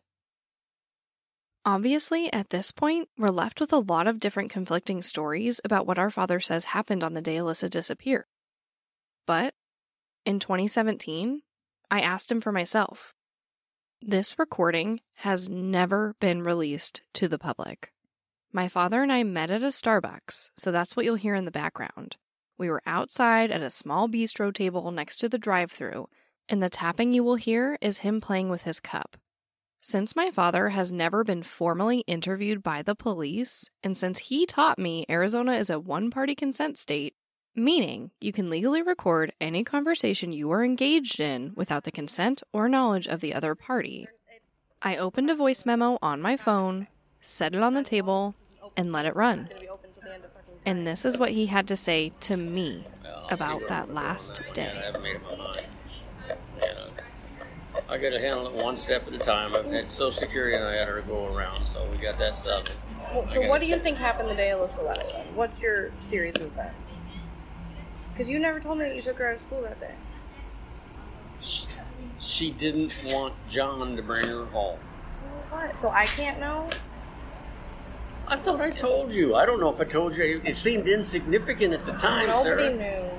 Obviously, 1.65 2.31
at 2.31 2.51
this 2.51 2.71
point, 2.71 3.09
we're 3.17 3.27
left 3.27 3.59
with 3.59 3.73
a 3.73 3.79
lot 3.79 4.07
of 4.07 4.21
different 4.21 4.51
conflicting 4.51 5.01
stories 5.01 5.59
about 5.65 5.85
what 5.85 5.99
our 5.99 6.09
father 6.09 6.39
says 6.39 6.63
happened 6.71 7.03
on 7.03 7.13
the 7.13 7.21
day 7.21 7.35
Alyssa 7.35 7.69
disappeared. 7.69 8.23
But 9.27 9.53
in 10.25 10.39
2017, 10.39 11.41
I 11.91 11.99
asked 11.99 12.31
him 12.31 12.39
for 12.39 12.53
myself. 12.53 13.13
This 14.01 14.39
recording 14.39 15.01
has 15.15 15.49
never 15.49 16.15
been 16.21 16.41
released 16.41 17.01
to 17.15 17.27
the 17.27 17.37
public. 17.37 17.91
My 18.53 18.67
father 18.67 19.01
and 19.01 19.13
I 19.13 19.23
met 19.23 19.49
at 19.49 19.63
a 19.63 19.67
Starbucks, 19.67 20.49
so 20.57 20.71
that's 20.71 20.95
what 20.95 21.05
you'll 21.05 21.15
hear 21.15 21.35
in 21.35 21.45
the 21.45 21.51
background. 21.51 22.17
We 22.57 22.69
were 22.69 22.81
outside 22.85 23.49
at 23.49 23.61
a 23.61 23.69
small 23.69 24.09
bistro 24.09 24.53
table 24.53 24.91
next 24.91 25.17
to 25.19 25.29
the 25.29 25.37
drive 25.37 25.71
through, 25.71 26.09
and 26.49 26.61
the 26.61 26.69
tapping 26.69 27.13
you 27.13 27.23
will 27.23 27.35
hear 27.35 27.77
is 27.79 27.99
him 27.99 28.19
playing 28.19 28.49
with 28.49 28.63
his 28.63 28.81
cup. 28.81 29.15
Since 29.79 30.17
my 30.17 30.31
father 30.31 30.69
has 30.69 30.91
never 30.91 31.23
been 31.23 31.43
formally 31.43 31.99
interviewed 32.01 32.61
by 32.61 32.81
the 32.81 32.93
police, 32.93 33.69
and 33.83 33.97
since 33.97 34.19
he 34.19 34.45
taught 34.45 34.77
me 34.77 35.05
Arizona 35.09 35.53
is 35.53 35.69
a 35.69 35.79
one 35.79 36.11
party 36.11 36.35
consent 36.35 36.77
state, 36.77 37.15
meaning 37.55 38.11
you 38.19 38.33
can 38.33 38.49
legally 38.49 38.81
record 38.81 39.31
any 39.39 39.63
conversation 39.63 40.33
you 40.33 40.51
are 40.51 40.63
engaged 40.63 41.21
in 41.21 41.53
without 41.55 41.85
the 41.85 41.91
consent 41.91 42.43
or 42.51 42.67
knowledge 42.67 43.07
of 43.07 43.21
the 43.21 43.33
other 43.33 43.55
party, 43.55 44.09
I 44.81 44.97
opened 44.97 45.29
a 45.29 45.35
voice 45.35 45.65
memo 45.65 45.97
on 46.01 46.21
my 46.21 46.35
phone, 46.35 46.87
set 47.21 47.55
it 47.55 47.61
on 47.61 47.73
the 47.73 47.83
table, 47.83 48.35
and 48.77 48.91
let 48.91 49.05
it 49.05 49.15
run. 49.15 49.49
And 50.65 50.85
this 50.85 51.05
is 51.05 51.17
what 51.17 51.31
he 51.31 51.47
had 51.47 51.67
to 51.67 51.75
say 51.75 52.11
to 52.21 52.37
me 52.37 52.85
about 53.29 53.67
that 53.67 53.93
last 53.93 54.41
day. 54.53 54.91
I 57.89 57.97
got 57.97 58.09
to 58.11 58.19
handle 58.19 58.47
it 58.47 58.63
one 58.63 58.77
step 58.77 59.07
at 59.07 59.13
a 59.13 59.17
time. 59.17 59.53
I've 59.55 59.65
had 59.65 59.91
Social 59.91 60.11
Security 60.11 60.55
and 60.55 60.63
I 60.63 60.75
had 60.75 60.85
to 60.85 61.01
go 61.01 61.33
around, 61.33 61.65
so 61.65 61.85
we 61.89 61.97
got 61.97 62.17
that 62.19 62.37
stuff. 62.37 62.65
Well, 63.13 63.27
so, 63.27 63.47
what 63.49 63.59
do 63.59 63.67
you 63.67 63.77
think 63.77 63.97
happened 63.97 64.29
the 64.29 64.35
day 64.35 64.51
Alyssa 64.53 64.85
left? 64.85 65.13
What's 65.35 65.61
your 65.61 65.91
series 65.97 66.35
of 66.35 66.43
events? 66.43 67.01
Because 68.13 68.29
you 68.29 68.39
never 68.39 68.59
told 68.59 68.77
me 68.77 68.85
that 68.85 68.95
you 68.95 69.01
took 69.01 69.17
her 69.17 69.27
out 69.27 69.35
of 69.35 69.41
school 69.41 69.61
that 69.63 69.79
day. 69.79 69.93
She, 71.41 71.65
she 72.19 72.51
didn't 72.51 72.95
want 73.07 73.33
John 73.49 73.95
to 73.95 74.01
bring 74.01 74.27
her 74.27 74.45
home. 74.45 74.79
So 75.09 75.21
what? 75.49 75.79
So 75.79 75.89
I 75.89 76.05
can't 76.05 76.39
know? 76.39 76.69
I 78.27 78.37
thought 78.37 78.61
I 78.61 78.69
told 78.69 79.11
you. 79.11 79.35
I 79.35 79.45
don't 79.45 79.59
know 79.59 79.69
if 79.69 79.79
I 79.81 79.83
told 79.83 80.15
you. 80.15 80.41
It 80.45 80.55
seemed 80.55 80.87
insignificant 80.87 81.73
at 81.73 81.83
the 81.85 81.91
time, 81.93 82.27
Nobody 82.27 82.43
Sarah. 82.43 82.73
knew. 82.75 83.09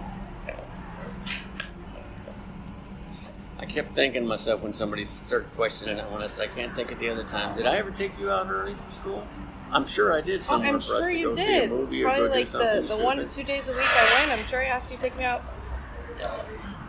I 3.58 3.64
kept 3.66 3.94
thinking 3.94 4.22
to 4.22 4.28
myself 4.28 4.62
when 4.62 4.72
somebody 4.72 5.04
started 5.04 5.50
questioning 5.52 5.98
it 5.98 6.10
when 6.10 6.22
I 6.22 6.26
said, 6.26 6.50
I 6.50 6.54
can't 6.54 6.72
think 6.74 6.90
of 6.90 6.98
the 6.98 7.10
other 7.10 7.22
time. 7.24 7.56
Did 7.56 7.66
I 7.66 7.76
ever 7.76 7.90
take 7.90 8.18
you 8.18 8.30
out 8.30 8.48
early 8.50 8.74
from 8.74 8.90
school? 8.92 9.26
I'm 9.70 9.86
sure 9.86 10.12
I 10.16 10.20
did 10.20 10.40
Oh, 10.40 10.44
somewhere 10.44 10.68
I'm 10.74 10.80
for 10.80 10.96
us 10.96 11.02
sure 11.04 11.10
to 11.10 11.16
you 11.18 11.28
go 11.30 11.34
see 11.36 11.42
a 11.42 11.60
did. 11.60 11.70
movie 11.70 12.02
or 12.02 12.06
Probably 12.08 12.22
go 12.28 12.32
do 12.32 12.38
like 12.40 12.48
something 12.48 12.82
the, 12.82 12.96
the 12.96 13.04
one 13.04 13.18
or 13.20 13.26
two 13.26 13.42
days 13.44 13.68
a 13.68 13.72
week 13.72 13.86
I 13.96 14.26
went. 14.26 14.38
I'm 14.40 14.46
sure 14.46 14.60
I 14.60 14.66
asked 14.66 14.90
you 14.90 14.96
to 14.96 15.02
take 15.02 15.16
me 15.16 15.24
out 15.24 15.42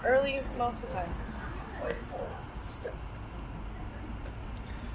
early 0.06 0.42
most 0.58 0.76
of 0.82 0.88
the 0.88 0.94
time. 0.94 1.10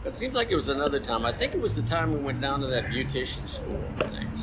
It 0.04 0.14
seemed 0.14 0.34
like 0.34 0.50
it 0.50 0.54
was 0.54 0.68
another 0.68 1.00
time. 1.00 1.26
I 1.26 1.32
think 1.32 1.54
it 1.54 1.60
was 1.60 1.74
the 1.74 1.82
time 1.82 2.12
we 2.12 2.18
went 2.18 2.40
down 2.40 2.60
to 2.60 2.66
that 2.68 2.86
beautician 2.86 3.48
school 3.48 3.76
and 3.76 4.02
things. 4.04 4.40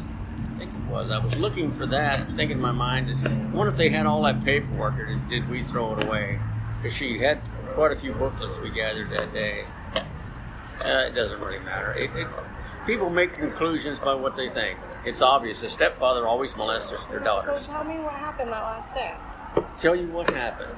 I 0.56 0.60
think 0.60 0.72
it 0.74 0.92
was. 0.92 1.10
I 1.12 1.18
was 1.18 1.36
looking 1.38 1.72
for 1.72 1.86
that. 1.88 2.20
I'm 2.20 2.36
thinking 2.36 2.58
in 2.58 2.62
my 2.62 2.72
mind, 2.72 3.10
I 3.28 3.56
wonder 3.56 3.72
if 3.72 3.78
they 3.78 3.90
had 3.90 4.06
all 4.06 4.22
that 4.24 4.44
paperwork 4.44 5.00
or 5.00 5.06
did, 5.06 5.30
did 5.30 5.50
we 5.50 5.64
throw 5.64 5.98
it 5.98 6.04
away? 6.04 6.40
Because 6.82 6.96
she 6.96 7.18
had 7.20 7.42
quite 7.74 7.92
a 7.92 7.96
few 7.96 8.14
booklets 8.14 8.60
we 8.60 8.70
gathered 8.70 9.10
that 9.12 9.34
day. 9.34 9.66
Uh, 10.84 11.06
it 11.08 11.16
doesn't 11.16 11.40
really 11.40 11.60
matter. 11.60 11.94
It, 11.94 12.12
it, 12.16 12.28
people 12.86 13.10
make 13.10 13.34
conclusions 13.34 13.98
by 13.98 14.14
what 14.14 14.36
they 14.36 14.50
think. 14.50 14.78
It's 15.06 15.22
obvious. 15.22 15.64
A 15.64 15.70
stepfather 15.70 16.28
always 16.28 16.56
molests 16.56 16.90
their- 16.90 17.20
their 17.22 17.42
So 17.42 17.56
tell 17.58 17.86
me 17.86 18.00
what 18.00 18.14
happened 18.14 18.52
that 18.52 18.62
last 18.64 18.94
day. 18.94 19.14
Tell 19.78 19.96
you 19.96 20.08
what 20.08 20.30
happened. 20.30 20.76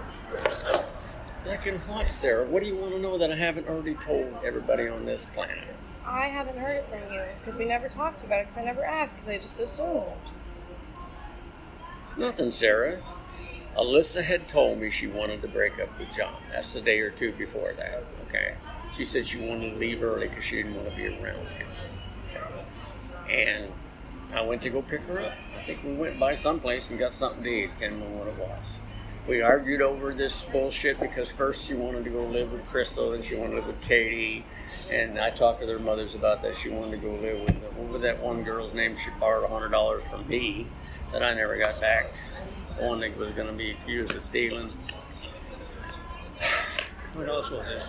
Back 1.48 1.66
in 1.66 1.80
what, 1.80 2.12
Sarah? 2.12 2.44
What 2.46 2.62
do 2.62 2.68
you 2.68 2.76
want 2.76 2.92
to 2.92 3.00
know 3.00 3.18
that 3.18 3.32
I 3.32 3.36
haven't 3.36 3.70
already 3.70 3.94
told 3.94 4.34
everybody 4.44 4.90
on 4.90 5.06
this 5.06 5.28
planet? 5.28 5.64
I 6.06 6.26
haven't 6.26 6.58
heard 6.58 6.76
it 6.76 6.90
from 6.90 7.14
you 7.14 7.22
because 7.40 7.58
we 7.58 7.64
never 7.64 7.88
talked 7.88 8.26
about 8.26 8.40
it 8.40 8.44
because 8.44 8.58
I 8.58 8.66
never 8.66 8.84
asked 8.84 9.16
because 9.16 9.30
I 9.30 9.38
just 9.38 9.58
assumed. 9.62 10.04
Nothing, 12.18 12.52
Sarah. 12.52 13.02
Alyssa 13.78 14.24
had 14.24 14.50
told 14.50 14.80
me 14.80 14.90
she 14.90 15.08
wanted 15.08 15.42
to 15.42 15.48
break 15.48 15.80
up 15.80 15.98
with 15.98 16.12
John. 16.14 16.36
That's 16.52 16.74
the 16.74 16.82
day 16.82 17.00
or 17.00 17.12
two 17.12 17.32
before 17.32 17.72
that, 17.78 18.04
okay? 18.28 18.56
She 18.94 19.06
said 19.06 19.26
she 19.26 19.40
wanted 19.40 19.72
to 19.72 19.80
leave 19.80 20.04
early 20.04 20.28
because 20.28 20.44
she 20.44 20.58
didn't 20.58 20.76
want 20.76 20.90
to 20.90 20.96
be 20.98 21.08
around 21.08 21.48
him. 21.48 21.68
Okay? 23.26 23.46
And 23.48 23.72
I 24.36 24.42
went 24.42 24.62
to 24.64 24.70
go 24.70 24.82
pick 24.82 25.00
her 25.04 25.22
up. 25.22 25.32
I 25.58 25.62
think 25.62 25.82
we 25.86 25.94
went 25.94 26.20
by 26.20 26.36
someplace 26.36 26.90
and 26.90 27.00
got 27.00 27.14
something 27.14 27.44
to 27.44 27.50
eat. 27.50 27.70
Can't 27.80 27.94
remember 27.94 28.18
what 28.18 28.28
it 28.28 28.38
was. 28.38 28.82
We 29.28 29.42
argued 29.42 29.82
over 29.82 30.14
this 30.14 30.44
bullshit 30.46 31.02
because 31.02 31.30
first 31.30 31.66
she 31.66 31.74
wanted 31.74 32.06
to 32.06 32.10
go 32.10 32.24
live 32.24 32.54
with 32.54 32.66
Crystal, 32.68 33.12
then 33.12 33.22
she 33.22 33.36
wanted 33.36 33.52
to 33.52 33.56
live 33.58 33.68
with 33.68 33.82
Katie. 33.82 34.46
And 34.90 35.20
I 35.20 35.32
talked 35.32 35.60
to 35.60 35.66
their 35.66 35.80
mothers 35.80 36.16
about 36.16 36.42
that. 36.44 36.56
She 36.56 36.70
wanted 36.70 36.92
to 36.92 36.98
go 36.98 37.14
live 37.16 37.42
with 37.42 37.62
what 37.74 37.92
was 37.92 38.02
that 38.04 38.22
one 38.22 38.44
girl's 38.44 38.74
name? 38.74 38.96
She 38.96 39.10
borrowed 39.20 39.50
hundred 39.50 39.70
dollars 39.70 40.04
from 40.06 40.26
me 40.30 40.68
that 41.12 41.22
I 41.22 41.34
never 41.34 41.58
got 41.58 41.80
back. 41.82 42.12
The 42.80 42.88
one 42.88 43.02
that 43.02 43.18
was 43.18 43.32
going 43.32 43.48
to 43.48 43.54
be 43.54 43.72
accused 43.72 44.16
of 44.16 44.24
stealing. 44.24 44.72
What 47.16 47.30
else 47.30 47.50
was 47.50 47.68
it? 47.68 47.82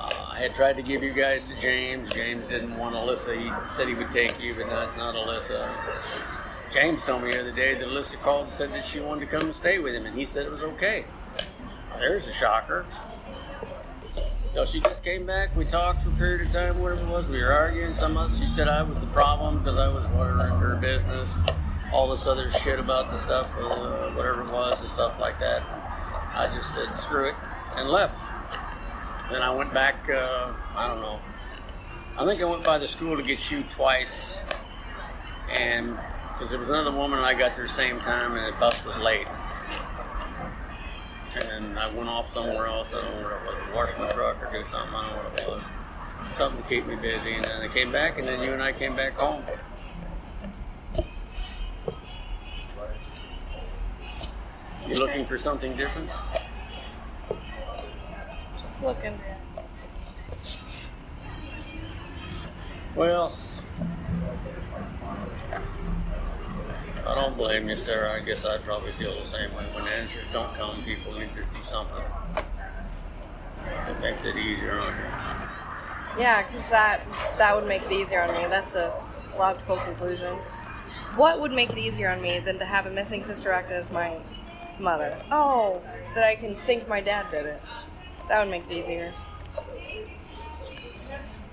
I 0.00 0.38
had 0.40 0.54
tried 0.54 0.76
to 0.76 0.82
give 0.82 1.04
you 1.04 1.12
guys 1.12 1.48
to 1.48 1.60
James. 1.60 2.10
James 2.10 2.48
didn't 2.48 2.76
want 2.76 2.96
Alyssa. 2.96 3.38
He 3.38 3.68
said 3.68 3.86
he 3.86 3.94
would 3.94 4.10
take 4.10 4.40
you, 4.40 4.54
but 4.54 4.66
not 4.66 4.96
not 4.96 5.14
Alyssa. 5.14 5.70
James 6.72 7.04
told 7.04 7.22
me 7.22 7.30
the 7.30 7.40
other 7.40 7.52
day 7.52 7.74
that 7.74 7.86
Alyssa 7.86 8.16
called 8.22 8.44
and 8.44 8.52
said 8.52 8.72
that 8.72 8.82
she 8.82 8.98
wanted 8.98 9.20
to 9.20 9.26
come 9.26 9.42
and 9.42 9.54
stay 9.54 9.78
with 9.78 9.94
him, 9.94 10.06
and 10.06 10.16
he 10.16 10.24
said 10.24 10.46
it 10.46 10.50
was 10.50 10.62
okay. 10.62 11.04
There's 11.98 12.26
a 12.26 12.32
shocker. 12.32 12.86
So 14.54 14.64
she 14.64 14.80
just 14.80 15.04
came 15.04 15.26
back. 15.26 15.54
We 15.54 15.66
talked 15.66 16.02
for 16.02 16.08
a 16.08 16.12
period 16.12 16.46
of 16.46 16.52
time, 16.52 16.78
whatever 16.78 17.02
it 17.02 17.08
was. 17.08 17.28
We 17.28 17.42
were 17.42 17.52
arguing. 17.52 17.94
Some 17.94 18.16
of 18.16 18.30
us, 18.30 18.38
she 18.38 18.46
said 18.46 18.68
I 18.68 18.82
was 18.82 19.00
the 19.00 19.06
problem 19.08 19.58
because 19.58 19.78
I 19.78 19.88
was 19.88 20.06
whatever 20.08 20.44
in 20.44 20.60
her 20.60 20.76
business. 20.76 21.36
All 21.92 22.08
this 22.08 22.26
other 22.26 22.50
shit 22.50 22.78
about 22.78 23.10
the 23.10 23.18
stuff, 23.18 23.54
uh, 23.58 24.10
whatever 24.12 24.42
it 24.42 24.50
was, 24.50 24.80
and 24.80 24.88
stuff 24.88 25.20
like 25.20 25.38
that. 25.40 25.62
I 26.34 26.50
just 26.54 26.74
said 26.74 26.94
screw 26.94 27.28
it 27.28 27.34
and 27.76 27.90
left. 27.90 28.24
Then 29.30 29.42
I 29.42 29.54
went 29.54 29.74
back. 29.74 30.08
Uh, 30.08 30.52
I 30.74 30.88
don't 30.88 31.00
know, 31.00 31.18
I 32.16 32.24
think 32.26 32.40
I 32.40 32.44
went 32.44 32.64
by 32.64 32.78
the 32.78 32.86
school 32.86 33.16
to 33.16 33.22
get 33.22 33.50
you 33.50 33.62
twice, 33.64 34.40
and 35.50 35.98
because 36.42 36.50
there 36.50 36.58
was 36.58 36.70
another 36.70 36.90
woman 36.90 37.20
and 37.20 37.24
I 37.24 37.34
got 37.34 37.54
there 37.54 37.64
the 37.64 37.72
same 37.72 38.00
time, 38.00 38.36
and 38.36 38.52
the 38.52 38.58
bus 38.58 38.84
was 38.84 38.98
late. 38.98 39.28
And 41.52 41.78
I 41.78 41.88
went 41.94 42.08
off 42.08 42.32
somewhere 42.32 42.66
else. 42.66 42.92
I 42.92 43.00
don't 43.00 43.14
know 43.14 43.22
where 43.22 43.36
it 43.36 43.46
was, 43.46 43.56
wash 43.72 43.96
my 43.96 44.10
truck 44.10 44.42
or 44.42 44.52
do 44.52 44.64
something. 44.64 44.92
I 44.92 45.06
don't 45.06 45.16
know 45.16 45.22
what 45.22 45.40
it 45.40 45.48
was. 45.48 45.62
Something 46.34 46.60
to 46.60 46.68
keep 46.68 46.84
me 46.84 46.96
busy. 46.96 47.34
And 47.34 47.44
then 47.44 47.62
I 47.62 47.68
came 47.68 47.92
back, 47.92 48.18
and 48.18 48.26
then 48.26 48.42
you 48.42 48.52
and 48.52 48.60
I 48.60 48.72
came 48.72 48.96
back 48.96 49.16
home. 49.16 49.44
You 54.88 54.96
looking 54.96 55.24
for 55.24 55.38
something 55.38 55.76
different? 55.76 56.10
Just 58.60 58.82
looking. 58.82 59.16
Well, 62.96 63.32
I 67.06 67.14
don't 67.14 67.36
blame 67.36 67.68
you, 67.68 67.76
Sarah. 67.76 68.12
I 68.12 68.20
guess 68.20 68.44
I'd 68.46 68.62
probably 68.64 68.92
feel 68.92 69.12
the 69.18 69.26
same 69.26 69.52
way. 69.54 69.64
When 69.74 69.86
answers 69.88 70.24
don't 70.32 70.52
come, 70.54 70.82
people 70.84 71.12
need 71.12 71.30
to 71.30 71.42
do 71.42 71.62
something. 71.68 72.04
It 73.88 74.00
makes 74.00 74.24
it 74.24 74.36
easier 74.36 74.78
on 74.78 74.86
you. 74.86 76.20
Yeah, 76.20 76.42
because 76.46 76.64
that 76.66 77.04
that 77.38 77.56
would 77.56 77.66
make 77.66 77.82
it 77.82 77.92
easier 77.92 78.22
on 78.22 78.32
me. 78.34 78.46
That's 78.48 78.74
a 78.74 78.92
logical 79.36 79.76
conclusion. 79.78 80.36
What 81.16 81.40
would 81.40 81.52
make 81.52 81.70
it 81.70 81.78
easier 81.78 82.08
on 82.10 82.22
me 82.22 82.38
than 82.38 82.58
to 82.58 82.64
have 82.64 82.86
a 82.86 82.90
missing 82.90 83.22
sister 83.22 83.50
act 83.50 83.70
as 83.70 83.90
my 83.90 84.18
mother? 84.78 85.18
Oh, 85.30 85.82
that 86.14 86.24
I 86.24 86.36
can 86.36 86.54
think 86.66 86.86
my 86.86 87.00
dad 87.00 87.30
did 87.30 87.46
it. 87.46 87.60
That 88.28 88.40
would 88.40 88.50
make 88.50 88.64
it 88.70 88.72
easier. 88.72 89.12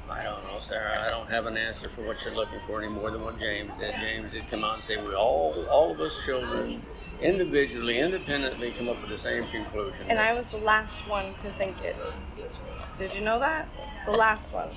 I 0.09 0.23
don't 0.23 0.43
know, 0.45 0.59
Sarah. 0.59 1.03
I 1.05 1.07
don't 1.09 1.29
have 1.29 1.45
an 1.45 1.55
answer 1.57 1.89
for 1.89 2.01
what 2.01 2.23
you're 2.25 2.35
looking 2.35 2.59
for 2.65 2.81
any 2.81 2.91
more 2.91 3.11
than 3.11 3.21
what 3.21 3.39
James 3.39 3.71
did. 3.79 3.93
James 3.99 4.33
did 4.33 4.47
come 4.49 4.63
out 4.63 4.75
and 4.75 4.83
say 4.83 4.97
we 4.97 5.13
all, 5.13 5.65
all 5.69 5.91
of 5.91 5.99
us 6.01 6.23
children, 6.25 6.81
individually, 7.21 7.99
independently, 7.99 8.71
come 8.71 8.89
up 8.89 8.99
with 9.01 9.09
the 9.09 9.17
same 9.17 9.45
conclusion. 9.47 10.05
And 10.09 10.17
I 10.19 10.33
was 10.33 10.47
the 10.47 10.57
last 10.57 10.97
one 11.07 11.33
to 11.35 11.49
think 11.51 11.79
it. 11.81 11.95
Did 12.97 13.13
you 13.13 13.21
know 13.21 13.39
that? 13.39 13.67
The 14.05 14.11
last 14.11 14.51
one. 14.51 14.69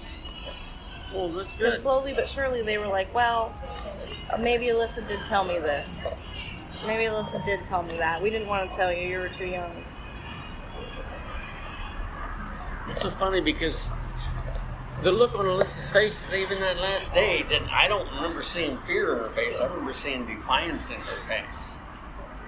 well, 1.15 1.29
that's 1.29 1.55
But 1.55 1.61
good. 1.61 1.81
slowly 1.81 2.13
but 2.15 2.29
surely, 2.29 2.63
they 2.63 2.79
were 2.79 2.87
like, 2.87 3.13
well, 3.15 3.55
maybe 4.39 4.67
Alyssa 4.67 5.07
did 5.09 5.25
tell 5.25 5.45
me 5.45 5.59
this. 5.59 6.15
Maybe 6.87 7.05
Alyssa 7.05 7.43
did 7.45 7.65
tell 7.65 7.83
me 7.83 7.97
that. 7.97 8.21
We 8.21 8.29
didn't 8.31 8.49
want 8.49 8.71
to 8.71 8.77
tell 8.77 8.93
you. 8.93 9.09
You 9.09 9.19
were 9.21 9.29
too 9.29 9.47
young. 9.47 9.85
It's 12.89 13.01
so 13.01 13.11
funny 13.11 13.41
because 13.41 13.91
the 15.03 15.11
look 15.11 15.37
on 15.37 15.47
Alyssa's 15.47 15.91
face, 15.91 16.33
even 16.33 16.61
that 16.61 16.79
last 16.79 17.13
day, 17.13 17.43
that 17.51 17.63
I 17.73 17.89
don't 17.89 18.09
remember 18.13 18.41
seeing 18.41 18.79
fear 18.79 19.17
in 19.17 19.19
her 19.19 19.31
face. 19.31 19.59
I 19.59 19.67
remember 19.67 19.93
seeing 19.93 20.27
defiance 20.27 20.91
in 20.91 20.97
her 20.97 21.29
face. 21.29 21.79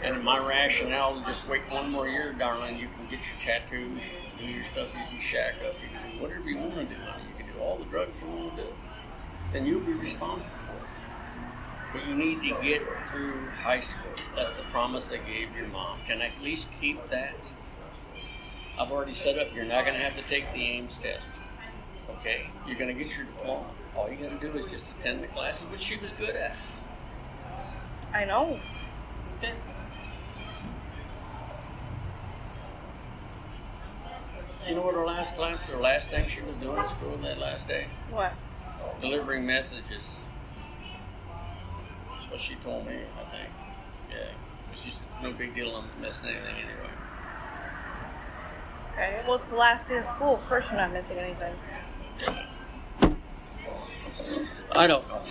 And 0.02 0.22
my 0.22 0.38
rationale 0.38 1.20
just 1.26 1.48
wait 1.48 1.62
one 1.72 1.90
more 1.90 2.07
year, 2.07 2.32
darling, 2.38 2.78
you 2.78 2.86
can 2.96 3.07
get 3.07 3.18
your 3.18 3.40
tattoos, 3.40 4.34
do 4.38 4.46
your 4.46 4.62
stuff, 4.64 4.94
you 4.94 5.05
can 5.11 5.18
shack 5.18 5.55
up, 5.66 5.74
you 5.82 5.88
can 5.88 6.12
do 6.12 6.22
whatever 6.22 6.48
you 6.48 6.59
want 6.59 6.74
to 6.74 6.84
do. 6.84 6.94
You 6.94 7.44
can 7.44 7.55
do 7.55 7.61
all 7.61 7.76
the 7.76 7.86
drugs 7.86 8.12
you 8.22 8.28
want 8.28 8.57
to 8.57 8.62
do. 8.62 8.68
Then 9.52 9.66
you'll 9.66 9.80
be 9.80 9.94
responsible 9.94 10.55
for 10.66 10.76
it. 10.76 10.82
But 11.92 12.09
you 12.09 12.14
need 12.14 12.40
to 12.42 12.57
get 12.62 12.82
through 13.11 13.48
high 13.62 13.80
school. 13.80 14.12
That's 14.36 14.55
the 14.55 14.62
promise 14.64 15.11
I 15.11 15.16
gave 15.16 15.57
your 15.57 15.66
mom. 15.68 15.98
Can 16.07 16.22
I 16.22 16.26
at 16.26 16.40
least 16.40 16.68
keep 16.78 17.05
that? 17.11 17.34
I've 18.80 18.92
already 18.92 19.12
set 19.12 19.38
up. 19.38 19.52
You're 19.55 19.64
not 19.64 19.86
going 19.86 19.96
to 19.96 20.05
have 20.05 20.16
to 20.16 20.22
take 20.22 20.52
the 20.52 20.61
AIMS 20.61 20.98
test. 20.98 21.28
Okay? 22.11 22.46
You're 22.66 22.78
going 22.78 22.96
to 22.96 23.05
get 23.05 23.16
your 23.16 23.26
diploma. 23.26 23.66
All 23.96 24.11
you 24.11 24.16
got 24.16 24.38
to 24.38 24.50
do 24.50 24.59
is 24.59 24.70
just 24.70 24.98
attend 24.98 25.22
the 25.22 25.28
classes, 25.28 25.64
which 25.70 25.80
she 25.80 25.96
was 25.96 26.12
good 26.12 26.34
at. 26.36 26.57
I 28.12 28.24
know. 28.24 28.59
Okay. 29.38 29.52
You 34.66 34.74
know 34.76 34.82
what 34.82 34.94
her 34.94 35.05
last 35.05 35.36
class, 35.36 35.66
her 35.66 35.76
last 35.76 36.11
thing 36.11 36.26
she 36.26 36.40
was 36.40 36.55
doing 36.55 36.78
at 36.78 36.88
school 36.88 37.18
that 37.18 37.38
last 37.38 37.68
day? 37.68 37.86
What? 38.11 38.32
Delivering 39.00 39.44
messages. 39.44 40.16
That's 42.11 42.30
what 42.30 42.40
she 42.40 42.55
told 42.55 42.86
me, 42.86 42.94
I 42.94 43.30
think. 43.30 43.50
Yeah. 44.11 44.30
She's 44.74 45.02
no 45.22 45.32
big 45.32 45.55
deal 45.55 45.70
on 45.72 45.88
missing 46.00 46.28
anything 46.28 46.55
anyway. 46.57 46.90
Okay. 48.92 49.22
Well, 49.26 49.36
it's 49.36 49.48
the 49.48 49.57
last 49.57 49.88
day 49.88 49.98
of 49.98 50.05
school. 50.05 50.34
Of 50.34 50.40
course, 50.42 50.70
you're 50.70 50.80
not 50.80 50.92
missing 50.92 51.18
anything. 51.18 51.52
I 54.73 54.87
don't 54.87 55.09
know. 55.09 55.23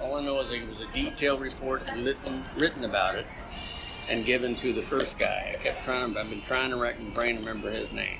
All 0.00 0.16
I 0.16 0.24
know 0.24 0.40
is 0.40 0.52
it 0.52 0.66
was 0.66 0.82
a 0.82 0.86
detailed 0.92 1.40
report 1.40 1.82
written, 1.96 2.44
written 2.56 2.84
about 2.84 3.14
it 3.14 3.26
and 4.10 4.24
given 4.24 4.54
to 4.56 4.72
the 4.72 4.82
first 4.82 5.18
guy. 5.18 5.54
I 5.54 5.62
kept 5.62 5.84
trying, 5.84 6.16
I've 6.16 6.30
been 6.30 6.42
trying 6.42 6.70
to 6.70 6.76
rack 6.76 7.00
my 7.00 7.10
brain 7.10 7.36
remember 7.36 7.70
his 7.70 7.92
name. 7.92 8.16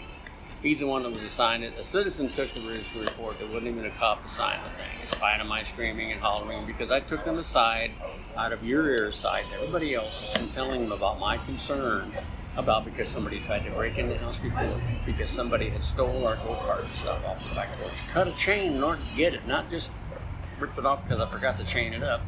He's 0.62 0.80
the 0.80 0.86
one 0.86 1.02
that 1.02 1.10
was 1.10 1.22
assigned 1.22 1.62
it. 1.62 1.74
A 1.78 1.84
citizen 1.84 2.28
took 2.28 2.50
the 2.50 2.62
report. 2.98 3.38
There 3.38 3.48
wasn't 3.48 3.66
even 3.66 3.84
a 3.84 3.90
cop 3.90 4.24
assigned 4.24 4.64
the 4.64 4.70
thing, 4.70 5.00
in 5.02 5.06
spite 5.06 5.40
of 5.40 5.46
my 5.46 5.62
screaming 5.62 6.12
and 6.12 6.20
hollering, 6.20 6.64
because 6.64 6.90
I 6.90 7.00
took 7.00 7.22
them 7.24 7.38
aside 7.38 7.90
out 8.36 8.52
of 8.52 8.64
your 8.64 8.88
ear 8.88 9.12
sight 9.12 9.44
and 9.44 9.54
everybody 9.60 9.94
else's 9.94 10.34
and 10.40 10.50
telling 10.50 10.80
them 10.80 10.92
about 10.92 11.20
my 11.20 11.36
concern 11.38 12.12
about 12.56 12.84
because 12.84 13.08
somebody 13.08 13.40
tried 13.40 13.64
to 13.64 13.70
break 13.72 13.98
in 13.98 14.08
the 14.08 14.18
house 14.18 14.38
before, 14.38 14.80
because 15.06 15.28
somebody 15.28 15.68
had 15.68 15.82
stole 15.82 16.26
our 16.26 16.36
go-kart 16.36 16.80
and 16.80 16.88
stuff 16.90 17.24
off 17.26 17.48
the 17.48 17.54
back 17.54 17.72
porch. 17.78 17.92
Cut 18.12 18.28
a 18.28 18.36
chain 18.36 18.74
in 18.74 18.82
order 18.82 19.00
to 19.00 19.16
get 19.16 19.34
it, 19.34 19.46
not 19.46 19.70
just 19.70 19.90
rip 20.58 20.76
it 20.78 20.86
off 20.86 21.02
because 21.02 21.20
I 21.20 21.26
forgot 21.26 21.58
to 21.58 21.64
chain 21.64 21.92
it 21.92 22.02
up. 22.02 22.20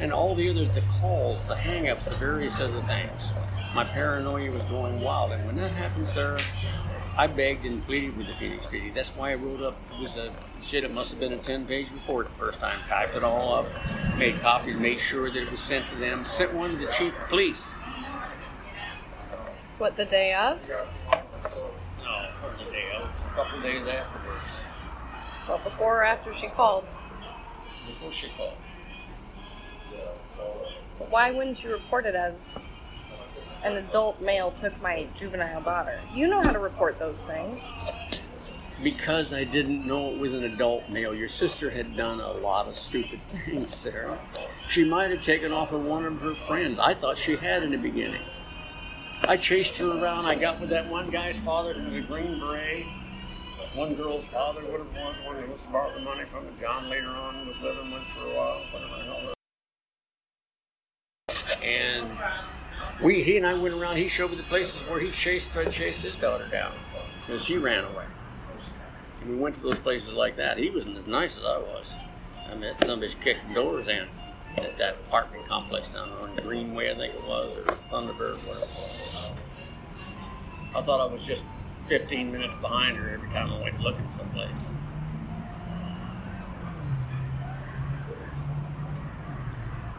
And 0.00 0.12
all 0.12 0.34
the 0.34 0.48
other, 0.48 0.64
the 0.66 0.82
calls, 1.00 1.46
the 1.46 1.54
hang-ups, 1.54 2.06
the 2.06 2.14
various 2.14 2.60
other 2.60 2.80
things. 2.82 3.32
My 3.74 3.84
paranoia 3.84 4.50
was 4.50 4.62
going 4.64 5.00
wild. 5.00 5.32
And 5.32 5.46
when 5.46 5.56
that 5.56 5.68
happened, 5.68 6.06
sir, 6.06 6.38
I 7.16 7.26
begged 7.26 7.66
and 7.66 7.84
pleaded 7.84 8.16
with 8.16 8.26
the 8.26 8.32
Phoenix 8.34 8.66
PD. 8.66 8.94
That's 8.94 9.10
why 9.10 9.32
I 9.32 9.34
wrote 9.34 9.62
up, 9.62 9.76
it 9.92 10.00
was 10.00 10.16
a, 10.16 10.32
shit, 10.62 10.82
it 10.82 10.92
must 10.92 11.10
have 11.10 11.20
been 11.20 11.34
a 11.34 11.36
10-page 11.36 11.90
report 11.90 12.28
the 12.28 12.34
first 12.34 12.58
time. 12.58 12.78
Typed 12.88 13.14
it 13.14 13.22
all 13.22 13.54
up, 13.54 13.66
made 14.16 14.40
copies, 14.40 14.76
made 14.76 14.98
sure 14.98 15.30
that 15.30 15.42
it 15.42 15.50
was 15.50 15.60
sent 15.60 15.86
to 15.88 15.96
them, 15.96 16.24
sent 16.24 16.54
one 16.54 16.78
to 16.78 16.86
the 16.86 16.92
chief 16.92 17.14
of 17.20 17.28
police. 17.28 17.81
What, 19.82 19.96
the 19.96 20.04
day 20.04 20.32
of? 20.32 20.68
No, 20.68 20.76
the 22.56 22.70
day 22.70 22.92
of, 22.94 23.02
a 23.02 23.34
couple 23.34 23.58
of 23.58 23.64
days 23.64 23.88
afterwards, 23.88 24.60
Well, 25.48 25.58
before 25.58 26.02
or 26.02 26.04
after 26.04 26.32
she 26.32 26.46
called. 26.46 26.84
before 27.88 28.12
she 28.12 28.28
called. 28.28 28.54
But 31.00 31.10
why 31.10 31.32
wouldn't 31.32 31.64
you 31.64 31.72
report 31.72 32.06
it 32.06 32.14
as 32.14 32.56
an 33.64 33.76
adult 33.76 34.20
male 34.20 34.52
took 34.52 34.80
my 34.80 35.08
juvenile 35.16 35.62
daughter? 35.62 35.98
You 36.14 36.28
know 36.28 36.40
how 36.40 36.52
to 36.52 36.60
report 36.60 37.00
those 37.00 37.24
things. 37.24 37.68
Because 38.84 39.34
I 39.34 39.42
didn't 39.42 39.84
know 39.84 40.12
it 40.12 40.20
was 40.20 40.32
an 40.32 40.44
adult 40.44 40.88
male. 40.90 41.12
Your 41.12 41.26
sister 41.26 41.70
had 41.70 41.96
done 41.96 42.20
a 42.20 42.30
lot 42.30 42.68
of 42.68 42.76
stupid 42.76 43.20
things, 43.22 43.74
Sarah. 43.74 44.16
She 44.68 44.84
might 44.84 45.10
have 45.10 45.24
taken 45.24 45.50
off 45.50 45.72
with 45.72 45.84
one 45.84 46.06
of 46.06 46.20
her 46.20 46.34
friends. 46.34 46.78
I 46.78 46.94
thought 46.94 47.18
she 47.18 47.34
had 47.34 47.64
in 47.64 47.72
the 47.72 47.78
beginning. 47.78 48.22
I 49.28 49.36
chased 49.36 49.78
her 49.78 50.02
around. 50.02 50.26
I 50.26 50.34
got 50.34 50.58
with 50.60 50.70
that 50.70 50.88
one 50.88 51.08
guy's 51.08 51.38
father 51.38 51.74
who 51.74 51.84
was 51.84 52.04
a 52.04 52.06
Green 52.06 52.40
Beret. 52.40 52.84
One 53.74 53.94
girl's 53.94 54.26
father, 54.26 54.60
what 54.62 54.80
it 54.80 54.86
was, 54.92 55.16
one 55.24 55.36
that 55.36 55.48
was 55.48 55.64
borrowed 55.66 55.96
the 55.96 56.00
money 56.00 56.24
from 56.24 56.46
it. 56.46 56.60
John 56.60 56.90
later 56.90 57.08
on 57.08 57.46
was 57.46 57.58
living 57.62 57.92
with 57.92 58.02
for 58.02 58.26
a 58.26 58.36
while, 58.36 58.60
whatever 58.72 58.96
the. 59.04 59.32
And 61.64 62.10
we, 63.00 63.22
he 63.22 63.36
and 63.36 63.46
I 63.46 63.54
went 63.62 63.74
around. 63.74 63.96
He 63.96 64.08
showed 64.08 64.32
me 64.32 64.36
the 64.36 64.42
places 64.42 64.80
where 64.88 65.00
he 65.00 65.10
chased, 65.10 65.52
tried 65.52 65.68
to 65.68 65.72
chase 65.72 66.02
his 66.02 66.18
daughter 66.18 66.48
down 66.50 66.72
because 67.20 67.44
she 67.44 67.56
ran 67.56 67.84
away. 67.84 68.04
And 69.20 69.30
we 69.30 69.36
went 69.36 69.54
to 69.54 69.62
those 69.62 69.78
places 69.78 70.14
like 70.14 70.36
that. 70.36 70.58
He 70.58 70.68
wasn't 70.68 70.98
as 70.98 71.06
nice 71.06 71.38
as 71.38 71.44
I 71.44 71.58
was. 71.58 71.94
I 72.50 72.56
met 72.56 72.84
some 72.84 73.00
bitch 73.00 73.18
kicked 73.20 73.54
doors 73.54 73.88
in 73.88 74.08
at 74.58 74.76
that 74.78 74.94
apartment 75.06 75.46
complex 75.46 75.94
down 75.94 76.10
on 76.10 76.36
Greenway, 76.36 76.90
I 76.90 76.94
think 76.94 77.14
it 77.14 77.24
was, 77.26 77.58
or 77.58 77.62
Thunderbird, 77.64 78.38
whatever 78.46 78.64
it 78.64 78.76
was. 78.76 79.32
I 80.74 80.82
thought 80.82 81.00
I 81.00 81.12
was 81.12 81.26
just 81.26 81.44
15 81.88 82.32
minutes 82.32 82.54
behind 82.56 82.96
her 82.96 83.10
every 83.10 83.28
time 83.30 83.52
I 83.52 83.60
went 83.60 83.80
looking 83.80 84.10
someplace. 84.10 84.70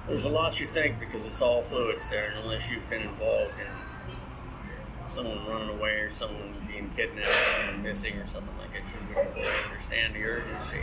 There's 0.07 0.25
a 0.25 0.29
lot 0.29 0.59
you 0.59 0.65
think 0.65 0.99
because 0.99 1.25
it's 1.25 1.41
all 1.41 1.61
fluids 1.63 2.09
there, 2.09 2.29
and 2.29 2.39
unless 2.43 2.69
you've 2.69 2.89
been 2.89 3.03
involved 3.03 3.53
in 3.59 3.67
someone 5.09 5.45
running 5.47 5.69
away 5.77 5.91
or 5.99 6.09
someone 6.09 6.53
being 6.67 6.89
kidnapped 6.95 7.27
or 7.27 7.55
someone 7.55 7.83
missing 7.83 8.17
or 8.17 8.25
something 8.25 8.57
like 8.57 8.73
that, 8.73 8.81
you 8.81 9.31
fully 9.31 9.47
understand 9.65 10.15
the 10.15 10.23
urgency 10.23 10.81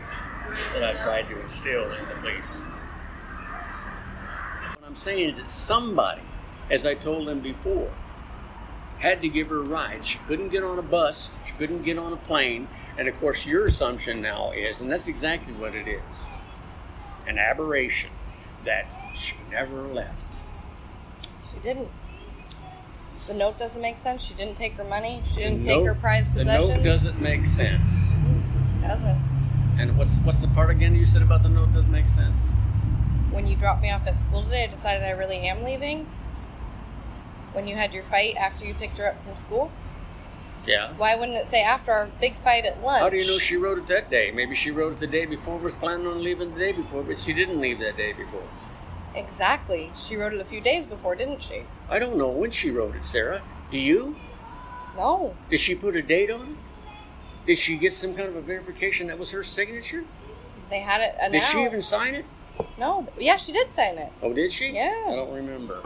that 0.75 0.85
I 0.85 1.03
tried 1.03 1.29
to 1.29 1.41
instill 1.41 1.91
in 1.93 2.09
the 2.09 2.15
police. 2.15 2.63
I'm 4.91 4.97
saying 4.97 5.31
is 5.31 5.39
that 5.41 5.49
somebody, 5.49 6.23
as 6.69 6.85
I 6.85 6.95
told 6.95 7.29
them 7.29 7.39
before, 7.39 7.93
had 8.99 9.23
to 9.23 9.29
give 9.29 9.47
her 9.51 9.59
a 9.59 9.63
ride. 9.63 10.05
She 10.05 10.19
couldn't 10.27 10.49
get 10.49 10.65
on 10.65 10.81
a 10.81 10.83
bus, 10.83 11.31
she 11.47 11.53
couldn't 11.53 11.85
get 11.85 11.97
on 11.97 12.13
a 12.13 12.17
plane, 12.17 12.67
and 12.99 13.07
of 13.07 13.17
course, 13.21 13.47
your 13.47 13.67
assumption 13.67 14.21
now 14.21 14.51
is, 14.51 14.81
and 14.81 14.91
that's 14.91 15.07
exactly 15.07 15.55
what 15.55 15.77
it 15.77 15.87
is 15.87 16.01
an 17.29 17.39
aberration 17.39 18.11
that 18.65 18.85
she 19.15 19.37
never 19.49 19.83
left. 19.83 20.43
She 21.53 21.61
didn't. 21.63 21.89
The 23.29 23.35
note 23.35 23.61
doesn't 23.61 23.81
make 23.81 23.97
sense. 23.97 24.25
She 24.25 24.35
didn't 24.35 24.57
take 24.57 24.73
her 24.73 24.83
money. 24.83 25.23
She 25.25 25.37
didn't 25.37 25.61
The 25.61 25.67
take 25.69 25.79
her 25.85 25.93
note- 25.95 26.01
prized 26.01 26.35
The 26.35 26.41
possessions. 26.41 26.69
note 26.71 26.83
doesn't 26.83 27.21
make 27.21 27.47
sense. 27.47 28.15
Doesn't. 28.81 29.19
And 29.79 29.97
what's 29.97 30.19
what's 30.19 30.41
the 30.41 30.49
part 30.49 30.71
again 30.71 30.97
you 30.97 31.07
said 31.07 31.23
about 31.23 31.45
the 31.45 31.49
note 31.49 31.73
doesn't 31.73 31.93
make 31.93 32.09
sense? 32.09 32.55
When 33.31 33.47
you 33.47 33.57
dropped 33.57 33.83
me 33.83 33.91
off 33.91 34.07
at 34.07 34.19
school 34.19 34.43
today, 34.43 34.65
I 34.65 34.67
decided 34.67 35.05
I 35.05 35.11
really 35.11 35.39
am 35.49 35.63
leaving. 35.63 36.07
When 37.53 37.67
you 37.67 37.77
had 37.77 37.95
your 37.95 38.05
fight 38.05 38.37
after 38.37 38.65
you 38.65 38.75
picked 38.75 38.99
her 38.99 39.09
up 39.09 39.25
from 39.25 39.37
school, 39.37 39.71
Yeah. 40.67 40.93
why 40.97 41.15
wouldn't 41.15 41.39
it 41.39 41.49
say 41.49 41.63
after 41.63 41.93
our 41.93 42.07
big 42.21 42.37
fight 42.39 42.65
at 42.65 42.83
lunch? 42.83 43.03
How 43.03 43.09
do 43.09 43.17
you 43.17 43.27
know 43.27 43.39
she 43.39 43.57
wrote 43.57 43.79
it 43.79 43.87
that 43.87 44.11
day? 44.11 44.31
Maybe 44.31 44.55
she 44.55 44.71
wrote 44.71 44.93
it 44.95 44.99
the 44.99 45.07
day 45.07 45.25
before, 45.27 45.59
was 45.59 45.75
planning 45.75 46.07
on 46.07 46.23
leaving 46.23 46.55
the 46.55 46.59
day 46.61 46.73
before, 46.73 47.03
but 47.03 47.19
she 47.19 47.33
didn't 47.33 47.61
leave 47.61 47.79
that 47.81 47.97
day 47.97 48.13
before. 48.13 48.43
Exactly. 49.15 49.91
She 49.97 50.17
wrote 50.17 50.33
it 50.33 50.41
a 50.41 50.45
few 50.45 50.61
days 50.61 50.87
before, 50.87 51.15
didn't 51.15 51.43
she? 51.43 51.63
I 51.89 51.99
don't 51.99 52.17
know 52.17 52.29
when 52.29 52.51
she 52.51 52.71
wrote 52.71 52.95
it, 52.95 53.05
Sarah. 53.05 53.43
Do 53.71 53.79
you? 53.79 54.17
No. 54.97 55.35
Did 55.49 55.61
she 55.61 55.75
put 55.75 55.97
a 55.97 56.03
date 56.03 56.31
on 56.31 56.41
it? 56.41 56.57
Did 57.47 57.59
she 57.59 57.77
get 57.77 57.93
some 57.95 58.15
kind 58.15 58.29
of 58.29 58.37
a 58.37 58.43
verification 58.43 59.07
that 59.09 59.19
was 59.19 59.31
her 59.31 59.43
signature? 59.43 60.05
They 60.69 60.81
had 60.81 61.01
it 61.01 61.33
Did 61.33 61.43
she 61.43 61.65
even 61.65 61.83
sign 61.83 62.15
it? 62.15 62.25
No. 62.79 63.07
Yeah, 63.19 63.37
she 63.37 63.53
did 63.53 63.71
sign 63.71 63.99
it. 63.99 64.13
Oh, 64.23 64.33
did 64.33 64.53
she? 64.53 64.71
Yeah. 64.71 65.07
I 65.09 65.15
don't 65.15 65.33
remember. 65.33 65.83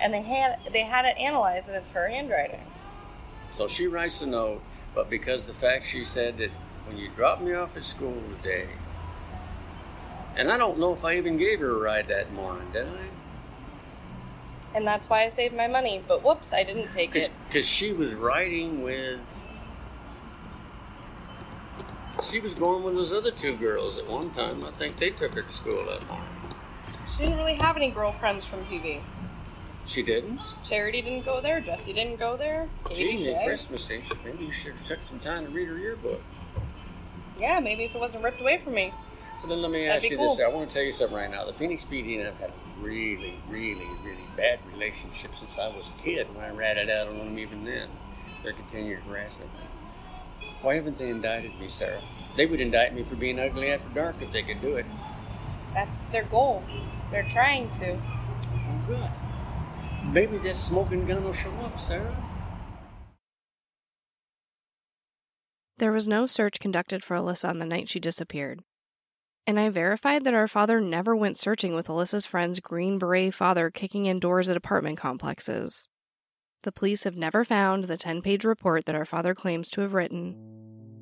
And 0.00 0.12
they 0.14 0.22
had 0.22 0.58
they 0.72 0.82
had 0.82 1.04
it 1.04 1.16
analyzed, 1.18 1.68
and 1.68 1.76
it's 1.76 1.90
her 1.90 2.08
handwriting. 2.08 2.62
So 3.50 3.66
she 3.66 3.86
writes 3.86 4.22
a 4.22 4.26
note, 4.26 4.62
but 4.94 5.10
because 5.10 5.46
the 5.46 5.54
fact 5.54 5.84
she 5.86 6.04
said 6.04 6.38
that 6.38 6.50
when 6.86 6.96
you 6.96 7.08
dropped 7.16 7.42
me 7.42 7.54
off 7.54 7.76
at 7.76 7.84
school 7.84 8.22
today, 8.36 8.68
and 10.36 10.50
I 10.50 10.56
don't 10.56 10.78
know 10.78 10.92
if 10.92 11.04
I 11.04 11.16
even 11.16 11.36
gave 11.36 11.60
her 11.60 11.70
a 11.70 11.78
ride 11.78 12.08
that 12.08 12.32
morning, 12.32 12.70
did 12.72 12.86
I? 12.86 13.08
And 14.74 14.86
that's 14.86 15.08
why 15.08 15.24
I 15.24 15.28
saved 15.28 15.56
my 15.56 15.66
money. 15.66 16.02
But 16.06 16.22
whoops, 16.22 16.52
I 16.52 16.62
didn't 16.62 16.90
take 16.90 17.16
it. 17.16 17.30
Because 17.48 17.66
she 17.66 17.92
was 17.92 18.14
riding 18.14 18.82
with. 18.82 19.47
She 22.22 22.40
was 22.40 22.54
going 22.54 22.82
with 22.82 22.94
those 22.94 23.12
other 23.12 23.30
two 23.30 23.56
girls 23.56 23.98
at 23.98 24.08
one 24.08 24.30
time. 24.30 24.64
I 24.64 24.70
think 24.72 24.96
they 24.96 25.10
took 25.10 25.34
her 25.34 25.42
to 25.42 25.52
school 25.52 25.86
that 25.86 26.08
morning. 26.08 26.28
She 27.06 27.24
didn't 27.24 27.38
really 27.38 27.54
have 27.54 27.76
any 27.76 27.90
girlfriends 27.90 28.44
from 28.44 28.64
PV. 28.64 29.00
She 29.86 30.02
didn't? 30.02 30.40
Charity 30.62 31.00
didn't 31.00 31.24
go 31.24 31.40
there. 31.40 31.60
Jesse 31.60 31.92
didn't 31.92 32.18
go 32.18 32.36
there. 32.36 32.68
Katie 32.84 33.16
Gee, 33.16 33.34
at 33.34 33.46
Christmas 33.46 33.90
Eve, 33.90 34.12
maybe 34.24 34.44
you 34.44 34.52
should 34.52 34.74
have 34.74 34.86
took 34.86 34.98
some 35.08 35.18
time 35.20 35.46
to 35.46 35.50
read 35.52 35.68
her 35.68 35.78
yearbook. 35.78 36.20
Yeah, 37.38 37.60
maybe 37.60 37.84
if 37.84 37.94
it 37.94 37.98
wasn't 37.98 38.24
ripped 38.24 38.40
away 38.40 38.58
from 38.58 38.74
me. 38.74 38.92
But 39.40 39.48
then 39.48 39.62
let 39.62 39.70
me 39.70 39.86
That'd 39.86 40.02
ask 40.02 40.10
you 40.10 40.16
cool. 40.18 40.36
this. 40.36 40.44
I 40.44 40.48
want 40.48 40.68
to 40.68 40.74
tell 40.74 40.82
you 40.82 40.92
something 40.92 41.16
right 41.16 41.30
now. 41.30 41.46
The 41.46 41.52
Phoenix 41.52 41.84
PD 41.84 42.18
and 42.18 42.28
I've 42.28 42.36
had 42.38 42.50
a 42.50 42.82
really, 42.82 43.36
really, 43.48 43.86
really 44.04 44.24
bad 44.36 44.58
relationship 44.72 45.36
since 45.36 45.58
I 45.58 45.68
was 45.68 45.88
a 45.88 46.02
kid 46.02 46.26
when 46.34 46.44
I 46.44 46.50
ratted 46.50 46.90
out 46.90 47.08
on 47.08 47.16
them 47.18 47.38
even 47.38 47.64
then. 47.64 47.88
Their 48.42 48.52
continued 48.52 48.98
harassment. 49.08 49.50
Why 50.62 50.74
haven't 50.74 50.98
they 50.98 51.10
indicted 51.10 51.58
me, 51.58 51.68
Sarah? 51.68 52.02
They 52.36 52.46
would 52.46 52.60
indict 52.60 52.94
me 52.94 53.02
for 53.02 53.16
being 53.16 53.38
ugly 53.38 53.70
after 53.70 53.88
dark 53.94 54.16
if 54.20 54.32
they 54.32 54.42
could 54.42 54.60
do 54.60 54.76
it. 54.76 54.86
That's 55.72 56.00
their 56.12 56.24
goal. 56.24 56.62
They're 57.10 57.28
trying 57.28 57.70
to. 57.70 57.94
Oh, 57.94 58.82
good. 58.86 59.10
Maybe 60.12 60.38
this 60.38 60.58
smoking 60.58 61.06
gun 61.06 61.24
will 61.24 61.32
show 61.32 61.50
up, 61.62 61.78
Sarah. 61.78 62.16
There 65.78 65.92
was 65.92 66.08
no 66.08 66.26
search 66.26 66.58
conducted 66.58 67.04
for 67.04 67.16
Alyssa 67.16 67.48
on 67.48 67.58
the 67.60 67.66
night 67.66 67.88
she 67.88 68.00
disappeared. 68.00 68.62
And 69.46 69.60
I 69.60 69.70
verified 69.70 70.24
that 70.24 70.34
our 70.34 70.48
father 70.48 70.80
never 70.80 71.14
went 71.14 71.38
searching 71.38 71.72
with 71.72 71.86
Alyssa's 71.86 72.26
friend's 72.26 72.60
Green 72.60 72.98
Beret 72.98 73.32
father 73.32 73.70
kicking 73.70 74.06
in 74.06 74.18
doors 74.18 74.50
at 74.50 74.56
apartment 74.56 74.98
complexes. 74.98 75.88
The 76.62 76.72
police 76.72 77.04
have 77.04 77.16
never 77.16 77.44
found 77.44 77.84
the 77.84 77.96
10 77.96 78.20
page 78.20 78.44
report 78.44 78.86
that 78.86 78.96
our 78.96 79.04
father 79.04 79.32
claims 79.32 79.68
to 79.70 79.80
have 79.82 79.94
written, 79.94 80.34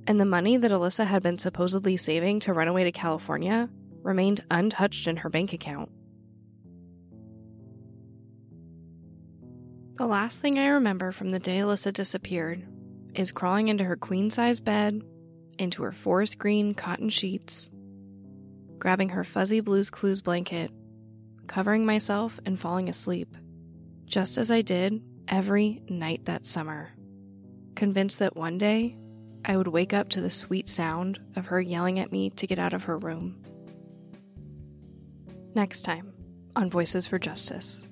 and 0.06 0.20
the 0.20 0.26
money 0.26 0.58
that 0.58 0.70
Alyssa 0.70 1.06
had 1.06 1.22
been 1.22 1.38
supposedly 1.38 1.96
saving 1.96 2.40
to 2.40 2.52
run 2.52 2.68
away 2.68 2.84
to 2.84 2.92
California 2.92 3.70
remained 4.02 4.44
untouched 4.50 5.06
in 5.06 5.16
her 5.16 5.30
bank 5.30 5.54
account. 5.54 5.90
The 9.96 10.06
last 10.06 10.42
thing 10.42 10.58
I 10.58 10.68
remember 10.68 11.10
from 11.10 11.30
the 11.30 11.38
day 11.38 11.58
Alyssa 11.58 11.90
disappeared 11.90 12.62
is 13.14 13.32
crawling 13.32 13.68
into 13.68 13.84
her 13.84 13.96
queen 13.96 14.30
size 14.30 14.60
bed, 14.60 15.02
into 15.58 15.82
her 15.84 15.92
forest 15.92 16.36
green 16.36 16.74
cotton 16.74 17.08
sheets, 17.08 17.70
grabbing 18.78 19.08
her 19.08 19.24
fuzzy 19.24 19.60
Blues 19.60 19.88
Clues 19.88 20.20
blanket, 20.20 20.70
covering 21.46 21.86
myself 21.86 22.38
and 22.44 22.60
falling 22.60 22.90
asleep, 22.90 23.34
just 24.04 24.36
as 24.36 24.50
I 24.50 24.60
did 24.60 25.02
every 25.28 25.82
night 25.88 26.24
that 26.24 26.46
summer, 26.46 26.90
convinced 27.74 28.18
that 28.20 28.36
one 28.36 28.58
day 28.58 28.96
I 29.44 29.56
would 29.56 29.68
wake 29.68 29.92
up 29.92 30.08
to 30.10 30.20
the 30.20 30.30
sweet 30.30 30.68
sound 30.68 31.20
of 31.36 31.46
her 31.46 31.60
yelling 31.60 31.98
at 31.98 32.12
me 32.12 32.30
to 32.30 32.46
get 32.46 32.58
out 32.58 32.74
of 32.74 32.84
her 32.84 32.96
room. 32.96 33.40
Next 35.54 35.82
time 35.82 36.12
on 36.54 36.70
Voices 36.70 37.06
for 37.06 37.18
Justice. 37.18 37.86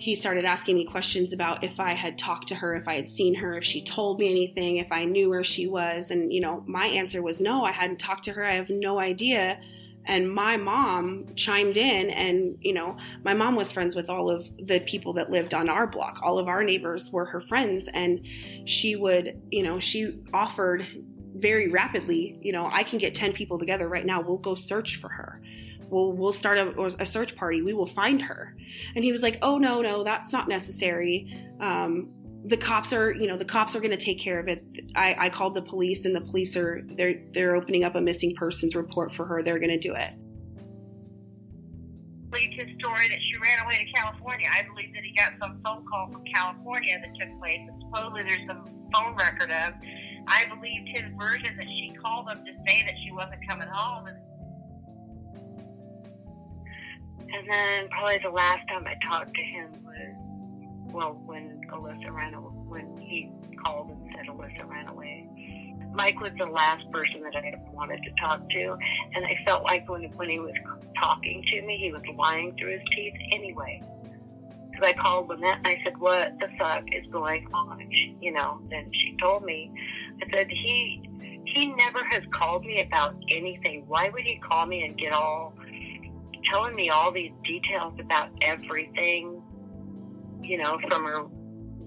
he 0.00 0.14
started 0.14 0.46
asking 0.46 0.76
me 0.76 0.84
questions 0.86 1.34
about 1.34 1.62
if 1.62 1.78
I 1.78 1.92
had 1.92 2.16
talked 2.16 2.48
to 2.48 2.54
her, 2.54 2.74
if 2.74 2.88
I 2.88 2.94
had 2.94 3.06
seen 3.06 3.34
her, 3.34 3.58
if 3.58 3.64
she 3.64 3.84
told 3.84 4.18
me 4.18 4.30
anything, 4.30 4.78
if 4.78 4.90
I 4.90 5.04
knew 5.04 5.28
where 5.28 5.44
she 5.44 5.66
was. 5.66 6.10
And, 6.10 6.32
you 6.32 6.40
know, 6.40 6.64
my 6.66 6.86
answer 6.86 7.22
was 7.22 7.38
no, 7.38 7.64
I 7.64 7.72
hadn't 7.72 7.98
talked 7.98 8.24
to 8.24 8.32
her. 8.32 8.42
I 8.42 8.54
have 8.54 8.70
no 8.70 8.98
idea. 8.98 9.60
And 10.06 10.32
my 10.32 10.56
mom 10.56 11.26
chimed 11.36 11.76
in, 11.76 12.10
and, 12.10 12.56
you 12.60 12.72
know, 12.72 12.96
my 13.22 13.34
mom 13.34 13.54
was 13.54 13.70
friends 13.70 13.94
with 13.94 14.08
all 14.08 14.30
of 14.30 14.48
the 14.56 14.80
people 14.80 15.12
that 15.14 15.30
lived 15.30 15.54
on 15.54 15.68
our 15.68 15.86
block. 15.86 16.20
All 16.22 16.38
of 16.38 16.48
our 16.48 16.64
neighbors 16.64 17.10
were 17.10 17.26
her 17.26 17.40
friends. 17.40 17.88
And 17.92 18.26
she 18.64 18.96
would, 18.96 19.40
you 19.50 19.62
know, 19.62 19.78
she 19.78 20.18
offered 20.32 20.86
very 21.34 21.68
rapidly, 21.68 22.38
you 22.42 22.52
know, 22.52 22.68
I 22.72 22.82
can 22.82 22.98
get 22.98 23.14
10 23.14 23.32
people 23.32 23.58
together 23.58 23.88
right 23.88 24.04
now. 24.04 24.20
We'll 24.20 24.38
go 24.38 24.54
search 24.54 24.96
for 24.96 25.08
her 25.08 25.40
we'll 25.90 26.12
we'll 26.12 26.32
start 26.32 26.58
a, 26.58 26.84
a 27.00 27.06
search 27.06 27.36
party. 27.36 27.62
We 27.62 27.74
will 27.74 27.86
find 27.86 28.22
her." 28.22 28.56
And 28.94 29.04
he 29.04 29.12
was 29.12 29.22
like, 29.22 29.38
"Oh 29.42 29.58
no, 29.58 29.82
no, 29.82 30.04
that's 30.04 30.32
not 30.32 30.48
necessary. 30.48 31.36
Um, 31.58 32.10
the 32.44 32.56
cops 32.56 32.92
are, 32.92 33.12
you 33.12 33.26
know, 33.26 33.36
the 33.36 33.44
cops 33.44 33.76
are 33.76 33.80
going 33.80 33.90
to 33.90 33.96
take 33.96 34.18
care 34.18 34.40
of 34.40 34.48
it. 34.48 34.64
I, 34.94 35.16
I 35.18 35.30
called 35.30 35.54
the 35.54 35.62
police, 35.62 36.04
and 36.04 36.14
the 36.14 36.20
police 36.20 36.56
are 36.56 36.82
they're 36.84 37.22
they're 37.32 37.56
opening 37.56 37.84
up 37.84 37.94
a 37.94 38.00
missing 38.00 38.34
persons 38.34 38.74
report 38.74 39.12
for 39.12 39.26
her. 39.26 39.42
They're 39.42 39.58
going 39.58 39.70
to 39.70 39.78
do 39.78 39.94
it." 39.94 40.12
believed 42.30 42.54
his 42.54 42.68
story 42.78 43.08
that 43.08 43.18
she 43.18 43.36
ran 43.42 43.64
away 43.64 43.84
to 43.84 43.92
California. 43.92 44.46
I 44.48 44.62
believe 44.62 44.94
that 44.94 45.02
he 45.02 45.12
got 45.16 45.32
some 45.40 45.60
phone 45.64 45.84
call 45.84 46.10
from 46.12 46.22
California 46.32 47.00
that 47.00 47.10
took 47.18 47.38
place 47.40 47.60
that 47.66 47.74
supposedly 47.80 48.22
there's 48.22 48.46
some 48.46 48.64
phone 48.92 49.16
record 49.16 49.50
of. 49.50 49.74
I 50.28 50.46
believed 50.46 50.88
his 50.94 51.10
version 51.18 51.56
that 51.56 51.66
she 51.66 51.92
called 52.00 52.28
him 52.28 52.44
to 52.44 52.52
say 52.66 52.84
that 52.86 52.94
she 53.04 53.10
wasn't 53.10 53.40
coming 53.48 53.68
home. 53.68 54.06
And, 54.06 54.16
And 57.32 57.48
then 57.48 57.88
probably 57.90 58.18
the 58.22 58.30
last 58.30 58.66
time 58.68 58.86
I 58.86 58.94
talked 59.06 59.34
to 59.34 59.42
him 59.42 59.70
was, 59.84 60.92
well, 60.92 61.20
when 61.24 61.59
Alyssa 61.72 62.12
ran 62.12 62.34
away, 62.34 62.52
when 62.66 62.96
he 62.98 63.30
called 63.64 63.90
and 63.90 64.14
said 64.14 64.26
Alyssa 64.26 64.68
ran 64.68 64.88
away. 64.88 65.28
Mike 65.92 66.20
was 66.20 66.30
the 66.38 66.46
last 66.46 66.88
person 66.92 67.22
that 67.22 67.34
I 67.34 67.54
wanted 67.72 68.00
to 68.04 68.10
talk 68.20 68.48
to, 68.48 68.76
and 69.14 69.24
I 69.24 69.36
felt 69.44 69.64
like 69.64 69.88
when, 69.88 70.04
when 70.12 70.28
he 70.28 70.38
was 70.38 70.54
talking 71.00 71.42
to 71.42 71.62
me, 71.62 71.78
he 71.78 71.92
was 71.92 72.02
lying 72.16 72.54
through 72.56 72.72
his 72.72 72.82
teeth 72.94 73.14
anyway. 73.32 73.80
Because 74.70 74.88
I 74.88 74.92
called 75.02 75.28
Lynette 75.28 75.58
and 75.58 75.66
I 75.66 75.80
said, 75.82 75.98
what 75.98 76.38
the 76.38 76.48
fuck 76.58 76.84
is 76.92 77.06
going 77.10 77.48
on? 77.52 77.90
You 78.20 78.32
know, 78.32 78.60
then 78.70 78.88
she 78.92 79.16
told 79.20 79.44
me, 79.44 79.72
I 80.22 80.30
said, 80.30 80.46
he, 80.48 81.02
he 81.44 81.66
never 81.74 82.04
has 82.04 82.22
called 82.32 82.64
me 82.64 82.82
about 82.82 83.16
anything. 83.30 83.84
Why 83.88 84.10
would 84.10 84.22
he 84.22 84.38
call 84.38 84.66
me 84.66 84.84
and 84.84 84.96
get 84.96 85.12
all 85.12 85.54
telling 86.52 86.74
me 86.74 86.88
all 86.90 87.12
these 87.12 87.32
details 87.44 87.94
about 88.00 88.30
everything, 88.42 89.42
you 90.40 90.58
know, 90.58 90.78
from 90.88 91.04
her, 91.04 91.24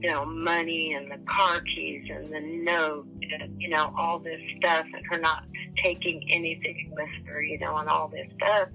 you 0.04 0.12
know, 0.12 0.26
money 0.26 0.94
and 0.94 1.10
the 1.10 1.18
car 1.32 1.62
keys 1.62 2.10
and 2.10 2.28
the 2.28 2.42
note 2.42 3.08
and, 3.40 3.60
you 3.60 3.70
know, 3.70 3.94
all 3.98 4.20
this 4.20 4.42
stuff 4.58 4.86
and 4.94 5.06
her 5.06 5.18
not 5.18 5.46
taking 5.82 6.30
anything 6.30 6.92
with 6.92 7.08
her, 7.26 7.42
you 7.42 7.58
know, 7.58 7.78
and 7.78 7.88
all 7.88 8.10
this 8.10 8.28
stuff. 8.36 8.68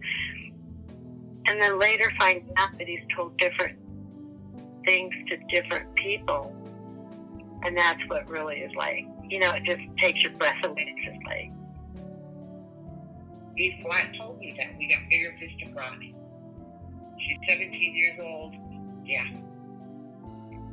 And 1.44 1.60
then 1.60 1.78
later 1.78 2.10
find 2.18 2.50
out 2.56 2.72
that 2.78 2.88
he's 2.88 3.04
told 3.14 3.36
different 3.36 3.78
things 4.86 5.12
to 5.28 5.36
different 5.50 5.94
people. 5.96 6.54
And 7.62 7.76
that's 7.76 8.00
what 8.08 8.26
really 8.30 8.60
is 8.60 8.74
like, 8.74 9.04
you 9.28 9.38
know, 9.38 9.52
it 9.52 9.64
just 9.64 9.82
takes 9.98 10.22
your 10.22 10.32
breath 10.32 10.64
away. 10.64 10.94
It's 10.96 11.14
just 11.14 11.26
like, 11.26 11.52
he 13.54 13.78
flat 13.82 14.14
told 14.18 14.38
me 14.38 14.54
that. 14.58 14.78
We 14.78 14.88
got 14.88 15.00
bigger 15.10 15.36
fish 15.38 15.52
to 15.62 15.72
fry. 15.74 15.94
She's 17.18 17.38
17 17.50 17.96
years 17.96 18.18
old. 18.22 18.54
yeah, 19.04 19.24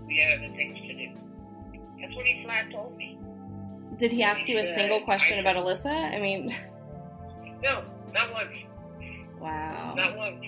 we 0.07 0.17
had 0.19 0.39
other 0.39 0.53
things 0.53 0.79
to 0.79 0.93
do. 0.93 1.09
That's 2.01 2.15
what 2.15 2.25
he 2.25 2.43
flat 2.43 2.71
told 2.71 2.95
me. 2.97 3.17
Did 3.97 4.11
he 4.11 4.23
ask 4.23 4.47
you 4.47 4.57
a 4.57 4.63
Yeah, 4.63 4.69
uh, 4.69 4.75
single 4.75 5.01
question 5.01 5.37
I- 5.37 5.41
about 5.41 5.55
Alyssa? 5.55 6.13
I 6.15 6.19
mean, 6.19 6.53
No, 7.63 7.83
not 8.13 8.31
once. 8.33 8.49
wow. 9.39 9.93
Not 9.95 10.17
once. 10.17 10.43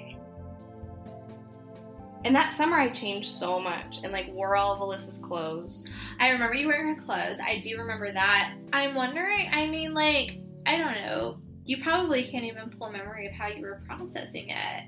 And 2.26 2.36
that 2.36 2.51
summer, 2.51 2.78
I 2.78 2.89
changed 2.89 3.30
so 3.30 3.58
much 3.60 3.99
and 4.03 4.12
like 4.12 4.28
wore 4.34 4.55
all 4.58 4.74
of 4.74 4.80
Alyssa's 4.80 5.20
clothes. 5.20 5.89
I 6.20 6.30
remember 6.30 6.55
you 6.55 6.68
wearing 6.68 6.93
her 6.95 7.01
clothes. 7.01 7.38
I 7.41 7.60
do 7.60 7.78
remember 7.78 8.12
that. 8.12 8.53
I'm 8.74 8.95
wondering, 8.95 9.47
I 9.51 9.68
mean, 9.68 9.93
like, 9.93 10.39
I 10.66 10.78
don't 10.78 10.93
know. 10.95 11.39
You 11.64 11.82
probably 11.84 12.24
can't 12.24 12.43
even 12.43 12.70
pull 12.72 12.88
a 12.88 12.91
memory 12.91 13.28
of 13.28 13.34
how 13.34 13.47
you 13.47 13.62
were 13.62 13.82
processing 13.88 14.49
it. 14.49 14.84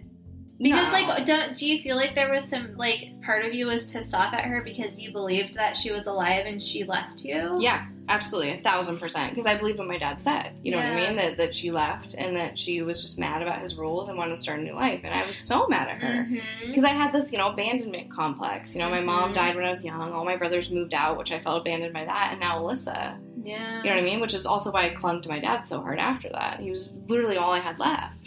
Because, 0.62 0.88
No. 0.88 0.92
like, 0.92 1.26
don't 1.26 1.56
do 1.56 1.66
you 1.66 1.82
feel 1.82 1.96
like 1.96 2.16
there 2.16 2.30
was 2.32 2.44
some, 2.44 2.76
like, 2.76 3.22
part 3.26 3.46
of 3.46 3.54
you 3.54 3.68
was 3.68 3.86
pissed 3.86 4.14
off 4.14 4.34
at 4.34 4.44
her 4.44 4.62
because 4.62 5.00
you 5.00 5.12
believed 5.12 5.54
that 5.54 5.78
she 5.78 5.90
was 5.92 6.06
alive 6.06 6.46
and 6.46 6.62
she 6.62 6.84
left 6.84 7.24
you? 7.24 7.58
Yeah, 7.62 7.86
absolutely, 8.10 8.52
a 8.52 8.62
thousand 8.62 9.00
percent. 9.00 9.32
Because 9.32 9.46
I 9.46 9.58
believe 9.58 9.78
what 9.78 9.88
my 9.88 9.98
dad 9.98 10.22
said. 10.22 10.60
You 10.62 10.72
know 10.72 10.78
what 10.78 10.88
I 10.88 10.96
mean? 10.96 11.16
That 11.16 11.38
that 11.38 11.56
she 11.56 11.72
left 11.72 12.14
and 12.16 12.36
that 12.36 12.60
she 12.60 12.82
was 12.82 13.02
just 13.02 13.18
mad 13.18 13.42
about 13.42 13.62
his 13.62 13.76
rules 13.76 14.10
and 14.10 14.18
wanted 14.18 14.32
to 14.32 14.42
start 14.42 14.60
a 14.60 14.64
new 14.64 14.74
life. 14.74 15.00
And 15.06 15.14
I 15.14 15.26
was 15.26 15.38
so 15.38 15.66
mad 15.70 15.88
at 15.88 16.02
her. 16.02 16.28
Because 16.66 16.84
I 16.84 16.90
had 16.90 17.14
this, 17.14 17.32
you 17.32 17.38
know, 17.38 17.48
abandonment 17.52 18.12
complex. 18.12 18.76
You 18.76 18.82
know, 18.82 18.90
my 18.90 19.00
mom 19.02 19.32
Mhm. 19.32 19.36
died 19.36 19.56
when 19.56 19.64
I 19.64 19.70
was 19.70 19.86
young. 19.86 20.12
All 20.12 20.26
my 20.26 20.36
brothers 20.36 20.72
moved 20.72 20.94
out, 20.94 21.18
which 21.18 21.32
I 21.32 21.40
felt 21.40 21.62
abandoned 21.62 21.94
by 21.94 22.04
that. 22.04 22.30
And 22.32 22.42
now 22.42 22.60
Alyssa. 22.60 23.18
Yeah. 23.42 23.78
You 23.78 23.90
know 23.92 23.96
what 23.96 24.02
I 24.02 24.04
mean? 24.04 24.20
Which 24.20 24.34
is 24.34 24.46
also 24.46 24.72
why 24.72 24.88
I 24.88 24.90
clung 24.90 25.22
to 25.22 25.30
my 25.30 25.40
dad 25.40 25.66
so 25.66 25.80
hard 25.82 26.00
after 26.00 26.28
that. 26.30 26.60
He 26.60 26.70
was 26.70 26.92
literally 27.08 27.38
all 27.38 27.54
I 27.54 27.60
had 27.60 27.80
left. 27.80 28.19